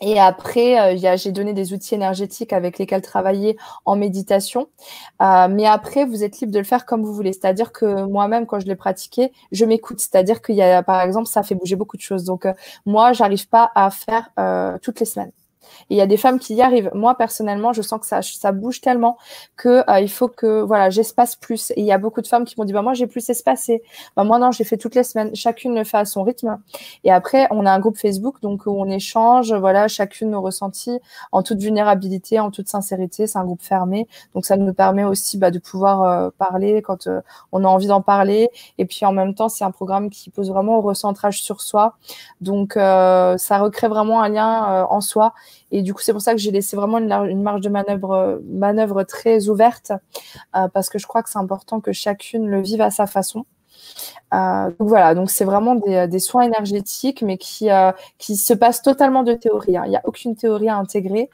[0.00, 4.68] Et après, euh, j'ai donné des outils énergétiques avec lesquels travailler en méditation.
[5.22, 7.32] Euh, mais après, vous êtes libre de le faire comme vous voulez.
[7.32, 10.00] C'est-à-dire que moi-même, quand je l'ai pratiqué, je m'écoute.
[10.00, 12.24] C'est-à-dire qu'il y a, par exemple, ça fait bouger beaucoup de choses.
[12.24, 12.52] Donc, euh,
[12.86, 15.32] moi, j'arrive pas à faire euh, toutes les semaines.
[15.90, 16.90] Et il y a des femmes qui y arrivent.
[16.94, 19.16] Moi, personnellement, je sens que ça, ça bouge tellement
[19.56, 21.70] que euh, il faut que voilà, j'espace plus.
[21.72, 23.82] Et il y a beaucoup de femmes qui m'ont dit bah moi j'ai plus espacé.
[24.16, 25.34] Bah moi non, j'ai fait toutes les semaines.
[25.34, 26.58] Chacune le fait à son rythme.
[27.04, 30.98] Et après, on a un groupe Facebook donc où on échange, voilà, chacune nos ressentis
[31.32, 33.26] en toute vulnérabilité, en toute sincérité.
[33.26, 37.06] C'est un groupe fermé, donc ça nous permet aussi bah, de pouvoir euh, parler quand
[37.06, 37.20] euh,
[37.52, 38.50] on a envie d'en parler.
[38.78, 41.94] Et puis en même temps, c'est un programme qui pose vraiment au recentrage sur soi.
[42.40, 45.32] Donc ça recrée vraiment un lien en soi
[45.70, 49.02] et du coup, c'est pour ça que j'ai laissé vraiment une, marge de manœuvre, manœuvre
[49.04, 49.92] très ouverte,
[50.56, 53.44] euh, parce que je crois que c'est important que chacune le vive à sa façon.
[54.34, 58.52] Euh, donc voilà, donc c'est vraiment des, des, soins énergétiques, mais qui, euh, qui se
[58.52, 59.76] passent totalement de théorie.
[59.76, 59.84] Hein.
[59.86, 61.30] Il n'y a aucune théorie à intégrer.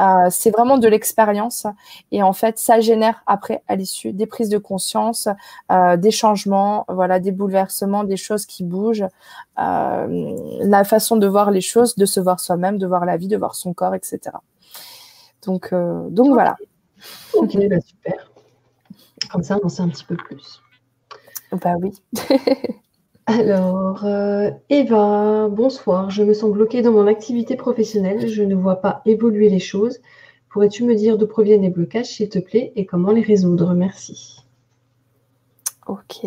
[0.00, 1.66] Euh, c'est vraiment de l'expérience.
[2.10, 5.28] Et en fait, ça génère après, à l'issue, des prises de conscience,
[5.70, 9.06] euh, des changements, voilà, des bouleversements, des choses qui bougent,
[9.58, 13.28] euh, la façon de voir les choses, de se voir soi-même, de voir la vie,
[13.28, 14.20] de voir son corps, etc.
[15.44, 16.56] Donc, donc voilà.
[17.34, 18.30] Ok, bah super.
[19.30, 20.60] Comme ça, on en sait un petit peu plus.
[21.52, 21.92] Bah oui.
[23.26, 26.10] Alors, euh, Eva, bonsoir.
[26.10, 28.26] Je me sens bloquée dans mon activité professionnelle.
[28.26, 29.98] Je ne vois pas évoluer les choses.
[30.50, 33.74] Pourrais-tu me dire d'où proviennent les blocages, s'il te plaît, et comment les résoudre?
[33.74, 34.44] Merci.
[35.86, 36.26] Ok.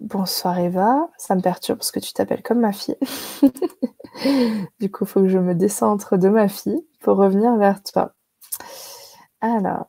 [0.00, 1.08] Bonsoir Eva.
[1.16, 2.96] Ça me perturbe parce que tu t'appelles comme ma fille.
[4.80, 8.12] du coup, il faut que je me décentre de ma fille pour revenir vers toi.
[9.40, 9.86] Alors.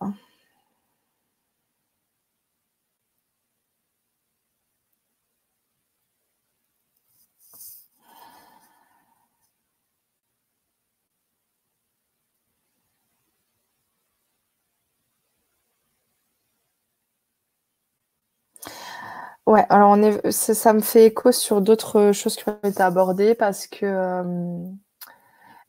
[19.54, 19.96] Ouais, alors
[20.32, 24.66] ça, me fait écho sur d'autres choses qui ont été abordées parce que euh,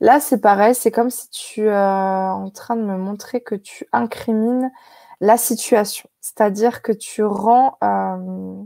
[0.01, 3.55] là, c'est pareil, c'est comme si tu es euh, en train de me montrer que
[3.55, 4.73] tu incrimines
[5.21, 6.09] la situation.
[6.23, 8.65] C'est-à-dire que tu rends, euh,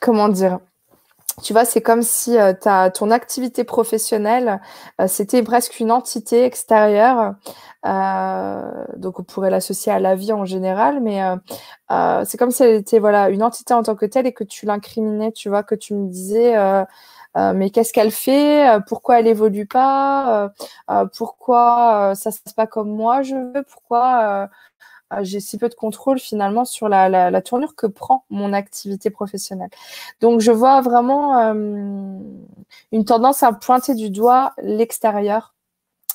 [0.00, 0.58] comment dire,
[1.42, 2.52] tu vois, c'est comme si euh,
[2.90, 4.60] ton activité professionnelle,
[5.00, 7.34] euh, c'était presque une entité extérieure.
[7.86, 11.22] Euh, donc, on pourrait l'associer à la vie en général, mais
[11.90, 14.44] euh, c'est comme si elle était voilà une entité en tant que telle et que
[14.44, 15.32] tu l'incriminais.
[15.32, 16.54] Tu vois, que tu me disais.
[17.54, 18.66] mais qu'est-ce qu'elle fait?
[18.88, 20.50] Pourquoi elle évolue pas?
[21.16, 23.62] Pourquoi ça se passe pas comme moi je veux?
[23.70, 24.48] Pourquoi
[25.22, 29.70] j'ai si peu de contrôle finalement sur la, la, tournure que prend mon activité professionnelle.
[30.20, 31.52] Donc je vois vraiment euh,
[32.92, 35.54] une tendance à pointer du doigt l'extérieur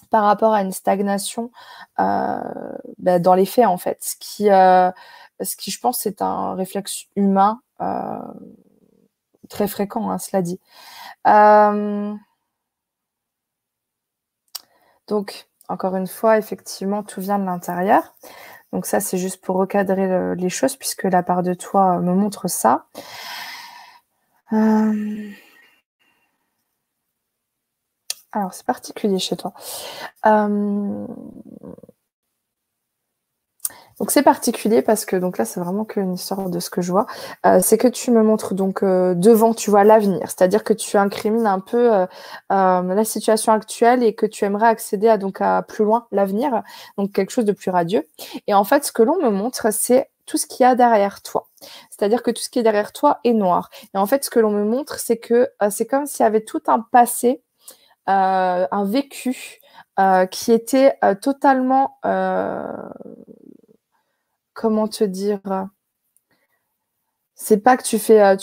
[0.10, 1.52] par rapport à une stagnation
[2.00, 2.40] euh,
[3.00, 4.92] ben, dans les faits en fait, ce qui, euh,
[5.42, 7.62] ce qui je pense c'est un réflexe humain
[9.50, 10.60] très fréquent, hein, cela dit.
[15.08, 18.14] Donc, encore une fois, effectivement, tout vient de l'intérieur.
[18.74, 22.48] Donc ça, c'est juste pour recadrer les choses, puisque la part de toi me montre
[22.48, 22.88] ça.
[24.52, 25.30] Euh,
[28.32, 29.54] alors, c'est particulier chez toi.
[30.26, 31.06] Euh,
[34.00, 36.92] donc c'est particulier parce que donc là c'est vraiment qu'une histoire de ce que je
[36.92, 37.06] vois.
[37.46, 40.98] Euh, c'est que tu me montres donc euh, devant, tu vois l'avenir, c'est-à-dire que tu
[40.98, 42.06] incrimines un peu euh,
[42.50, 46.64] la situation actuelle et que tu aimerais accéder à donc à plus loin l'avenir,
[46.98, 48.04] donc quelque chose de plus radieux.
[48.48, 51.22] Et en fait, ce que l'on me montre, c'est tout ce qu'il y a derrière
[51.22, 51.48] toi.
[51.90, 53.70] C'est-à-dire que tout ce qui est derrière toi est noir.
[53.94, 56.46] Et en fait, ce que l'on me montre, c'est que c'est comme s'il y avait
[56.46, 57.44] tout un passé,
[58.08, 59.60] un vécu
[60.32, 62.00] qui était totalement
[64.54, 65.42] comment te dire
[67.36, 68.36] c'est pas que tu fais euh,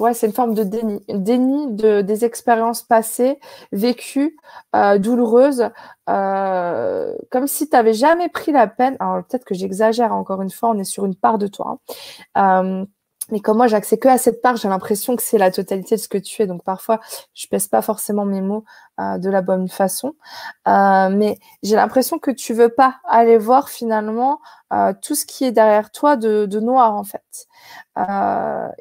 [0.00, 3.38] ouais, c'est une forme de déni déni de des expériences passées
[3.72, 4.36] vécues
[4.74, 5.70] euh, douloureuses
[6.08, 10.50] euh, comme si tu n'avais jamais pris la peine alors peut-être que j'exagère encore une
[10.50, 11.78] fois on est sur une part de toi
[12.34, 12.86] hein.
[13.30, 16.00] Mais comme moi, j'accède que à cette part, j'ai l'impression que c'est la totalité de
[16.00, 16.46] ce que tu es.
[16.46, 17.00] Donc parfois,
[17.34, 18.64] je pèse pas forcément mes mots
[19.00, 20.14] euh, de la bonne façon.
[20.68, 24.40] Euh, mais j'ai l'impression que tu veux pas aller voir finalement
[24.72, 27.46] euh, tout ce qui est derrière toi de, de noir en fait,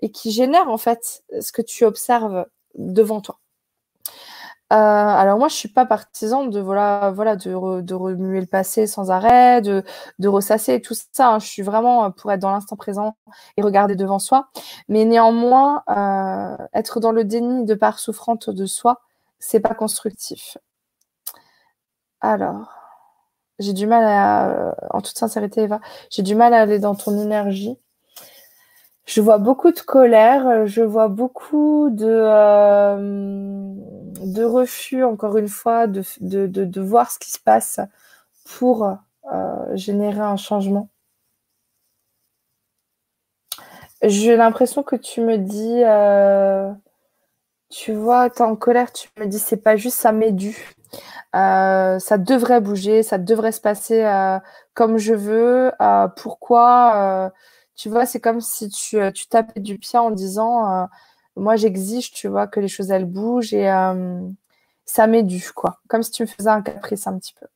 [0.01, 2.45] et qui génère en fait ce que tu observes
[2.75, 3.39] devant toi.
[4.73, 8.87] Euh, alors moi, je suis pas partisan de voilà, voilà, de, de remuer le passé
[8.87, 9.83] sans arrêt, de,
[10.19, 11.29] de ressasser tout ça.
[11.29, 11.39] Hein.
[11.39, 13.15] Je suis vraiment pour être dans l'instant présent
[13.57, 14.49] et regarder devant soi.
[14.89, 19.01] Mais néanmoins, euh, être dans le déni de part souffrante de soi,
[19.39, 20.57] c'est pas constructif.
[22.21, 22.73] Alors,
[23.59, 25.79] j'ai du mal à, en toute sincérité, Eva,
[26.09, 27.77] j'ai du mal à aller dans ton énergie.
[29.05, 32.97] Je vois beaucoup de colère, je vois beaucoup de, euh,
[34.25, 37.79] de refus, encore une fois, de, de, de, voir ce qui se passe
[38.57, 38.83] pour
[39.31, 40.89] euh, générer un changement.
[44.01, 46.71] J'ai l'impression que tu me dis, euh,
[47.69, 50.75] tu vois, tu en colère, tu me dis, c'est pas juste, ça m'est dû.
[51.33, 54.03] ça devrait bouger, ça devrait se passer
[54.73, 55.71] comme je veux.
[56.17, 57.31] pourquoi
[57.75, 60.85] tu vois, c'est comme si tu, euh, tu tapais du pied en disant euh,
[61.35, 64.21] Moi, j'exige, tu vois, que les choses elles bougent et euh,
[64.85, 65.79] ça m'est quoi.
[65.89, 67.47] Comme si tu me faisais un caprice un petit peu.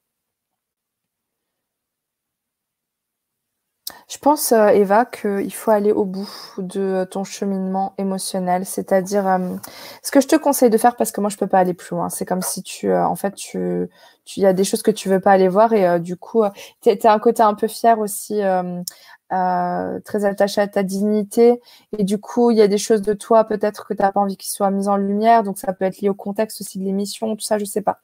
[4.07, 8.65] Je pense, Eva, qu'il faut aller au bout de ton cheminement émotionnel.
[8.65, 9.39] C'est-à-dire,
[10.03, 11.95] ce que je te conseille de faire, parce que moi, je peux pas aller plus
[11.95, 12.09] loin.
[12.09, 13.87] C'est comme si tu, en fait, tu,
[14.35, 16.43] il y a des choses que tu veux pas aller voir et du coup,
[16.81, 18.41] tu as un côté un peu fier aussi
[19.33, 21.61] euh, très attaché à ta dignité.
[21.97, 24.19] Et du coup il y a des choses de toi peut-être que tu n'as pas
[24.19, 25.43] envie qu'ils soient mises en lumière.
[25.43, 27.99] Donc ça peut être lié au contexte aussi de l'émission tout ça je sais pas.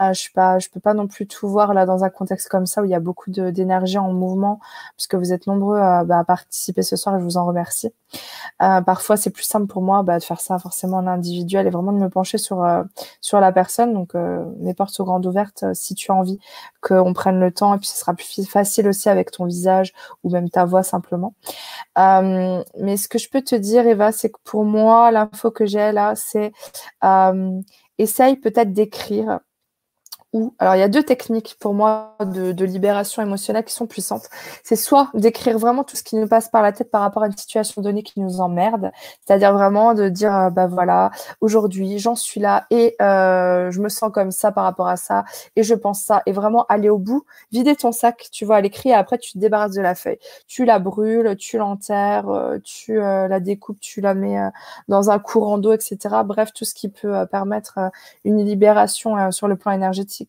[0.00, 0.28] Euh, je
[0.60, 2.90] je peux pas non plus tout voir là dans un contexte comme ça où il
[2.90, 4.60] y a beaucoup d'énergie en mouvement
[4.96, 7.16] puisque vous êtes nombreux à, bah, participer ce soir.
[7.16, 7.92] Et je vous en remercie.
[8.62, 11.70] Euh, parfois c'est plus simple pour moi bah, de faire ça forcément en individuel et
[11.70, 12.82] vraiment de me pencher sur euh,
[13.20, 13.92] sur la personne.
[13.94, 16.38] Donc euh, mes portes sont grandes ouvertes si tu as envie
[16.80, 17.74] qu'on prenne le temps.
[17.74, 19.92] Et puis ce sera plus facile aussi avec ton visage
[20.24, 21.34] ou même ta voix simplement.
[21.98, 25.66] Euh, mais ce que je peux te dire, Eva, c'est que pour moi, l'info que
[25.66, 26.52] j'ai là, c'est
[27.04, 27.60] euh,
[27.98, 29.40] essaye peut-être d'écrire
[30.60, 34.28] alors il y a deux techniques pour moi de, libération émotionnelle qui sont puissantes.
[34.62, 37.26] C'est soit d'écrire vraiment tout ce qui nous passe par la tête par rapport à
[37.26, 38.92] une situation donnée qui nous emmerde,
[39.26, 43.88] c'est-à-dire vraiment de dire euh, bah voilà aujourd'hui j'en suis là et euh, je me
[43.88, 45.24] sens comme ça par rapport à ça
[45.56, 48.60] et je pense ça et vraiment aller au bout, vider ton sac, tu vois à
[48.60, 52.58] l'écrit et après tu te débarrasses de la feuille, tu la brûles, tu l'enterres, euh,
[52.62, 54.38] tu la découpes, tu la mets
[54.86, 55.98] dans un courant d'eau, etc.
[56.24, 57.78] Bref tout ce qui peut permettre
[58.24, 60.19] une libération sur le plan énergétique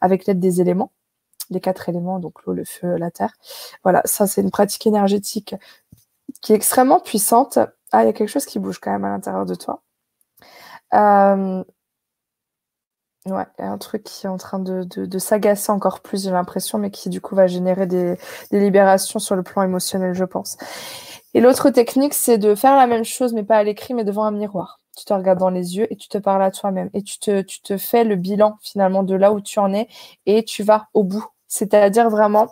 [0.00, 0.92] avec l'aide des éléments,
[1.50, 3.32] les quatre éléments, donc l'eau, le feu, la terre.
[3.82, 5.54] Voilà, ça c'est une pratique énergétique
[6.42, 7.58] qui est extrêmement puissante.
[7.92, 9.82] Ah, il y a quelque chose qui bouge quand même à l'intérieur de toi.
[10.94, 11.64] Euh,
[13.26, 16.30] ouais, il y a un truc qui est en train de, s'agacer encore plus, j'ai
[16.30, 18.16] l'impression, mais qui du coup va générer des,
[18.52, 20.56] libérations sur le plan émotionnel, je pense.
[21.34, 24.24] Et l'autre technique, c'est de faire la même chose, mais pas à l'écrit, mais devant
[24.24, 27.02] un miroir tu te regardes dans les yeux et tu te parles à toi-même et
[27.02, 29.88] tu te, tu te fais le bilan finalement de là où tu en es
[30.26, 31.26] et tu vas au bout.
[31.48, 32.48] C'est-à-dire vraiment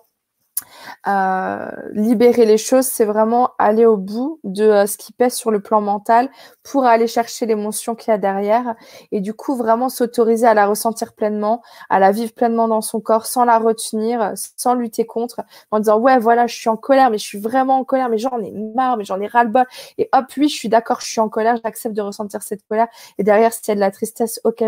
[1.06, 5.51] euh, libérer les choses, c'est vraiment aller au bout de euh, ce qui pèse sur
[5.51, 6.31] le plan mental
[6.62, 8.74] pour aller chercher l'émotion qu'il y a derrière
[9.12, 13.01] et du coup vraiment s'autoriser à la ressentir pleinement, à la vivre pleinement dans son
[13.01, 17.10] corps sans la retenir, sans lutter contre, en disant ouais voilà je suis en colère
[17.10, 19.51] mais je suis vraiment en colère mais j'en ai marre mais j'en ai ras le
[19.51, 19.66] bol
[19.98, 22.89] et hop oui je suis d'accord je suis en colère j'accepte de ressentir cette colère.
[23.18, 24.64] Et derrière s'il y a de la tristesse ok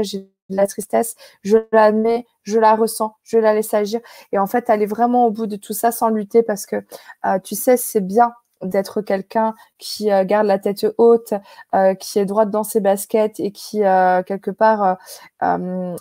[0.50, 4.00] de la tristesse, je l'admets, je la ressens, je la laisse agir.
[4.32, 6.84] Et en fait, aller vraiment au bout de tout ça sans lutter parce que,
[7.24, 8.32] euh, tu sais, c'est bien
[8.62, 11.34] d'être quelqu'un qui euh, garde la tête haute,
[11.74, 14.96] euh, qui est droite dans ses baskets et qui, quelque part,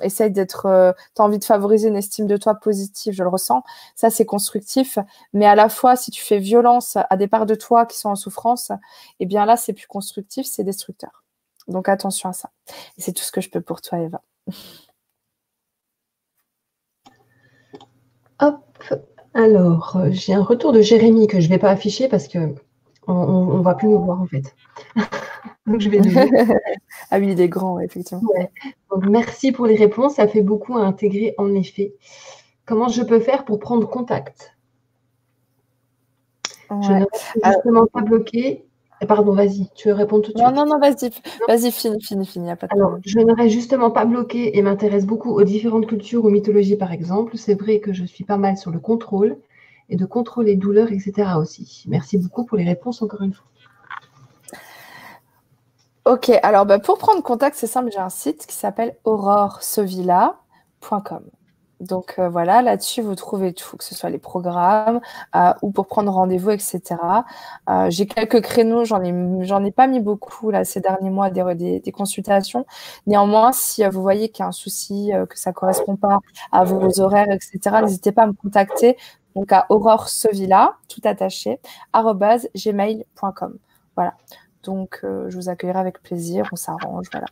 [0.02, 0.94] essaye d'être...
[1.16, 3.64] tu as envie de favoriser une estime de toi positive, je le ressens.
[3.96, 5.00] Ça, c'est constructif.
[5.34, 8.10] Mais à la fois, si tu fais violence à des parts de toi qui sont
[8.10, 8.72] en souffrance,
[9.20, 11.26] eh bien là, c'est plus constructif, c'est destructeur.
[11.68, 12.52] Donc attention à ça.
[12.98, 14.22] Et c'est tout ce que je peux pour toi, Eva.
[18.40, 18.84] Hop,
[19.34, 22.56] alors j'ai un retour de Jérémy que je ne vais pas afficher parce que
[23.08, 24.56] on ne va plus nous voir en fait.
[25.68, 26.00] Donc je vais
[27.12, 28.24] ah oui, il est grand, effectivement.
[29.02, 31.96] merci pour les réponses, ça fait beaucoup à intégrer en effet.
[32.66, 34.56] Comment je peux faire pour prendre contact?
[36.70, 37.06] Je ne
[37.44, 38.66] justement pas bloqué eh,
[39.08, 40.50] pardon, vas-y, tu veux répondre tout de suite.
[40.50, 41.12] Non, non, non, vas-y,
[41.48, 45.06] vas-y, fini, fini, fini, a pas de Alors, je n'aurais justement pas bloqué et m'intéresse
[45.06, 47.38] beaucoup aux différentes cultures ou mythologies, par exemple.
[47.38, 49.38] C'est vrai que je suis pas mal sur le contrôle
[49.90, 51.30] et de contrôler les douleurs, etc.
[51.38, 51.84] aussi.
[51.88, 53.46] Merci beaucoup pour les réponses, encore une fois.
[56.06, 61.24] Ok, alors bah, pour prendre contact, c'est simple, j'ai un site qui s'appelle auroresevilla.com.
[61.88, 65.00] Donc euh, voilà, là-dessus, vous trouvez tout, que ce soit les programmes
[65.36, 66.82] euh, ou pour prendre rendez-vous, etc.
[67.70, 71.80] Euh, j'ai quelques créneaux, j'en ai, ai pas mis beaucoup là ces derniers mois des,
[71.80, 72.66] des, consultations.
[73.08, 76.20] Néanmoins, si vous voyez qu'il y a un souci, que ça correspond pas
[76.52, 78.98] à vos horaires, etc., n'hésitez pas à me contacter.
[79.36, 81.60] Donc à Aurore Sevilla, tout attaché,
[81.94, 83.58] gmail.com.
[83.96, 84.14] Voilà.
[84.66, 87.28] Donc, euh, je vous accueillerai avec plaisir, on s'arrange, voilà.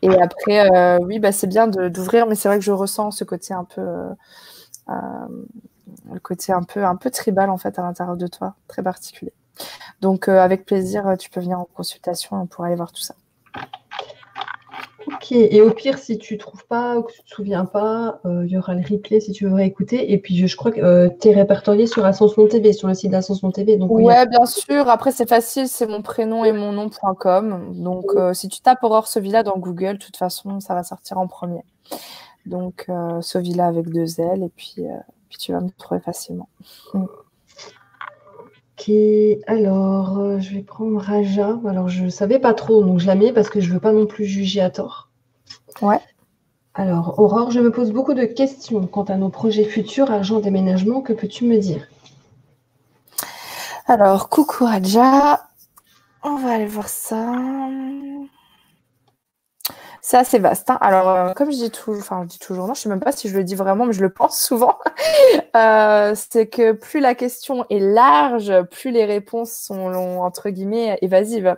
[0.00, 3.24] Et après, euh, oui, bah, c'est bien d'ouvrir, mais c'est vrai que je ressens ce
[3.24, 5.26] côté un peu, euh,
[6.12, 9.32] le côté un peu, un peu tribal en fait à l'intérieur de toi, très particulier.
[10.00, 13.14] Donc, avec plaisir, tu peux venir en consultation pour aller voir tout ça.
[15.06, 17.64] Ok, et au pire, si tu ne trouves pas ou que tu ne te souviens
[17.64, 20.12] pas, euh, il y aura le replay si tu veux réécouter.
[20.12, 23.12] Et puis, je, crois que euh, tu es répertorié sur Ascension TV, sur le site
[23.12, 23.76] d'Ascension TV.
[23.76, 24.88] Donc, ouais, bien sûr.
[24.88, 27.72] Après, c'est facile, c'est mon prénom et mon nom.com.
[27.74, 31.18] Donc, euh, si tu tapes Aurore Sovilla dans Google, de toute façon, ça va sortir
[31.18, 31.62] en premier.
[32.46, 32.86] Donc,
[33.20, 34.76] Sovilla avec deux L, et puis,
[35.28, 36.48] puis tu vas me trouver facilement.
[38.78, 38.90] Ok,
[39.46, 41.58] alors euh, je vais prendre Raja.
[41.66, 43.80] Alors je ne savais pas trop, donc je la mets parce que je ne veux
[43.80, 45.08] pas non plus juger à tort.
[45.80, 46.00] Ouais.
[46.74, 51.00] Alors Aurore, je me pose beaucoup de questions quant à nos projets futurs, argent, déménagement.
[51.00, 51.88] Que peux-tu me dire?
[53.86, 55.48] Alors, coucou Raja.
[56.22, 57.24] On va aller voir ça.
[60.08, 60.70] C'est assez vaste.
[60.70, 60.78] Hein.
[60.80, 63.10] Alors, euh, comme je dis toujours, enfin, je dis toujours, non, je sais même pas
[63.10, 64.78] si je le dis vraiment, mais je le pense souvent.
[65.56, 69.80] euh, c'est que plus la question est large, plus les réponses sont
[70.20, 71.56] entre guillemets évasives.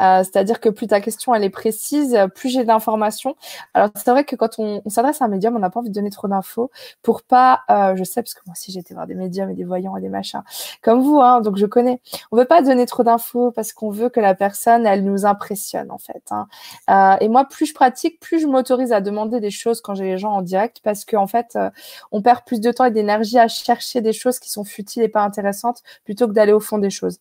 [0.00, 3.34] Euh, C'est-à-dire que plus ta question elle est précise, plus j'ai d'informations.
[3.74, 5.94] Alors, c'est vrai que quand on, s'adresse à un médium, on n'a pas envie de
[5.94, 6.70] donner trop d'infos
[7.02, 7.64] pour pas.
[7.96, 10.00] Je sais parce que moi aussi j'ai été voir des médiums et des voyants et
[10.00, 10.42] des machins
[10.82, 12.00] comme vous, hein, donc je connais.
[12.30, 15.90] On veut pas donner trop d'infos parce qu'on veut que la personne elle nous impressionne
[15.90, 16.22] en fait.
[16.30, 17.18] Hein.
[17.20, 17.87] Et moi, plus je pratique
[18.20, 21.22] plus je m'autorise à demander des choses quand j'ai les gens en direct parce qu'en
[21.22, 21.70] en fait, euh,
[22.12, 25.08] on perd plus de temps et d'énergie à chercher des choses qui sont futiles et
[25.08, 27.18] pas intéressantes plutôt que d'aller au fond des choses.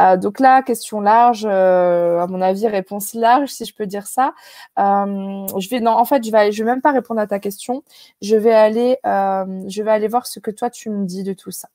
[0.00, 4.06] Euh, donc là, question large, euh, à mon avis, réponse large, si je peux dire
[4.06, 4.34] ça.
[4.78, 7.82] je vais, non, en fait, je vais, je vais même pas répondre à ta question.
[8.20, 11.50] Je vais aller, je vais aller voir ce que toi tu me dis de tout
[11.50, 11.68] ça.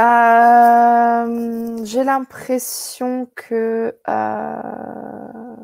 [0.00, 5.56] Euh, j'ai l'impression que euh,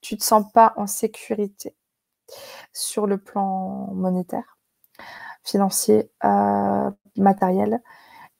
[0.00, 1.74] tu te sens pas en sécurité
[2.72, 4.58] sur le plan monétaire,
[5.44, 7.80] financier, euh, matériel.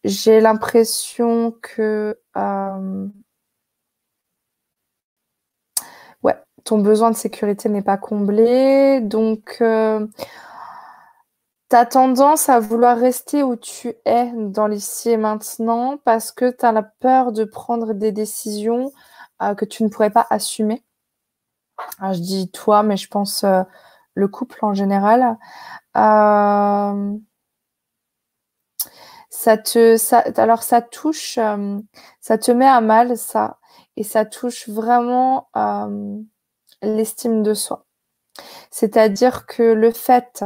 [0.04, 2.20] J'ai l'impression que
[6.22, 6.34] ouais,
[6.64, 9.62] ton besoin de sécurité n'est pas comblé, donc
[11.86, 16.70] tendance à vouloir rester où tu es dans l'ici et maintenant parce que tu as
[16.70, 18.92] la peur de prendre des décisions
[19.42, 20.84] euh, que tu ne pourrais pas assumer?
[22.00, 23.62] je dis toi, mais je pense euh,
[24.14, 25.36] le couple en général.
[25.96, 27.18] Euh,
[29.28, 31.40] ça te, ça, alors ça touche,
[32.20, 33.58] ça te met à mal ça,
[33.96, 35.48] et ça touche vraiment
[36.82, 37.84] l'estime de soi.
[38.70, 40.44] C'est-à-dire que le fait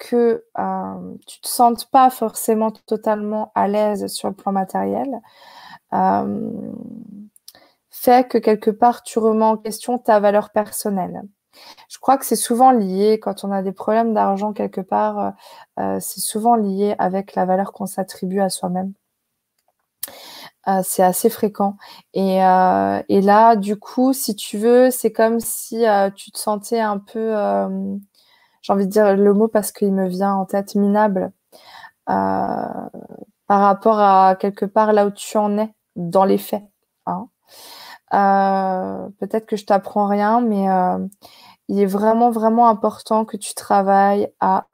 [0.00, 5.20] que euh, tu te sentes pas forcément totalement à l'aise sur le plan matériel
[5.92, 6.50] euh,
[7.90, 11.22] fait que quelque part tu remets en question ta valeur personnelle.
[11.88, 15.34] Je crois que c'est souvent lié, quand on a des problèmes d'argent quelque part,
[15.78, 18.94] euh, c'est souvent lié avec la valeur qu'on s'attribue à soi-même.
[20.84, 21.76] c'est assez fréquent.
[22.14, 25.84] Et, et, là, du coup, si tu veux, c'est comme si
[26.16, 27.34] tu te sentais un peu
[28.62, 31.32] j'ai envie de dire le mot parce qu'il me vient en tête minable
[32.08, 32.88] euh,
[33.46, 36.62] par rapport à quelque part là où tu en es dans les faits.
[37.06, 37.28] Hein.
[38.14, 40.98] Euh, peut-être que je t'apprends rien, mais euh,
[41.68, 44.66] il est vraiment vraiment important que tu travailles à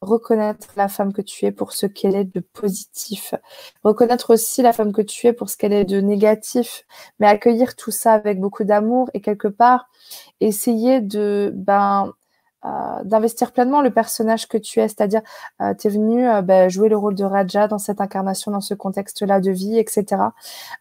[0.00, 3.34] reconnaître la femme que tu es pour ce qu'elle est de positif,
[3.82, 6.84] reconnaître aussi la femme que tu es pour ce qu'elle est de négatif,
[7.18, 9.86] mais accueillir tout ça avec beaucoup d'amour et quelque part
[10.40, 12.12] essayer de ben
[13.04, 15.20] d'investir pleinement le personnage que tu es, c'est-à-dire
[15.60, 18.60] euh, tu es venu euh, ben, jouer le rôle de Raja dans cette incarnation, dans
[18.60, 20.22] ce contexte-là de vie, etc.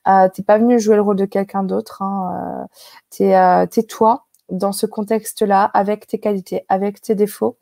[0.07, 2.68] Euh, t'es pas venu jouer le rôle de quelqu'un d'autre, hein,
[3.11, 7.57] tu es, toi dans ce contexte-là, avec tes qualités, avec tes défauts.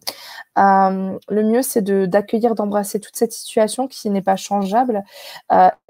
[0.57, 5.03] le mieux, c'est d'accueillir, d'embrasser toute cette situation qui n'est pas changeable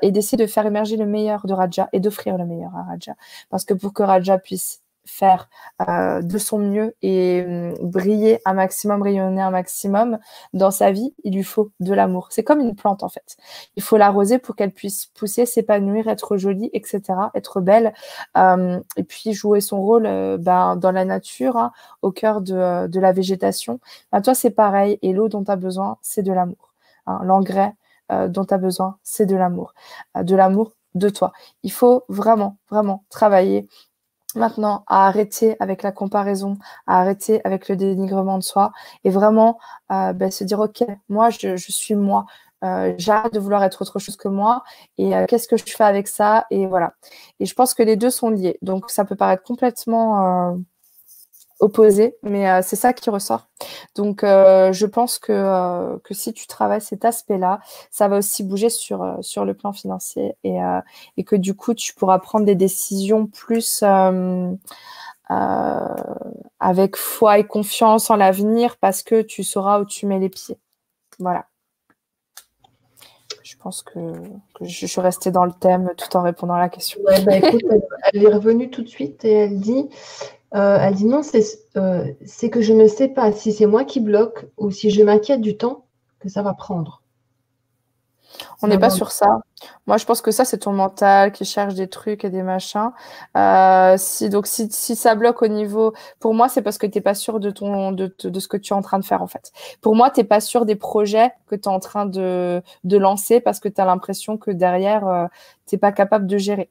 [0.01, 3.15] et d'essayer de faire émerger le meilleur de Raja et d'offrir le meilleur à Raja.
[3.49, 5.49] Parce que pour que Raja puisse faire
[5.87, 10.19] euh, de son mieux et hum, briller un maximum, rayonner un maximum
[10.53, 12.27] dans sa vie, il lui faut de l'amour.
[12.31, 13.37] C'est comme une plante en fait.
[13.75, 17.01] Il faut l'arroser pour qu'elle puisse pousser, s'épanouir, être jolie, etc.,
[17.35, 17.93] être belle,
[18.35, 21.71] hum, et puis jouer son rôle euh, ben, dans la nature, hein,
[22.01, 23.79] au cœur de, de la végétation.
[24.11, 26.73] Ben, toi, c'est pareil, et l'eau dont tu as besoin, c'est de l'amour.
[27.07, 27.21] Hein.
[27.23, 27.73] L'engrais
[28.11, 29.73] euh, dont tu as besoin, c'est de l'amour.
[30.15, 31.31] de l'amour de toi.
[31.63, 33.67] Il faut vraiment, vraiment travailler
[34.35, 38.71] maintenant à arrêter avec la comparaison, à arrêter avec le dénigrement de soi
[39.03, 39.59] et vraiment
[39.91, 42.25] euh, ben, se dire ok, moi je, suis moi,
[42.63, 44.63] euh, j'arrête de vouloir être autre chose que moi
[44.97, 46.93] et euh, qu'est-ce que je fais avec ça et voilà.
[47.39, 50.57] Et je pense que les deux sont liés, donc ça peut paraître complètement
[51.61, 53.47] opposé, mais euh, c'est ça qui ressort.
[53.95, 57.61] Donc, euh, je pense que, euh, que si tu travailles cet aspect-là,
[57.91, 60.57] ça va aussi bouger sur, sur le plan financier et,
[61.17, 63.83] et que du coup, tu pourras prendre des décisions plus
[66.59, 70.57] avec foi et confiance en l'avenir parce que tu sauras où tu mets les pieds.
[71.19, 71.45] Voilà.
[73.43, 73.99] Je pense que,
[74.61, 76.99] je suis restée dans le thème tout en répondant à la question.
[77.25, 77.61] Bah, écoute,
[78.13, 79.89] elle est revenue tout de suite et elle dit
[80.53, 81.21] euh, elle dit non,
[81.77, 85.01] euh, c'est que je ne sais pas si c'est moi qui bloque ou si je
[85.01, 85.85] m'inquiète du temps
[86.19, 87.01] que ça va prendre.
[88.61, 89.41] On n'est pas sur ça.
[89.87, 92.91] Moi, je pense que ça, c'est ton mental qui cherche des trucs et des machins.
[93.35, 95.93] Euh, si, donc, si, ça bloque au niveau.
[96.19, 98.73] Pour moi, c'est parce que tu n'es pas sûr de, ton, de, ce que tu
[98.73, 99.51] es en train de faire, en fait.
[99.81, 103.41] Pour moi, tu n'es pas sûr des projets que tu es en train de, lancer
[103.41, 105.29] parce que tu as l'impression que derrière,
[105.67, 106.69] tu n'es pas capable de gérer.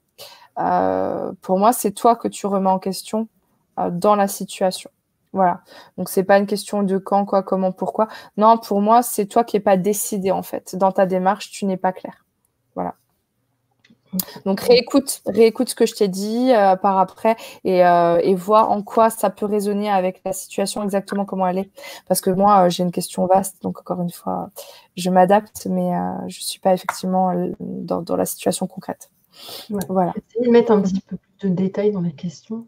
[0.56, 3.39] pour moi, c'est toi que tu remets en question euh,
[3.88, 4.90] dans la situation.
[5.32, 5.60] Voilà.
[5.96, 8.08] Donc c'est pas une question de quand, quoi, comment, pourquoi.
[8.36, 10.76] Non, pour moi, c'est toi qui n'es pas décidé en fait.
[10.76, 12.24] Dans ta démarche, tu n'es pas clair.
[12.74, 12.94] Voilà.
[14.44, 18.66] Donc réécoute, réécoute ce que je t'ai dit euh, par après et, euh, et vois
[18.66, 21.70] en quoi ça peut résonner avec la situation exactement comment elle est.
[22.08, 24.50] Parce que moi, j'ai une question vaste, donc encore une fois,
[24.96, 25.92] je m'adapte, mais
[26.26, 29.10] je suis pas effectivement dans, dans la situation concrète.
[29.88, 30.12] Voilà.
[30.16, 32.66] Essayer de mettre un petit peu plus de détails dans les questions.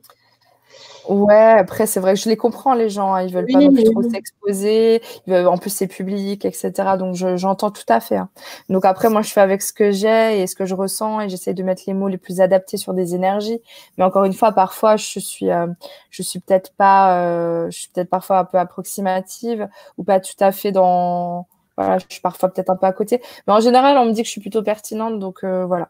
[1.09, 3.15] Ouais, après, c'est vrai que je les comprends, les gens.
[3.15, 3.23] Hein.
[3.23, 5.03] Ils veulent pas non plus trop s'exposer.
[5.29, 6.73] En plus, c'est public, etc.
[6.99, 8.17] Donc, j'entends tout à fait.
[8.17, 8.29] Hein.
[8.69, 11.29] Donc, après, moi, je fais avec ce que j'ai et ce que je ressens et
[11.29, 13.61] j'essaie de mettre les mots les plus adaptés sur des énergies.
[13.99, 15.67] Mais encore une fois, parfois, je suis, euh,
[16.11, 19.69] je suis peut-être pas, euh, je suis peut-être parfois un peu approximative
[19.99, 21.47] ou pas tout à fait dans,
[21.77, 23.21] voilà, je suis parfois peut-être un peu à côté.
[23.47, 25.19] Mais en général, on me dit que je suis plutôt pertinente.
[25.19, 25.89] Donc, euh, voilà.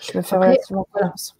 [0.00, 0.86] Je me fais relativement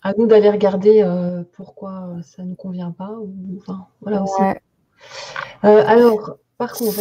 [0.03, 3.11] À nous d'aller regarder euh, pourquoi ça ne convient pas.
[3.11, 4.43] Ou, enfin, voilà aussi.
[5.65, 6.99] Euh, alors, par contre,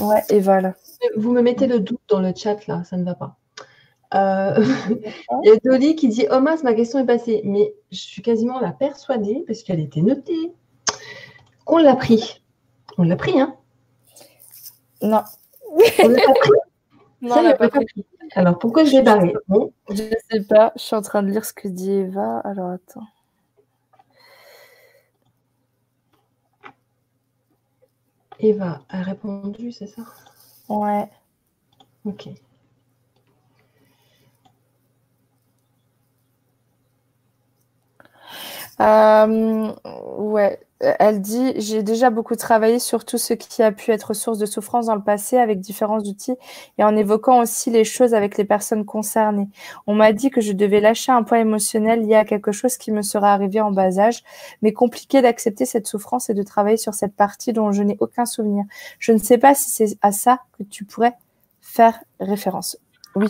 [0.00, 0.74] Ouais, et voilà.
[1.16, 3.36] Vous me mettez le doute dans le chat là, ça ne va pas.
[4.14, 4.64] Euh,
[5.44, 7.42] il y a Dolly qui dit Oh mince, ma question est passée.
[7.44, 10.52] Mais je suis quasiment la persuadée, parce qu'elle était notée,
[11.64, 12.42] qu'on l'a pris.
[12.98, 13.56] On l'a pris, hein?
[15.02, 15.22] Non.
[16.02, 16.50] On l'a pas pris?
[17.22, 17.84] Non, on l'a pas pris.
[18.34, 19.34] Alors, pourquoi je l'ai barré
[19.90, 20.72] Je ne sais pas.
[20.76, 22.38] Je suis en train de lire ce que dit Eva.
[22.40, 23.06] Alors, attends.
[28.40, 30.02] Eva a répondu, c'est ça?
[30.68, 31.08] Ouais.
[32.04, 32.28] Ok.
[38.80, 39.74] Euh,
[40.18, 44.38] ouais, elle dit J'ai déjà beaucoup travaillé sur tout ce qui a pu être source
[44.38, 46.36] de souffrance dans le passé avec différents outils
[46.78, 49.48] et en évoquant aussi les choses avec les personnes concernées.
[49.86, 52.92] On m'a dit que je devais lâcher un poids émotionnel lié à quelque chose qui
[52.92, 54.22] me serait arrivé en bas âge,
[54.62, 58.24] mais compliqué d'accepter cette souffrance et de travailler sur cette partie dont je n'ai aucun
[58.24, 58.64] souvenir.
[58.98, 61.12] Je ne sais pas si c'est à ça que tu pourrais
[61.60, 62.78] faire référence.
[63.16, 63.26] Oui,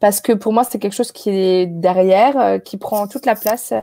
[0.00, 3.36] parce que pour moi, c'est quelque chose qui est derrière, euh, qui prend toute la
[3.36, 3.74] place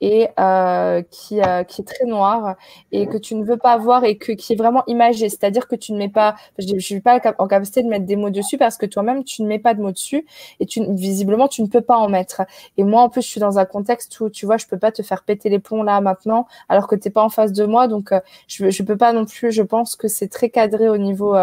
[0.00, 2.54] et euh, qui, euh, qui est très noir
[2.92, 5.28] et que tu ne veux pas voir et que, qui est vraiment imagé.
[5.28, 8.14] C'est-à-dire que tu ne mets pas, je ne suis pas en capacité de mettre des
[8.14, 10.26] mots dessus parce que toi-même, tu ne mets pas de mots dessus
[10.60, 12.42] et tu, visiblement, tu ne peux pas en mettre.
[12.76, 14.92] Et moi, en plus, je suis dans un contexte où, tu vois, je peux pas
[14.92, 17.64] te faire péter les plombs là maintenant alors que tu n'es pas en face de
[17.66, 17.88] moi.
[17.88, 18.12] Donc,
[18.46, 21.34] je ne peux pas non plus, je pense que c'est très cadré au niveau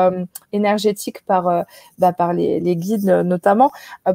[0.53, 1.65] énergétique par,
[1.99, 3.40] bah, par les, les guides notamment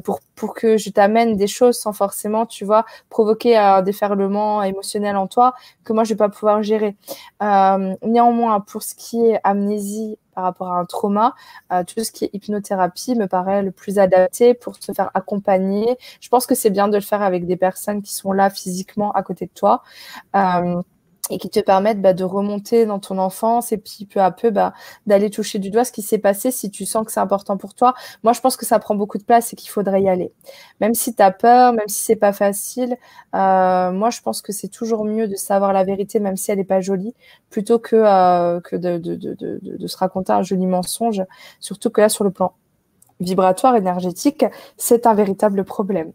[0.05, 5.17] pour, pour que je t'amène des choses sans forcément, tu vois, provoquer un déferlement émotionnel
[5.17, 5.55] en toi
[5.85, 6.97] que moi, je vais pas pouvoir gérer.
[7.43, 11.35] Euh, néanmoins, pour ce qui est amnésie par rapport à un trauma,
[11.73, 15.97] euh, tout ce qui est hypnothérapie me paraît le plus adapté pour se faire accompagner.
[16.21, 19.13] Je pense que c'est bien de le faire avec des personnes qui sont là physiquement
[19.13, 19.83] à côté de toi.
[20.35, 20.83] Euh,
[21.31, 24.51] et qui te permettent bah, de remonter dans ton enfance et puis peu à peu
[24.51, 24.73] bah,
[25.07, 27.75] d'aller toucher du doigt ce qui s'est passé si tu sens que c'est important pour
[27.75, 27.95] toi.
[28.23, 30.33] Moi, je pense que ça prend beaucoup de place et qu'il faudrait y aller.
[30.81, 32.97] Même si tu as peur, même si c'est pas facile,
[33.35, 36.59] euh, moi, je pense que c'est toujours mieux de savoir la vérité, même si elle
[36.59, 37.15] n'est pas jolie,
[37.51, 41.23] plutôt que, euh, de, se raconter un joli mensonge.
[41.61, 42.53] Surtout que là, sur le plan
[43.21, 44.45] vibratoire, énergétique,
[44.77, 46.13] c'est un véritable problème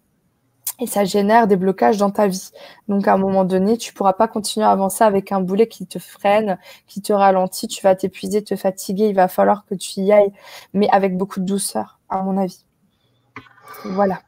[0.82, 2.50] et ça génère des blocages dans ta vie.
[2.88, 5.86] Donc à un moment donné, tu pourras pas continuer à avancer avec un boulet qui
[5.86, 10.02] te freine, qui te ralentit, tu vas t'épuiser, te fatiguer, il va falloir que tu
[10.02, 10.34] y ailles,
[10.74, 12.66] mais avec beaucoup de douceur, à mon avis.
[13.86, 14.22] Voilà.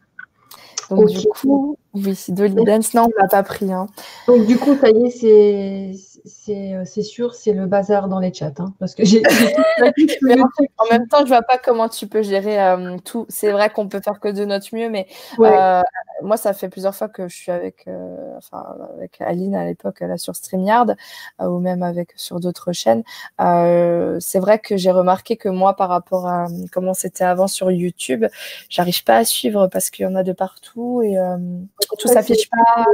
[0.90, 3.72] Donc du coup, oui, Dolly Dance, non, on l'a pas pris.
[3.72, 3.88] Hein.
[4.28, 8.54] Donc du coup, ça y est, c'est c'est sûr, c'est le bazar dans les chats.
[8.60, 9.22] Hein, parce que j'ai.
[10.78, 13.26] en même temps, je vois pas comment tu peux gérer euh, tout.
[13.30, 15.08] C'est vrai qu'on peut faire que de notre mieux, mais
[15.40, 15.82] euh,
[16.22, 17.88] moi, ça fait plusieurs fois que je suis avec,
[18.38, 18.64] enfin,
[18.98, 20.88] avec Aline à l'époque là sur Streamyard
[21.40, 23.04] ou même avec sur d'autres chaînes.
[23.38, 28.26] c'est vrai que j'ai remarqué que moi, par rapport à comment c'était avant sur YouTube,
[28.70, 31.18] j'arrive pas à suivre parce qu'il y en a de partout et
[32.00, 32.86] tout s'affiche pas,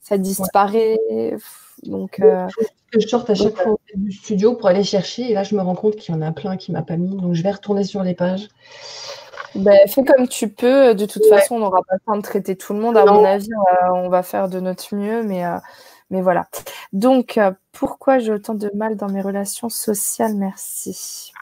[0.00, 0.98] ça disparaît.
[1.84, 2.46] Donc, euh...
[2.92, 5.30] je sorte à chaque fois du studio pour aller chercher.
[5.30, 7.16] Et là, je me rends compte qu'il y en a plein qui m'a pas mis.
[7.16, 8.48] Donc, je vais retourner sur les pages.
[9.54, 10.94] Ben, fais comme tu peux.
[10.94, 12.96] De toute façon, on n'aura pas le temps de traiter tout le monde.
[12.96, 13.50] À mon avis,
[13.92, 15.22] on va, faire de notre mieux.
[15.22, 15.58] Mais, euh,
[16.10, 16.48] mais voilà.
[16.92, 20.34] Donc, euh, pourquoi j'ai autant de mal dans mes relations sociales?
[20.34, 21.32] Merci.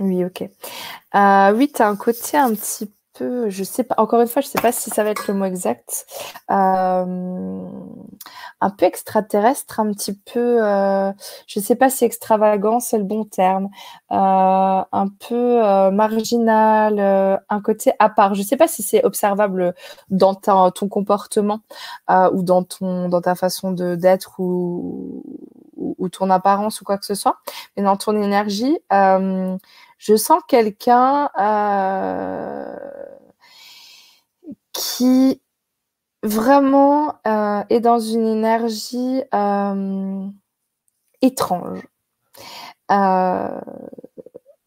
[0.00, 0.42] Oui, ok.
[1.14, 2.90] Euh, oui, tu as un côté un petit
[3.20, 5.34] peu je sais pas, encore une fois, je sais pas si ça va être le
[5.34, 6.06] mot exact,
[6.50, 7.64] euh,
[8.60, 11.12] un peu extraterrestre, un petit peu, euh,
[11.46, 13.68] je sais pas si extravagant c'est le bon terme,
[14.12, 14.16] euh,
[14.92, 15.60] un peu
[15.90, 16.98] marginal,
[17.48, 18.34] un côté à part.
[18.34, 19.74] Je sais pas si c'est observable
[20.08, 21.60] dans ton comportement
[22.32, 25.22] ou dans ton, dans ta façon de d'être ou,
[25.76, 27.38] ou, ton apparence ou quoi que ce soit,
[27.76, 28.78] mais dans ton énergie
[30.00, 32.74] je sens quelqu'un euh,
[34.72, 35.40] qui
[36.22, 40.26] vraiment euh, est dans une énergie euh,
[41.22, 41.86] étrange.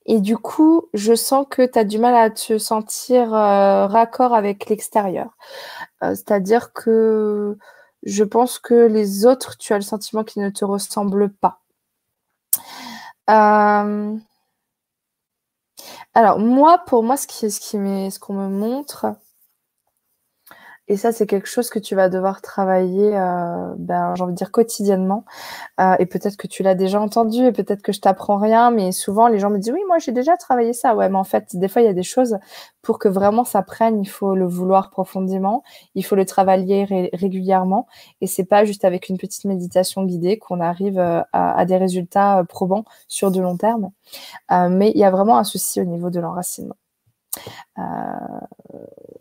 [0.06, 4.68] et du coup, je sens que tu as du mal à te sentir raccord avec
[4.70, 5.38] l'extérieur.
[6.02, 7.58] C'est-à-dire que
[8.04, 11.62] je pense que les autres, tu as le sentiment qu'ils ne te ressemblent pas.
[16.16, 19.16] Alors moi, pour moi, ce ce qu'on me montre,
[20.90, 24.38] et ça, c'est quelque chose que tu vas devoir travailler, euh, ben, j'ai envie de
[24.38, 25.24] dire quotidiennement.
[25.80, 28.92] Euh, et peut-être que tu l'as déjà entendu et peut-être que je t'apprends rien, mais
[28.92, 30.96] souvent les gens me disent oui, moi j'ai déjà travaillé ça.
[30.96, 32.38] Ouais, mais en fait, des fois il y a des choses
[32.82, 35.64] pour que vraiment ça prenne, il faut le vouloir profondément,
[35.96, 37.88] il faut le travailler régulièrement,
[38.22, 41.78] et c'est pas juste avec une petite méditation guidée qu'on arrive euh, à, à, des
[41.78, 43.92] résultats probants sur de long terme.
[44.52, 46.76] mais il y a vraiment un souci au niveau de l'enracinement.
[47.80, 47.82] Euh,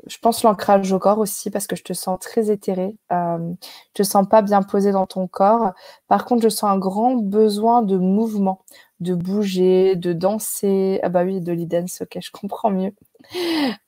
[0.07, 2.97] je pense l'ancrage au corps aussi parce que je te sens très éthéré.
[3.13, 3.53] Euh,
[3.97, 5.73] je te sens pas bien posé dans ton corps.
[6.09, 8.65] Par contre, je sens un grand besoin de mouvement,
[9.01, 11.01] de bouger, de danser.
[11.03, 12.93] Ah bah oui, de l'idence, ok, je comprends mieux.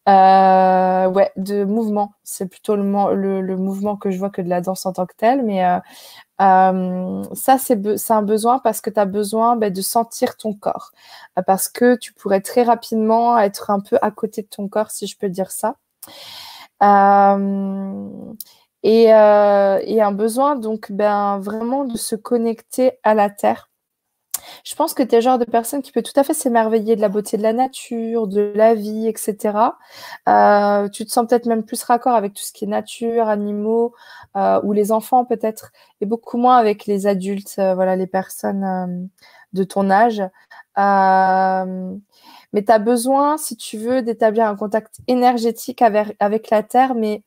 [0.09, 2.13] Euh, ouais, de mouvement.
[2.23, 5.43] C'est plutôt le, mouvement que je vois que de la danse en tant que telle.
[5.45, 5.65] Mais
[6.41, 10.93] euh, ça, c'est un besoin parce que tu as besoin bah, de sentir ton corps.
[11.47, 15.07] parce que tu pourrais très rapidement être un peu à côté de ton corps, si
[15.07, 15.77] je peux dire ça.
[18.83, 23.71] et, un besoin donc ben vraiment de se connecter à la terre
[24.65, 26.97] je pense que tu es le genre de personne qui peut tout à fait s'émerveiller
[26.97, 29.77] de la beauté de la nature, de la vie, etc.
[30.29, 33.95] Euh, tu te sens peut-être même plus raccord avec tout ce qui est nature, animaux,
[34.37, 39.09] euh, ou les enfants peut-être, et beaucoup moins avec les adultes, euh, voilà, les personnes
[39.53, 40.23] de ton âge.
[42.53, 46.95] mais tu as besoin, si tu veux, d'établir un contact énergétique avec, avec la Terre,
[46.95, 47.23] mais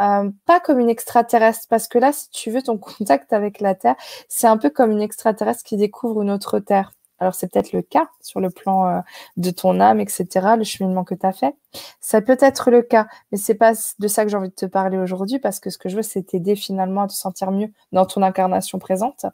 [0.00, 3.74] euh, pas comme une extraterrestre, parce que là, si tu veux, ton contact avec la
[3.74, 3.96] Terre,
[4.28, 6.92] c'est un peu comme une extraterrestre qui découvre une autre Terre.
[7.20, 9.00] Alors, c'est peut-être le cas sur le plan euh,
[9.36, 11.54] de ton âme, etc., le cheminement que tu as fait.
[12.00, 14.66] Ça peut être le cas, mais c'est pas de ça que j'ai envie de te
[14.66, 17.72] parler aujourd'hui, parce que ce que je veux, c'est t'aider finalement à te sentir mieux
[17.92, 19.26] dans ton incarnation présente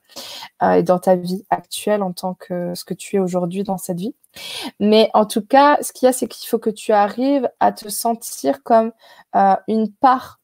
[0.62, 3.78] euh, et dans ta vie actuelle en tant que ce que tu es aujourd'hui dans
[3.78, 4.14] cette vie.
[4.80, 7.70] Mais en tout cas, ce qu'il y a, c'est qu'il faut que tu arrives à
[7.72, 8.92] te sentir comme
[9.68, 10.43] une part euh,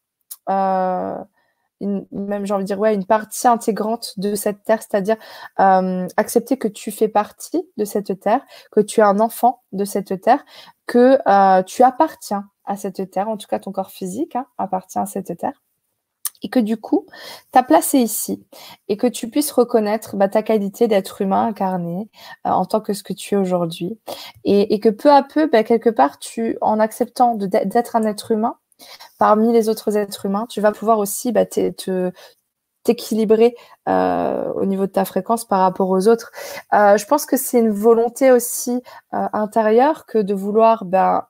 [1.81, 5.17] une, même j'ai envie de dire ouais, une partie intégrante de cette terre, c'est-à-dire
[5.59, 9.85] euh, accepter que tu fais partie de cette terre, que tu es un enfant de
[9.85, 10.45] cette terre,
[10.87, 14.99] que euh, tu appartiens à cette terre, en tout cas ton corps physique hein, appartient
[14.99, 15.63] à cette terre
[16.43, 17.07] et que du coup,
[17.53, 18.45] ta place est ici
[18.89, 22.09] et que tu puisses reconnaître bah, ta qualité d'être humain incarné
[22.45, 23.99] en tant que ce que tu es aujourd'hui
[24.45, 28.57] et, que peu à peu, bah, quelque part, tu, en acceptant d'être un être humain,
[29.19, 32.13] parmi les autres êtres humains, tu vas pouvoir aussi bah, te,
[32.85, 33.55] t'équilibrer
[33.89, 36.33] euh, au niveau de ta fréquence par rapport aux autres.
[36.73, 38.83] Euh, je pense que c'est une volonté aussi
[39.15, 41.27] euh, intérieure que de vouloir ben,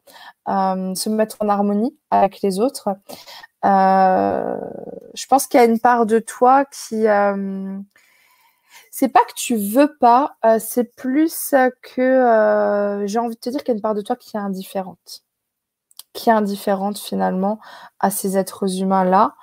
[0.47, 2.90] se mettre en harmonie avec les autres.
[3.62, 7.06] je pense qu'il y a une part de toi qui
[8.93, 13.68] c'est pas que tu veux pas, c'est plus que j'ai envie de te dire qu'il
[13.68, 15.24] y a une part de toi qui est indifférente
[16.12, 17.61] qui est indifférente finalement
[18.01, 19.35] à ces êtres humains-là.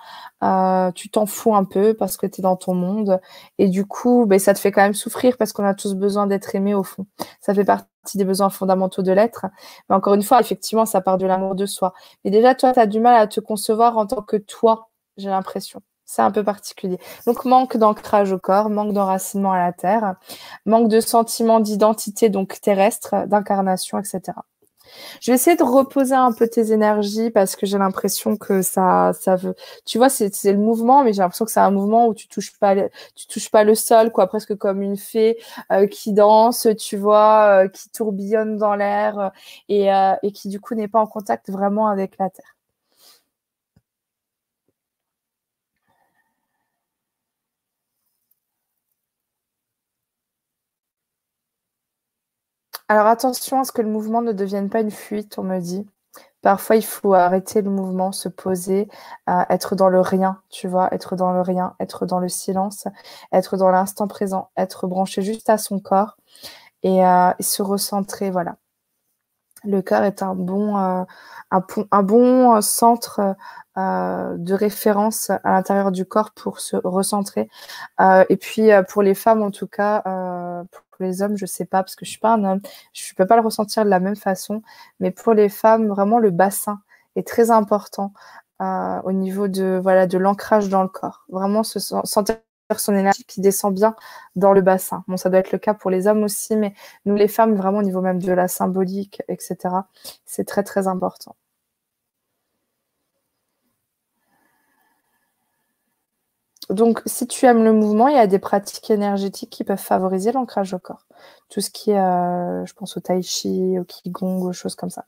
[0.43, 3.19] Euh, tu t'en fous un peu parce que tu es dans ton monde
[3.57, 6.27] et du coup, ben, ça te fait quand même souffrir parce qu'on a tous besoin
[6.27, 7.07] d'être aimés au fond.
[7.41, 9.47] Ça fait partie des besoins fondamentaux de l'être.
[9.89, 11.93] Mais encore une fois, effectivement, ça part de l'amour de soi.
[12.23, 15.29] Mais déjà, toi, tu as du mal à te concevoir en tant que toi, j'ai
[15.29, 15.81] l'impression.
[16.05, 16.99] C'est un peu particulier.
[17.25, 20.15] Donc, manque d'ancrage au corps, manque d'enracinement à la terre,
[20.65, 24.21] manque de sentiment d'identité, donc terrestre, d'incarnation, etc.
[25.21, 29.11] Je vais essayer de reposer un peu tes énergies parce que j'ai l'impression que ça,
[29.19, 29.55] ça veut.
[29.85, 32.57] Tu vois, c'est, le mouvement, mais j'ai l'impression que c'est un mouvement où tu touches
[32.59, 32.75] pas,
[33.15, 35.37] tu touches pas le sol, quoi, presque comme une fée
[35.71, 39.29] euh, qui danse, tu vois, euh, qui tourbillonne dans l'air euh,
[39.69, 39.87] et,
[40.23, 42.56] et qui du coup n'est pas en contact vraiment avec la terre.
[52.89, 55.85] Alors attention à ce que le mouvement ne devienne pas une fuite, on me dit.
[56.41, 58.87] Parfois, il faut arrêter le mouvement, se poser,
[59.29, 62.87] euh, être dans le rien, tu vois, être dans le rien, être dans le silence,
[63.33, 66.17] être dans l'instant présent, être branché juste à son corps
[66.83, 68.57] et, euh, se recentrer, voilà.
[69.63, 71.03] Le cœur est un bon, euh,
[71.51, 73.35] un, bon centre
[73.75, 77.49] de référence à l'intérieur du corps pour se recentrer.
[78.29, 80.03] et puis pour les femmes, en tout cas,
[80.99, 82.61] les hommes, je sais pas, parce que je suis pas un homme,
[82.93, 84.61] je peux pas le ressentir de la même façon.
[84.99, 86.81] Mais pour les femmes, vraiment, le bassin
[87.15, 88.13] est très important
[88.61, 91.25] euh, au niveau de voilà de l'ancrage dans le corps.
[91.29, 92.37] Vraiment se sentir
[92.77, 93.95] son énergie qui descend bien
[94.35, 95.03] dans le bassin.
[95.07, 96.73] Bon, ça doit être le cas pour les hommes aussi, mais
[97.05, 99.57] nous les femmes, vraiment au niveau même de la symbolique, etc.,
[100.25, 101.35] c'est très très important.
[106.69, 110.31] Donc, si tu aimes le mouvement, il y a des pratiques énergétiques qui peuvent favoriser
[110.33, 111.05] l'ancrage au corps.
[111.49, 114.89] Tout ce qui est, euh, je pense au tai chi, au qigong, aux choses comme
[114.89, 115.05] ça.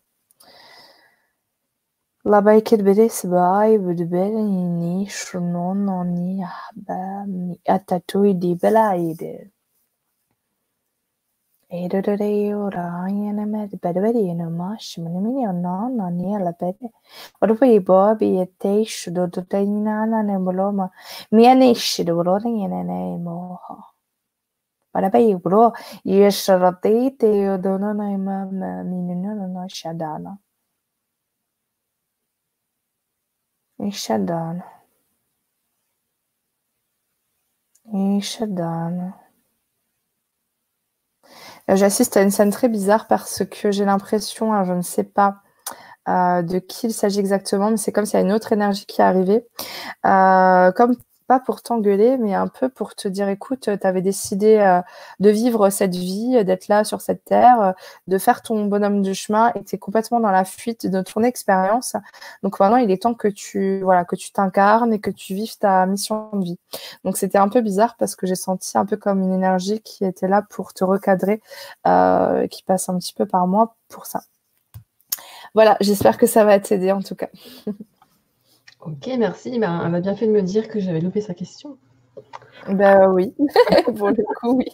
[17.41, 20.89] ورفي بابي يتيش دو دو تينا أنا نبلوما
[21.31, 23.93] ميانيش دو روني أنا نيموها
[24.95, 25.73] ولا بي برو
[26.05, 28.45] يشرطي تيو دونو نيما
[28.83, 30.37] مينو نو شدانا
[33.91, 34.63] شدانا
[38.21, 39.28] شدانا
[41.75, 45.41] j'assiste à une scène très bizarre parce que j'ai l'impression, hein, je ne sais pas
[46.07, 48.85] euh, de qui il s'agit exactement, mais c'est comme s'il y a une autre énergie
[48.87, 49.45] qui est arrivée.
[50.05, 50.95] Euh, comme
[51.29, 54.81] pas pour t'engueuler, mais un peu pour te dire, écoute, tu avais décidé euh,
[55.19, 57.71] de vivre cette vie, d'être là sur cette terre, euh,
[58.07, 61.21] de faire ton bonhomme de chemin et tu es complètement dans la fuite de ton
[61.21, 61.95] expérience.
[62.41, 65.55] Donc maintenant, il est temps que tu voilà, que tu t'incarnes et que tu vives
[65.59, 66.57] ta mission de vie.
[67.03, 70.05] Donc c'était un peu bizarre parce que j'ai senti un peu comme une énergie qui
[70.05, 71.41] était là pour te recadrer,
[71.85, 74.23] euh, qui passe un petit peu par moi pour ça.
[75.53, 77.29] Voilà, j'espère que ça va t'aider en tout cas.
[78.81, 79.59] Ok, merci.
[79.59, 81.77] Ben, elle m'a bien fait de me dire que j'avais loupé sa question.
[82.67, 83.33] Ben oui,
[83.97, 84.67] pour le coup, oui.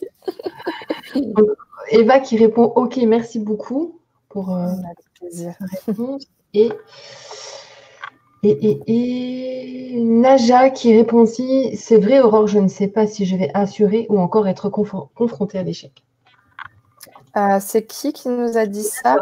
[1.91, 3.99] Eva qui répond Ok, merci beaucoup
[4.29, 4.67] pour euh,
[5.19, 5.53] plaisir.
[5.85, 6.25] réponse.
[6.53, 6.71] Et,
[8.43, 13.35] et, et, Naja qui répond aussi C'est vrai, Aurore, je ne sais pas si je
[13.35, 16.03] vais assurer ou encore être confrontée à l'échec.
[17.37, 19.17] Euh, c'est qui qui nous a dit ça?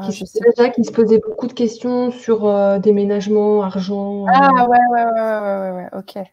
[0.00, 4.26] Ah, qui, déjà, qui se posait beaucoup de questions sur euh, déménagement, argent.
[4.28, 4.66] Ah euh.
[4.68, 6.24] ouais, ouais, ouais, ouais, ouais, ok.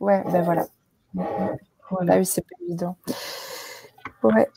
[0.00, 0.66] Ouais, ben voilà.
[1.14, 2.96] Voilà, ah oui, c'est pas évident.
[4.22, 4.48] Ouais.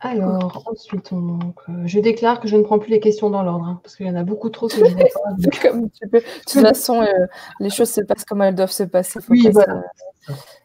[0.00, 1.38] Alors, ensuite, on,
[1.70, 4.06] euh, je déclare que je ne prends plus les questions dans l'ordre, hein, parce qu'il
[4.06, 5.62] y en a beaucoup trop que je pas.
[5.62, 6.20] comme tu peux.
[6.20, 7.06] De toute façon,
[7.58, 9.18] les choses se passent comme elles doivent se passer.
[9.22, 9.82] Faut oui, voilà.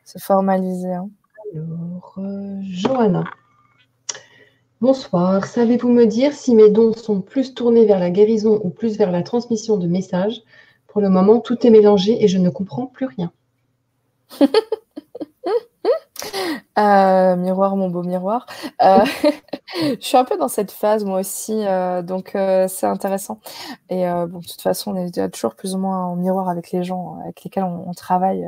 [0.04, 0.92] Se, formaliser.
[0.92, 1.10] Hein.
[1.56, 2.20] Alors,
[2.64, 3.24] Johanna.
[4.82, 5.44] Bonsoir.
[5.46, 9.12] Savez-vous me dire si mes dons sont plus tournés vers la guérison ou plus vers
[9.12, 10.42] la transmission de messages?
[10.88, 13.32] Pour le moment, tout est mélangé et je ne comprends plus rien.
[16.78, 18.46] Euh, miroir, mon beau miroir.
[18.82, 19.04] Euh,
[19.82, 23.42] je suis un peu dans cette phase moi aussi, euh, donc c'est intéressant.
[23.90, 26.84] Et bon, de toute façon, on est toujours plus ou moins en miroir avec les
[26.84, 28.48] gens avec lesquels on, travaille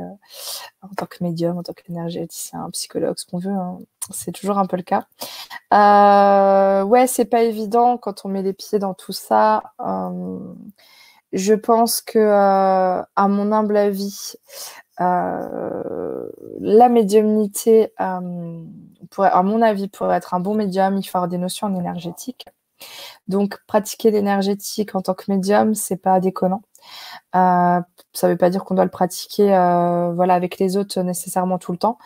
[0.80, 3.50] en tant que médium, en tant qu'énergéticien, psychologue, ce qu'on veut.
[3.50, 3.78] Hein.
[4.10, 5.06] C'est toujours un peu le cas.
[6.84, 9.62] ouais, c'est pas évident quand on met les pieds dans tout ça.
[11.32, 14.34] je pense que, à mon humble avis,
[15.00, 16.28] euh,
[16.60, 18.64] la médiumnité, euh,
[19.18, 22.46] à mon avis, pour être un bon médium, il faut avoir des notions en énergétique.
[23.28, 26.62] Donc, pratiquer l'énergétique en tant que médium, c'est pas déconnant.
[27.34, 27.80] Euh,
[28.12, 29.46] ça ne veut pas dire qu'on doit le pratiquer,
[30.14, 31.98] voilà, avec les autres nécessairement tout le temps.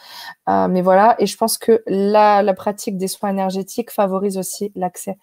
[0.47, 5.19] mais voilà, et je pense que la, la pratique des soins énergétiques favorise aussi l'accès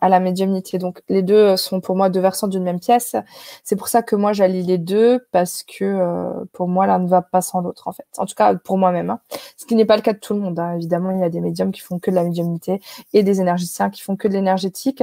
[0.00, 0.78] à la médiumnité.
[0.78, 3.16] Donc les deux sont pour moi deux versants d'une même pièce.
[3.64, 7.08] C'est pour ça que moi j'allie les deux parce que euh, pour moi l'un ne
[7.08, 8.06] va pas sans l'autre en fait.
[8.18, 9.10] En tout cas pour moi-même.
[9.10, 9.20] Hein.
[9.56, 10.58] Ce qui n'est pas le cas de tout le monde.
[10.58, 10.74] Hein.
[10.74, 12.80] Évidemment il y a des médiums qui font que de la médiumnité
[13.12, 15.02] et des énergéticiens qui font que de l'énergétique.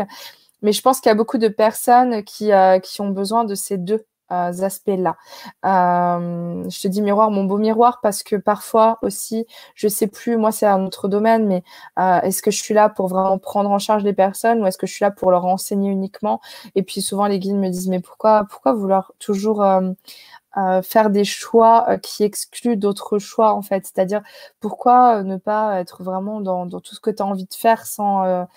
[0.61, 3.55] Mais je pense qu'il y a beaucoup de personnes qui, euh, qui ont besoin de
[3.55, 5.17] ces deux aspects-là.
[5.65, 9.45] Euh, je te dis miroir, mon beau miroir, parce que parfois aussi,
[9.75, 11.63] je sais plus, moi c'est un autre domaine, mais
[11.99, 14.77] euh, est-ce que je suis là pour vraiment prendre en charge les personnes ou est-ce
[14.77, 16.41] que je suis là pour leur enseigner uniquement?
[16.75, 19.91] Et puis souvent les guides me disent mais pourquoi, pourquoi vouloir toujours euh,
[20.83, 23.85] faire des choix qui excluent d'autres choix en fait?
[23.85, 24.21] C'est-à-dire
[24.59, 27.85] pourquoi ne pas être vraiment dans, dans tout ce que tu as envie de faire
[27.85, 28.47] sans,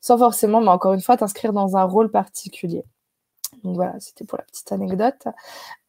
[0.00, 2.84] sans forcément, mais encore une fois, t'inscrire dans un rôle particulier?
[3.64, 5.26] Donc voilà, c'était pour la petite anecdote.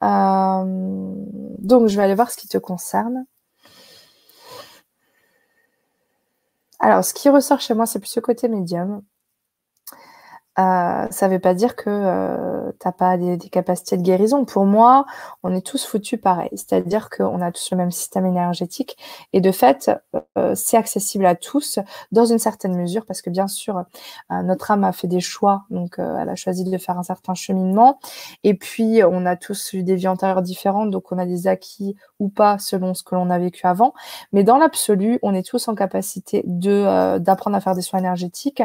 [0.04, 1.14] Euh,
[1.60, 3.26] donc je vais aller voir ce qui te concerne.
[6.80, 9.02] Alors, ce qui ressort chez moi, c'est plus ce côté médium.
[10.60, 14.44] Euh, ça ne veut pas dire que euh, tu pas des, capacités de guérison.
[14.44, 15.06] Pour moi,
[15.44, 16.50] on est tous foutus pareil.
[16.52, 18.98] C'est-à-dire qu'on a tous le même système énergétique.
[19.32, 19.90] Et de fait,
[20.38, 21.80] euh, c'est accessible à tous
[22.12, 23.84] dans une certaine mesure parce que bien sûr,
[24.30, 25.64] notre âme a fait des choix.
[25.70, 28.00] Donc, elle a choisi de faire un certain cheminement.
[28.44, 30.92] Et puis, on a tous eu des vies antérieures différentes.
[30.92, 33.94] Donc, on a des acquis ou pas selon ce que l'on a vécu avant.
[34.34, 38.62] Mais dans l'absolu, on est tous en capacité de d'apprendre à faire des soins énergétiques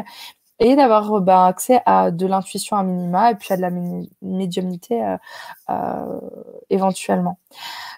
[0.59, 3.71] et d'avoir ben, accès à de l'intuition à minima et puis à de la
[4.21, 5.17] médiumnité euh,
[5.69, 6.19] euh,
[6.69, 7.39] éventuellement.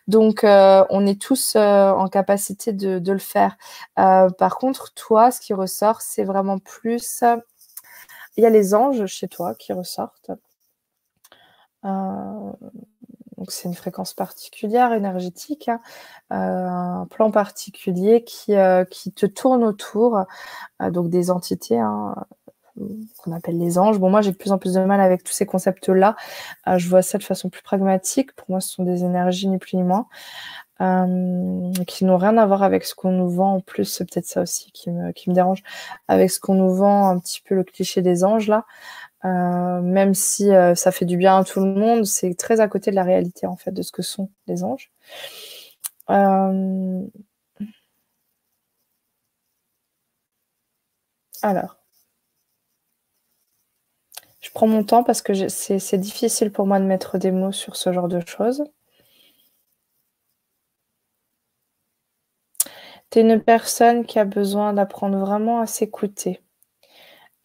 [0.07, 3.57] Donc, euh, on est tous en capacité de, de le faire.
[3.95, 7.23] par contre, toi, ce qui ressort, c'est vraiment plus...
[8.37, 10.31] Il y a les anges chez toi qui ressortent.
[11.83, 15.81] Donc c'est une fréquence particulière, énergétique, hein,
[16.29, 18.53] un plan particulier qui,
[18.91, 20.25] qui te tourne autour,
[20.79, 22.15] donc des entités, hein,
[23.17, 23.99] qu'on appelle les anges.
[23.99, 26.15] Bon, moi, j'ai de plus en plus de mal avec tous ces concepts-là.
[26.67, 28.33] Euh, je vois ça de façon plus pragmatique.
[28.33, 30.07] Pour moi, ce sont des énergies, ni plus ni moins,
[30.81, 33.55] euh, qui n'ont rien à voir avec ce qu'on nous vend.
[33.55, 35.63] En plus, c'est peut-être ça aussi qui me, dérange,
[36.07, 38.65] avec ce qu'on nous vend, un petit peu le cliché des anges, là.
[39.25, 42.91] Euh, même si ça fait du bien à tout le monde, c'est très à côté
[42.91, 44.91] de la réalité, en fait, de ce que sont les anges.
[51.41, 51.76] Alors,
[54.57, 57.93] prends mon temps parce que c'est difficile pour moi de mettre des mots sur ce
[57.93, 58.63] genre de choses.
[63.11, 66.41] tu es une personne qui a besoin d'apprendre vraiment à s'écouter.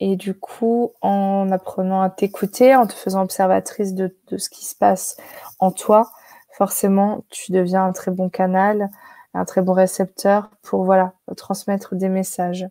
[0.01, 4.75] Et du coup, en apprenant à t'écouter, en te faisant observatrice de, ce qui se
[4.75, 5.19] passe
[5.61, 6.11] en toi,
[6.57, 8.89] forcément, tu deviens un très bon canal,
[9.35, 12.67] un très bon récepteur pour voilà transmettre des messages.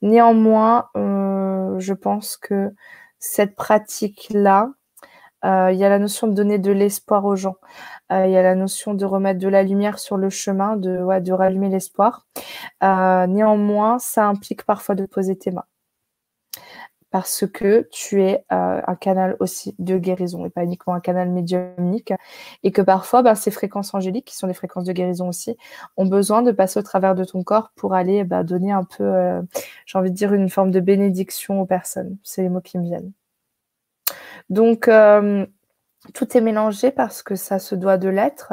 [0.00, 2.72] Néanmoins, euh, je pense que
[3.18, 4.70] cette pratique-là,
[5.44, 7.56] euh, il y a la notion de donner de l'espoir aux gens.
[8.12, 11.32] Euh, il y a la notion de remettre de la lumière sur le chemin, de,
[11.32, 12.26] rallumer l'espoir.
[12.82, 15.64] néanmoins, ça implique parfois de poser tes mains
[17.10, 21.30] parce que tu es euh, un canal aussi de guérison et pas uniquement un canal
[21.30, 22.12] médiumnique
[22.62, 25.56] et que parfois ben, ces fréquences angéliques qui sont des fréquences de guérison aussi
[25.96, 29.04] ont besoin de passer au travers de ton corps pour aller bah, donner un peu
[29.04, 29.40] euh,
[29.86, 32.18] j'ai envie de dire une forme de bénédiction aux personnes.
[32.22, 33.12] C'est les mots qui me viennent.
[34.50, 35.46] Donc euh,
[36.14, 38.52] tout est mélangé parce que ça se doit de l'être.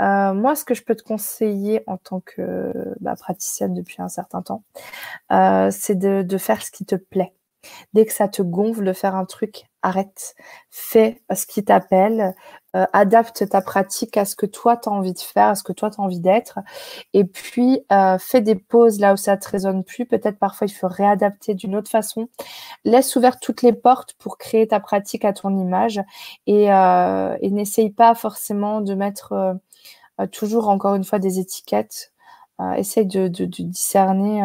[0.00, 4.42] Moi, ce que je peux te conseiller en tant que bah, praticienne depuis un certain
[4.42, 4.64] temps,
[5.70, 7.32] c'est de, faire ce qui te plaît.
[7.92, 10.34] Dès que ça te gonfle de faire un truc, arrête.
[10.70, 12.34] Fais ce qui t'appelle.
[12.74, 15.72] Euh, adapte ta pratique à ce que toi, tu envie de faire, à ce que
[15.74, 16.58] toi, tu envie d'être.
[17.12, 20.06] Et puis, euh, fais des pauses là où ça te résonne plus.
[20.06, 22.28] Peut-être parfois, il faut réadapter d'une autre façon.
[22.84, 26.00] Laisse ouvertes toutes les portes pour créer ta pratique à ton image.
[26.46, 29.58] Et, euh, n'essaye pas forcément de mettre
[30.32, 32.12] toujours, encore une fois, des étiquettes.
[32.76, 34.42] essaye de discerner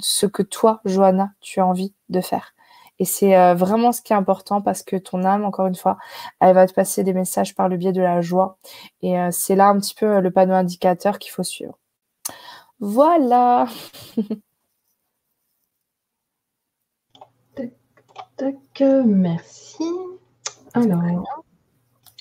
[0.00, 2.54] ce que toi, Johanna, tu as envie de faire.
[2.98, 5.98] Et c'est euh, vraiment ce qui est important parce que ton âme, encore une fois,
[6.40, 8.58] elle va te passer des messages par le biais de la joie.
[9.02, 11.78] Et euh, c'est là un petit peu euh, le panneau indicateur qu'il faut suivre.
[12.80, 13.66] Voilà.
[17.54, 17.72] tac,
[18.36, 19.84] tac, merci.
[20.74, 21.44] Alors,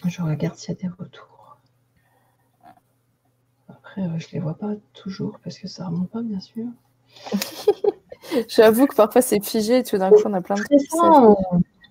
[0.05, 1.57] je regarde s'il y a des retours.
[3.67, 6.67] Après, je ne les vois pas toujours parce que ça ne remonte pas, bien sûr.
[8.47, 10.61] J'avoue que parfois c'est figé et tout d'un coup on a plein de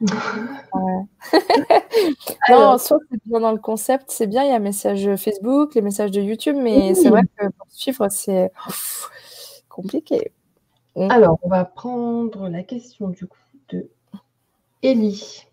[2.51, 5.81] non, soit c'est bien dans le concept, c'est bien, il y a message Facebook, les
[5.81, 8.53] messages de YouTube, mais c'est vrai que pour suivre, c'est
[9.71, 10.33] compliqué.
[11.11, 13.37] Alors, on va prendre la question du coup
[13.69, 13.89] de
[14.83, 15.47] Ellie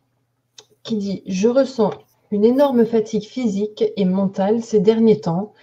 [0.84, 1.92] qui dit Je ressens
[2.32, 5.54] une énorme fatigue physique et mentale ces derniers temps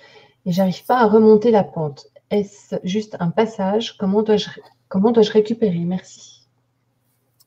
[0.47, 2.07] et j'arrive pas à remonter la pente.
[2.31, 3.97] Est-ce juste un passage?
[3.98, 4.48] Comment dois-je
[4.89, 5.81] comment dois-je récupérer?
[5.81, 6.47] Merci.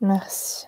[0.01, 0.68] Merci.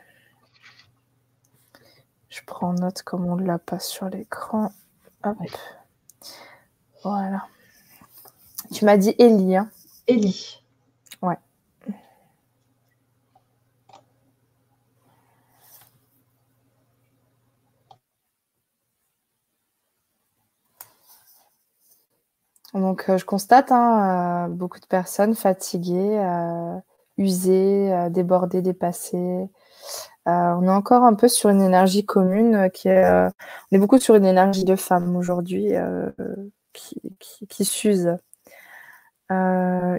[2.29, 4.71] Je prends note comme on ne l'a pas sur l'écran.
[5.23, 5.37] Hop.
[7.03, 7.45] Voilà.
[8.73, 9.55] Tu m'as dit Ellie.
[9.57, 9.69] Hein?
[10.07, 10.61] Ellie.
[11.21, 11.37] Ouais.
[22.75, 26.77] Donc, euh, je constate hein, euh, beaucoup de personnes fatiguées, euh,
[27.17, 29.49] usées, débordées, dépassées.
[30.25, 33.05] on est encore un peu sur une énergie commune qui est.
[33.71, 35.73] on est beaucoup sur une énergie de femme aujourd'hui
[36.73, 37.01] qui,
[37.49, 38.17] qui, s'use.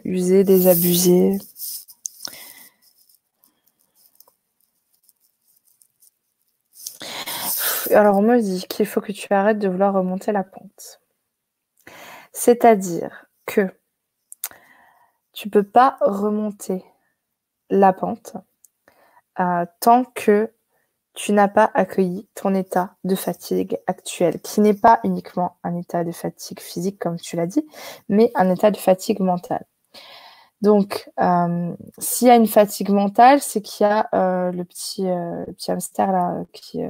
[0.04, 1.38] usée, désabusée.
[7.94, 11.00] Alors, on me dit qu'il faut que tu arrêtes de vouloir remonter la pente.
[12.36, 13.74] C'est-à-dire que
[15.32, 16.84] tu ne peux pas remonter
[17.70, 18.36] la pente
[19.40, 20.52] euh, tant que
[21.14, 26.04] tu n'as pas accueilli ton état de fatigue actuel, qui n'est pas uniquement un état
[26.04, 27.66] de fatigue physique, comme tu l'as dit,
[28.10, 29.64] mais un état de fatigue mentale.
[30.60, 35.08] Donc, euh, s'il y a une fatigue mentale, c'est qu'il y a euh, le, petit,
[35.68, 36.82] hamster là, qui,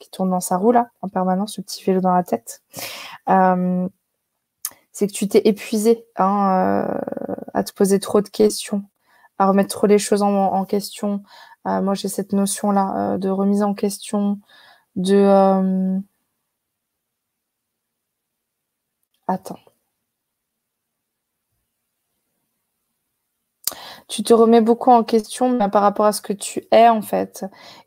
[0.00, 2.62] qui, tourne dans sa roue là, en permanence, ce petit vélo dans la tête
[4.98, 8.82] c'est que tu t'es épuisé hein, euh, à te poser trop de questions,
[9.38, 11.22] à remettre trop les choses en, question.
[11.68, 14.40] Euh, moi, j'ai cette notion-là euh, de remise en question,
[14.96, 16.00] de...
[19.28, 19.60] Attends.
[24.08, 27.44] Tu te remets beaucoup en question par rapport à ce que tu es en fait.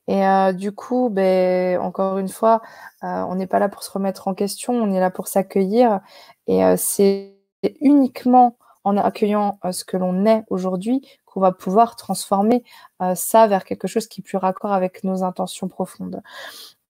[0.08, 0.24] Et
[0.54, 2.62] du coup, ben, encore une fois,
[3.02, 6.02] on n'est pas là pour se remettre en question, on est là pour s'accueillir
[6.48, 7.38] et euh, c'est
[7.80, 12.64] uniquement en accueillant euh, ce que l'on est aujourd'hui qu'on va pouvoir transformer
[13.02, 16.22] euh, ça vers quelque chose qui est plus raccord avec nos intentions profondes.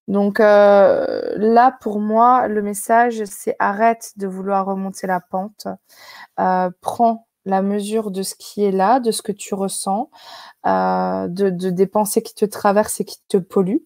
[0.08, 5.68] Donc là, pour moi, le message, c'est arrête de vouloir remonter la pente.
[6.82, 10.10] prends la mesure de ce qui est là, de ce que tu ressens,
[10.66, 13.86] de, de, des pensées qui te traversent et qui te polluent.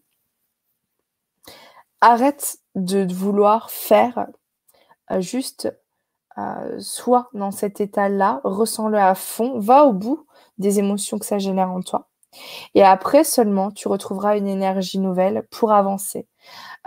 [2.01, 4.27] Arrête de vouloir faire
[5.19, 5.71] juste
[6.37, 10.25] euh, sois dans cet état-là, ressens-le à fond, va au bout
[10.57, 12.09] des émotions que ça génère en toi.
[12.73, 16.27] Et après seulement, tu retrouveras une énergie nouvelle pour avancer.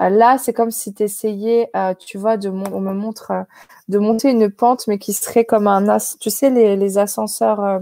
[0.00, 3.42] Euh, là, c'est comme si tu essayais, euh, tu vois, de on me montre euh,
[3.88, 6.16] de monter une pente, mais qui serait comme un as.
[6.20, 7.80] Tu sais, les, ascenseurs,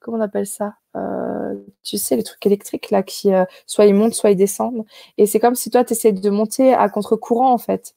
[0.00, 0.74] comment on appelle ça
[1.82, 3.30] Tu sais, les trucs électriques là, qui
[3.66, 4.84] soit ils montent, soit ils descendent.
[5.18, 7.94] Et c'est comme si toi, tu essayais de monter à contre-courant en fait.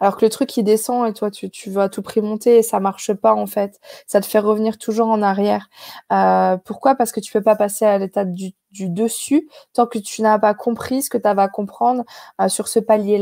[0.00, 2.58] Alors que le truc qui descend et toi tu, tu veux à tout prix monter
[2.58, 5.68] et ça marche pas en fait, ça te fait revenir toujours en arrière.
[6.12, 6.94] Euh, pourquoi?
[6.94, 10.54] Parce que tu peux pas passer à l'étape du, dessus tant que tu n'as pas
[10.54, 12.04] compris ce que tu avais à comprendre
[12.40, 13.18] euh, sur ce palier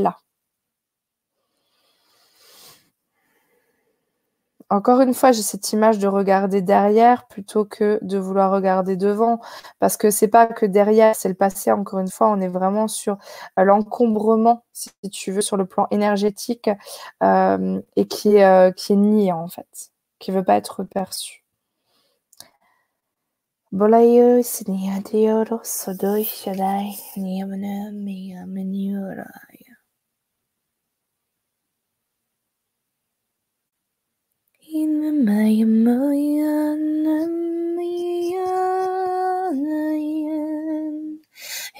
[4.71, 9.41] encore une fois, j'ai cette image de regarder derrière plutôt que de vouloir regarder devant,
[9.79, 11.73] parce que c'est pas que derrière, c'est le passé.
[11.73, 13.17] Encore une fois, on est vraiment sur
[13.59, 16.71] euh, l'encombrement, si tu veux, sur le plan énergétique
[17.23, 21.45] euh, et qui est, euh, qui est nié en fait, qui veut pas être perçu.
[34.69, 38.45] Inna maya maya namayan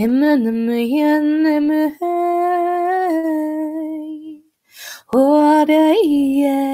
[0.01, 2.09] Inna namayan namahay
[5.13, 6.65] Wadaiye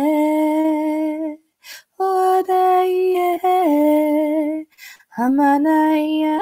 [1.99, 3.31] Wadaiye
[5.19, 6.39] Hamanaya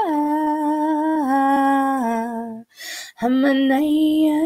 [3.16, 4.36] Hamanaya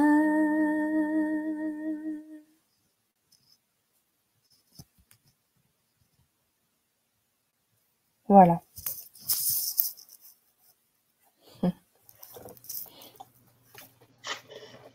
[8.27, 8.61] Voilà.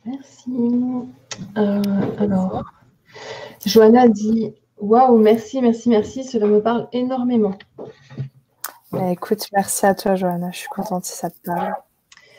[0.05, 0.51] Merci.
[1.59, 1.83] Euh,
[2.19, 2.65] alors,
[3.67, 7.55] Johanna dit Waouh, merci, merci, merci, cela me parle énormément.
[8.93, 10.51] Bah, écoute, merci à toi, Johanna.
[10.53, 11.75] Je suis contente si ça te parle.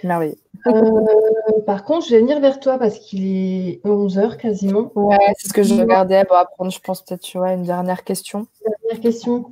[0.04, 0.38] Merveilleux.
[0.68, 4.92] Euh, par contre, je vais venir vers toi parce qu'il est 11h quasiment.
[4.96, 6.24] Ouais, c'est ce que je regardais.
[6.26, 8.48] Bon, après, je pense peut-être, tu vois, une dernière question.
[8.84, 9.52] Dernière question.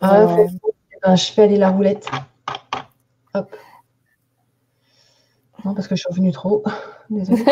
[0.00, 0.36] Ah,
[1.02, 2.08] ben, je fais aller la roulette.
[3.34, 3.54] Hop.
[5.64, 6.62] Non, parce que je suis revenue trop.
[7.10, 7.44] Désolée.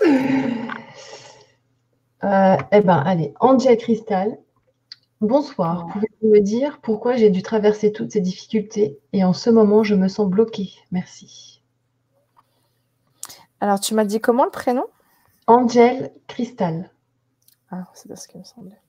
[2.22, 4.38] Euh, eh ben, allez, Angel Cristal.
[5.20, 5.86] Bonsoir.
[5.92, 9.94] Pouvez-vous me dire pourquoi j'ai dû traverser toutes ces difficultés et en ce moment je
[9.94, 10.70] me sens bloquée?
[10.90, 11.62] Merci.
[13.60, 14.86] Alors, tu m'as dit comment le prénom?
[15.46, 16.90] Angel Cristal.
[17.70, 18.80] Ah, c'est ce qu'il me semblait.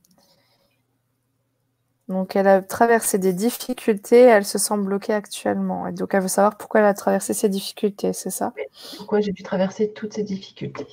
[2.07, 5.87] Donc, elle a traversé des difficultés, elle se sent bloquée actuellement.
[5.87, 8.53] Et donc, elle veut savoir pourquoi elle a traversé ces difficultés, c'est ça?
[8.97, 10.87] Pourquoi j'ai dû traverser toutes ces difficultés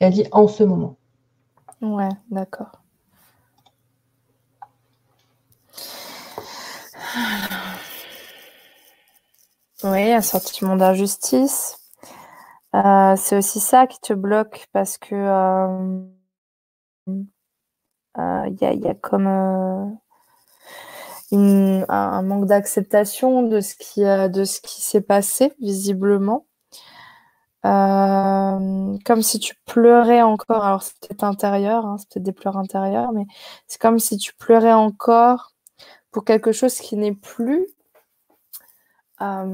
[0.00, 0.96] elle dit en ce moment.
[1.80, 2.72] Ouais, d'accord.
[9.84, 11.78] Oui, un sentiment d'injustice.
[12.74, 15.16] Euh, c'est aussi ça qui te bloque parce que il
[17.08, 17.22] euh,
[18.18, 19.28] euh, y, a, comme
[21.30, 26.47] un manque d'acceptation de ce qui, de ce qui s'est passé visiblement.
[27.66, 30.64] Euh, comme si tu pleurais encore.
[30.64, 33.26] Alors, c'est peut-être intérieur, hein, c'est peut-être des pleurs intérieures, mais
[33.66, 35.52] c'est comme si tu pleurais encore
[36.12, 37.66] pour quelque chose qui n'est plus.
[39.20, 39.44] Euh,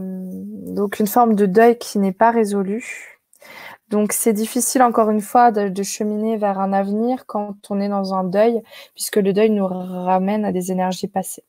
[0.75, 3.21] donc, une forme de deuil qui n'est pas résolu.
[3.89, 8.15] Donc, c'est difficile, encore une fois, de, cheminer vers un avenir quand on est dans
[8.15, 8.63] un deuil,
[8.95, 11.45] puisque le deuil nous ramène à des énergies passées.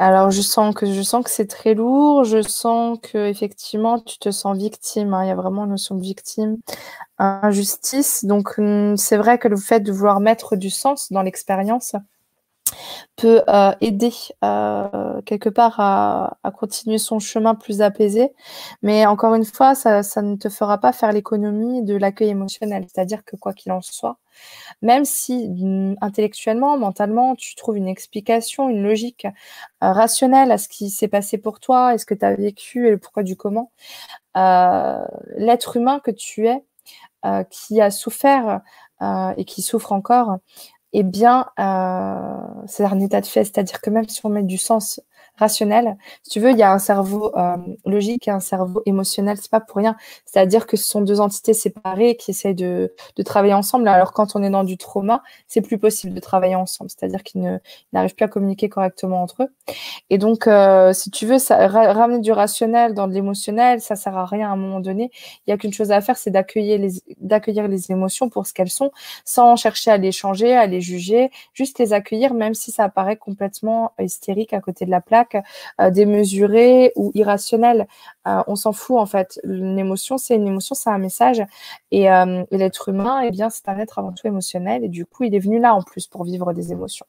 [0.00, 4.18] Alors je sens que je sens que c'est très lourd, je sens que effectivement tu
[4.18, 5.24] te sens victime, hein.
[5.24, 6.58] il y a vraiment une notion de victime,
[7.18, 8.24] injustice.
[8.24, 11.96] Donc hum, c'est vrai que le fait de vouloir mettre du sens dans l'expérience
[13.16, 14.12] peut euh, aider
[14.44, 18.32] euh, quelque part à, continuer son chemin plus apaisé.
[18.82, 22.86] Mais encore une fois, ça, ne te fera pas faire l'économie de l'accueil émotionnel.
[22.86, 24.18] C'est-à-dire que quoi qu'il en soit,
[24.82, 30.68] même si mm, intellectuellement, mentalement, tu trouves une explication, une logique euh, rationnelle à ce
[30.68, 33.36] qui s'est passé pour toi et ce que tu as vécu et le pourquoi du
[33.36, 33.72] comment,
[34.34, 36.64] l'être humain que tu es,
[37.50, 38.60] qui a souffert
[39.36, 40.38] et qui souffre encore,
[40.92, 41.46] eh bien,
[42.66, 43.44] c'est un état de fait.
[43.44, 45.00] C'est-à-dire que même si on met du sens
[45.38, 45.96] rationnel.
[46.22, 47.56] Si tu veux, il y a un cerveau euh,
[47.86, 49.36] logique et un cerveau émotionnel.
[49.40, 49.96] C'est pas pour rien.
[50.24, 53.88] C'est-à-dire que ce sont deux entités séparées qui essayent de, de, travailler ensemble.
[53.88, 56.90] Alors quand on est dans du trauma, c'est plus possible de travailler ensemble.
[56.90, 57.60] C'est-à-dire qu'ils
[57.92, 59.48] n'arrivent plus à communiquer correctement entre eux.
[60.10, 64.26] Et donc, euh, si tu veux, ramener du rationnel dans de l'émotionnel, ça sert à
[64.26, 65.10] rien à un moment donné.
[65.46, 66.90] Il y a qu'une chose à faire, c'est d'accueillir les,
[67.20, 68.90] d'accueillir les émotions pour ce qu'elles sont,
[69.24, 73.16] sans chercher à les changer, à les juger, juste les accueillir, même si ça apparaît
[73.16, 75.27] complètement hystérique à côté de la plaque
[75.80, 77.86] euh, démesuré ou irrationnel.
[78.26, 79.40] Euh, on s'en fout en fait.
[79.44, 81.42] Une émotion, c'est une émotion, c'est un message.
[81.90, 84.84] Et, euh, l'être humain, eh bien, c'est un être avant tout émotionnel.
[84.84, 87.06] Et du coup, il est venu là en plus pour vivre des émotions.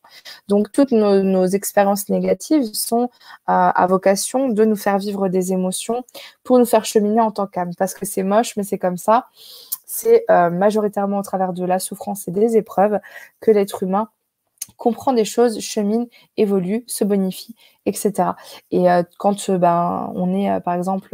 [0.48, 3.10] Donc, toutes nos, expériences négatives sont
[3.48, 6.04] à vocation de nous faire vivre des émotions
[6.44, 7.72] pour nous faire cheminer en tant qu'âme.
[7.78, 9.28] Parce que c'est moche, mais c'est comme ça.
[9.86, 13.00] C'est majoritairement au travers de la souffrance et des épreuves
[13.40, 14.10] que l'être humain
[14.78, 17.56] comprend des choses, chemine, évolue, se bonifie,
[17.86, 18.32] etc.
[18.72, 21.10] Et euh, quand euh, ben, on est, euh, par exemple,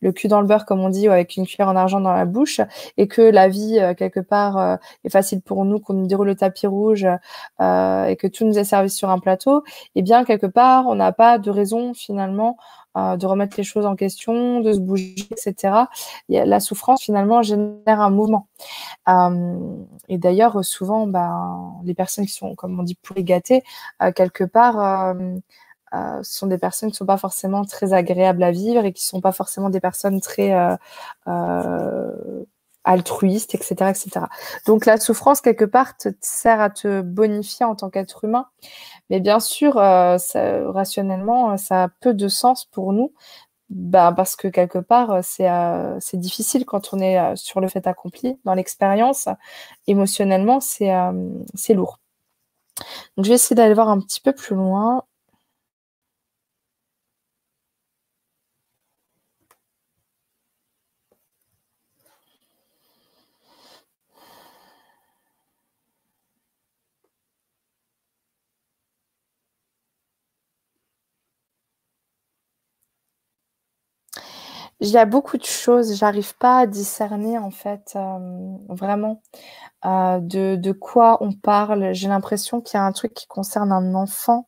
[0.00, 2.12] le cul dans le beurre, comme on dit, ou avec une cuillère en argent dans
[2.12, 2.60] la bouche,
[2.96, 6.66] et que la vie, quelque part, est facile pour nous, qu'on nous déroule le tapis
[6.66, 9.64] rouge, et que tout nous est servi sur un plateau,
[9.94, 12.56] eh bien, quelque part, on n'a pas de raison, finalement,
[12.96, 15.74] de remettre les choses en question, de se bouger, etc.
[16.28, 18.46] La souffrance, finalement, génère un mouvement.
[20.08, 23.62] et d'ailleurs, souvent, ben, les personnes qui sont, comme on dit, gâtées,
[24.14, 25.34] quelque part, euh,
[26.22, 29.02] ce sont des personnes qui ne sont pas forcément très agréables à vivre et qui
[29.02, 30.76] ne sont pas forcément des personnes très euh,
[31.28, 32.44] euh,
[32.84, 34.26] altruistes, etc., etc.
[34.66, 38.46] Donc la souffrance, quelque part, te sert à te bonifier en tant qu'être humain.
[39.10, 43.12] Mais bien sûr, rationnellement, ça a peu de sens pour nous.
[43.70, 45.48] Bah, parce que quelque part, c'est
[46.00, 49.28] c'est difficile quand on est sur le fait accompli, dans l'expérience.
[49.86, 50.92] Émotionnellement, c'est
[51.54, 51.98] c'est lourd.
[53.16, 55.04] Donc, je vais essayer d'aller voir un petit peu plus loin.
[74.84, 78.18] Il y a beaucoup de choses, j'arrive pas à discerner en fait euh,
[78.68, 79.22] vraiment
[79.86, 81.94] euh, de, quoi on parle.
[81.94, 84.46] J'ai l'impression qu'il y a un truc qui concerne un enfant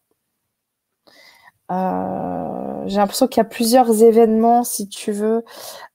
[1.71, 5.45] euh, j'ai l'impression qu'il y a plusieurs événements, si tu veux,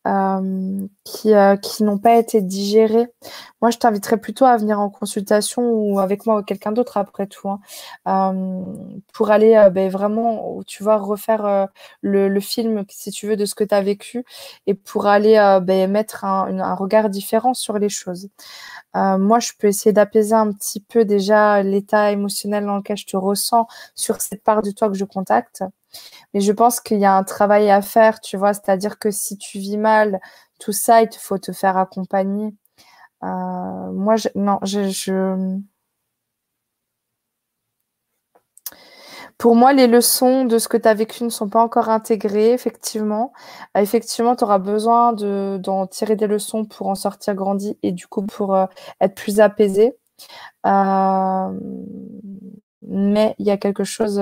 [0.08, 3.08] euh, qui, euh, qui n'ont pas été digérés.
[3.62, 7.28] Moi, je t'inviterais plutôt à venir en consultation ou avec moi ou quelqu'un d'autre après
[7.28, 7.60] tout, hein,
[8.08, 8.64] euh,
[9.14, 11.68] pour aller euh, ben, vraiment, tu vois, refaire
[12.02, 14.24] le, le, film, si tu veux, de ce que tu as vécu
[14.68, 18.30] et pour aller ben, mettre un, un, regard différent sur les choses.
[18.96, 23.18] moi, je peux essayer d'apaiser un petit peu déjà l'état émotionnel dans lequel je te
[23.18, 25.64] ressens sur cette part de toi que je contacte.
[26.34, 29.38] Mais je pense qu'il y a un travail à faire, tu vois, c'est-à-dire que si
[29.38, 30.20] tu vis mal,
[30.60, 32.54] tout ça, il faut te faire accompagner.
[33.24, 33.28] Euh,
[33.92, 35.60] moi, je, non, je,
[39.38, 42.54] Pour moi, les leçons de ce que tu as vécu ne sont pas encore intégrées,
[42.54, 43.34] effectivement.
[43.76, 48.08] Euh, effectivement, tu auras besoin d'en tirer des leçons pour en sortir grandi et du
[48.08, 48.66] coup pour euh,
[49.02, 49.96] être plus apaisé.
[52.88, 54.22] mais il y a quelque chose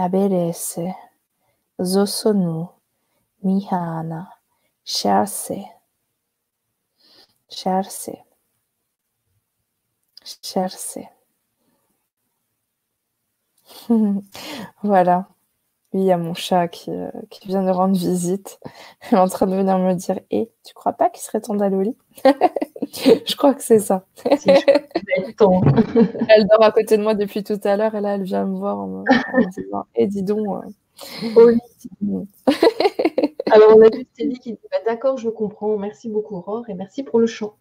[0.00, 0.94] Aberese,
[1.78, 2.68] Zosonu,
[3.44, 4.30] Mihana,
[4.82, 5.52] Charse,
[7.50, 8.10] Charse,
[10.42, 10.98] Charse.
[14.82, 15.28] voilà.
[15.92, 18.58] il y a mon chat qui, euh, qui, vient de rendre visite.
[19.02, 21.54] Elle est en train de venir me dire eh, tu crois pas qu'il serait temps
[21.54, 21.94] d'aller
[23.26, 24.04] Je crois que c'est ça.
[24.24, 24.46] elle
[26.48, 28.78] dort à côté de moi depuis tout à l'heure et là, elle vient me voir
[28.78, 29.04] en me,
[29.50, 30.46] disant Hé, eh, dis donc.
[31.36, 32.28] Euh, lit.
[33.52, 35.76] Alors, on a vu Stélie qui dit bah, D'accord, je comprends.
[35.76, 37.54] Merci beaucoup, Aurore, et merci pour le chant.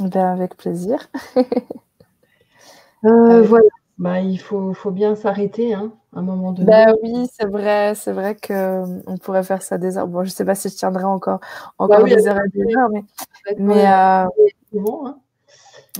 [0.00, 1.08] Ben, avec plaisir.
[3.04, 3.68] Euh, voilà.
[3.98, 6.66] Bah, il faut, faut bien s'arrêter hein, un moment donné.
[6.66, 10.08] Bah oui, c'est vrai, c'est vrai qu'on euh, pourrait faire ça des heures.
[10.08, 11.40] Bon, je sais pas si je tiendrai encore,
[11.78, 13.04] encore bah des heures et des heures, mais,
[13.58, 14.26] mais euh,
[15.04, 15.18] hein.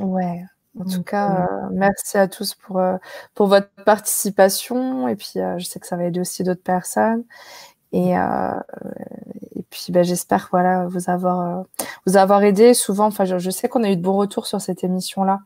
[0.00, 0.44] ouais.
[0.78, 2.82] En tout cas, merci à tous pour,
[3.34, 5.08] pour votre participation.
[5.08, 7.24] Et puis, je sais que ça va aider aussi d'autres personnes.
[7.92, 8.60] Et, euh,
[9.54, 11.62] et puis ben, j'espère voilà vous avoir euh,
[12.06, 12.74] vous avoir aidé.
[12.74, 15.40] Souvent, enfin je, sais qu'on a eu de bons retours sur cette émission là.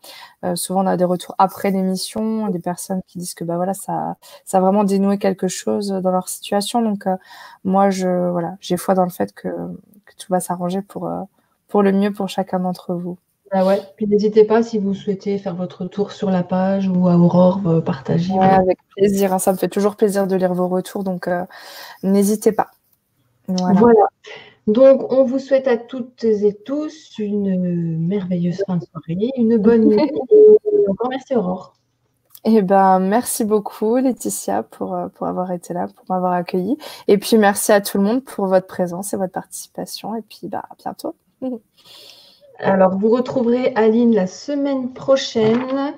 [0.45, 3.75] Euh, souvent on a des retours après l'émission, des personnes qui disent que bah voilà
[3.75, 6.83] ça ça a vraiment dénoué quelque chose dans leur situation.
[6.83, 7.05] Donc
[7.65, 11.11] moi je voilà j'ai foi dans le fait que, que tout va s'arranger pour
[11.69, 13.19] pour le mieux pour chacun d'entre vous.
[13.53, 13.81] Ah ouais.
[13.97, 17.61] Puis n'hésitez pas si vous souhaitez faire votre tour sur la page ou à Aurore
[17.67, 18.33] euh, partager.
[18.39, 19.33] avec plaisir.
[19.33, 19.41] Hein.
[19.41, 21.45] ça me fait toujours plaisir de lire vos retours, donc euh,
[22.05, 22.71] n'hésitez pas.
[23.57, 24.07] Voilà.
[24.67, 29.87] Donc, on vous souhaite à toutes et tous une merveilleuse fin de soirée, une bonne
[29.87, 29.97] nuit.
[30.31, 31.75] et encore merci Aurore.
[32.45, 36.79] Eh ben, merci beaucoup Laetitia pour, euh, pour avoir été là, pour m'avoir accueilli.
[37.07, 40.15] Et puis merci à tout le monde pour votre présence et votre participation.
[40.15, 41.15] Et puis bah, à bientôt.
[42.59, 45.95] Alors, vous retrouverez Aline la semaine prochaine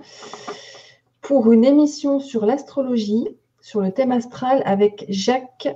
[1.20, 3.28] pour une émission sur l'astrologie,
[3.60, 5.68] sur le thème astral avec Jacques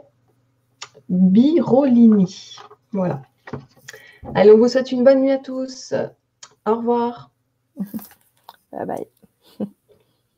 [1.09, 2.57] Birolini.
[2.93, 3.23] Voilà.
[4.35, 5.95] Allez, on vous souhaite une bonne nuit à tous.
[6.67, 7.31] Au revoir.
[8.73, 9.07] Bye bye.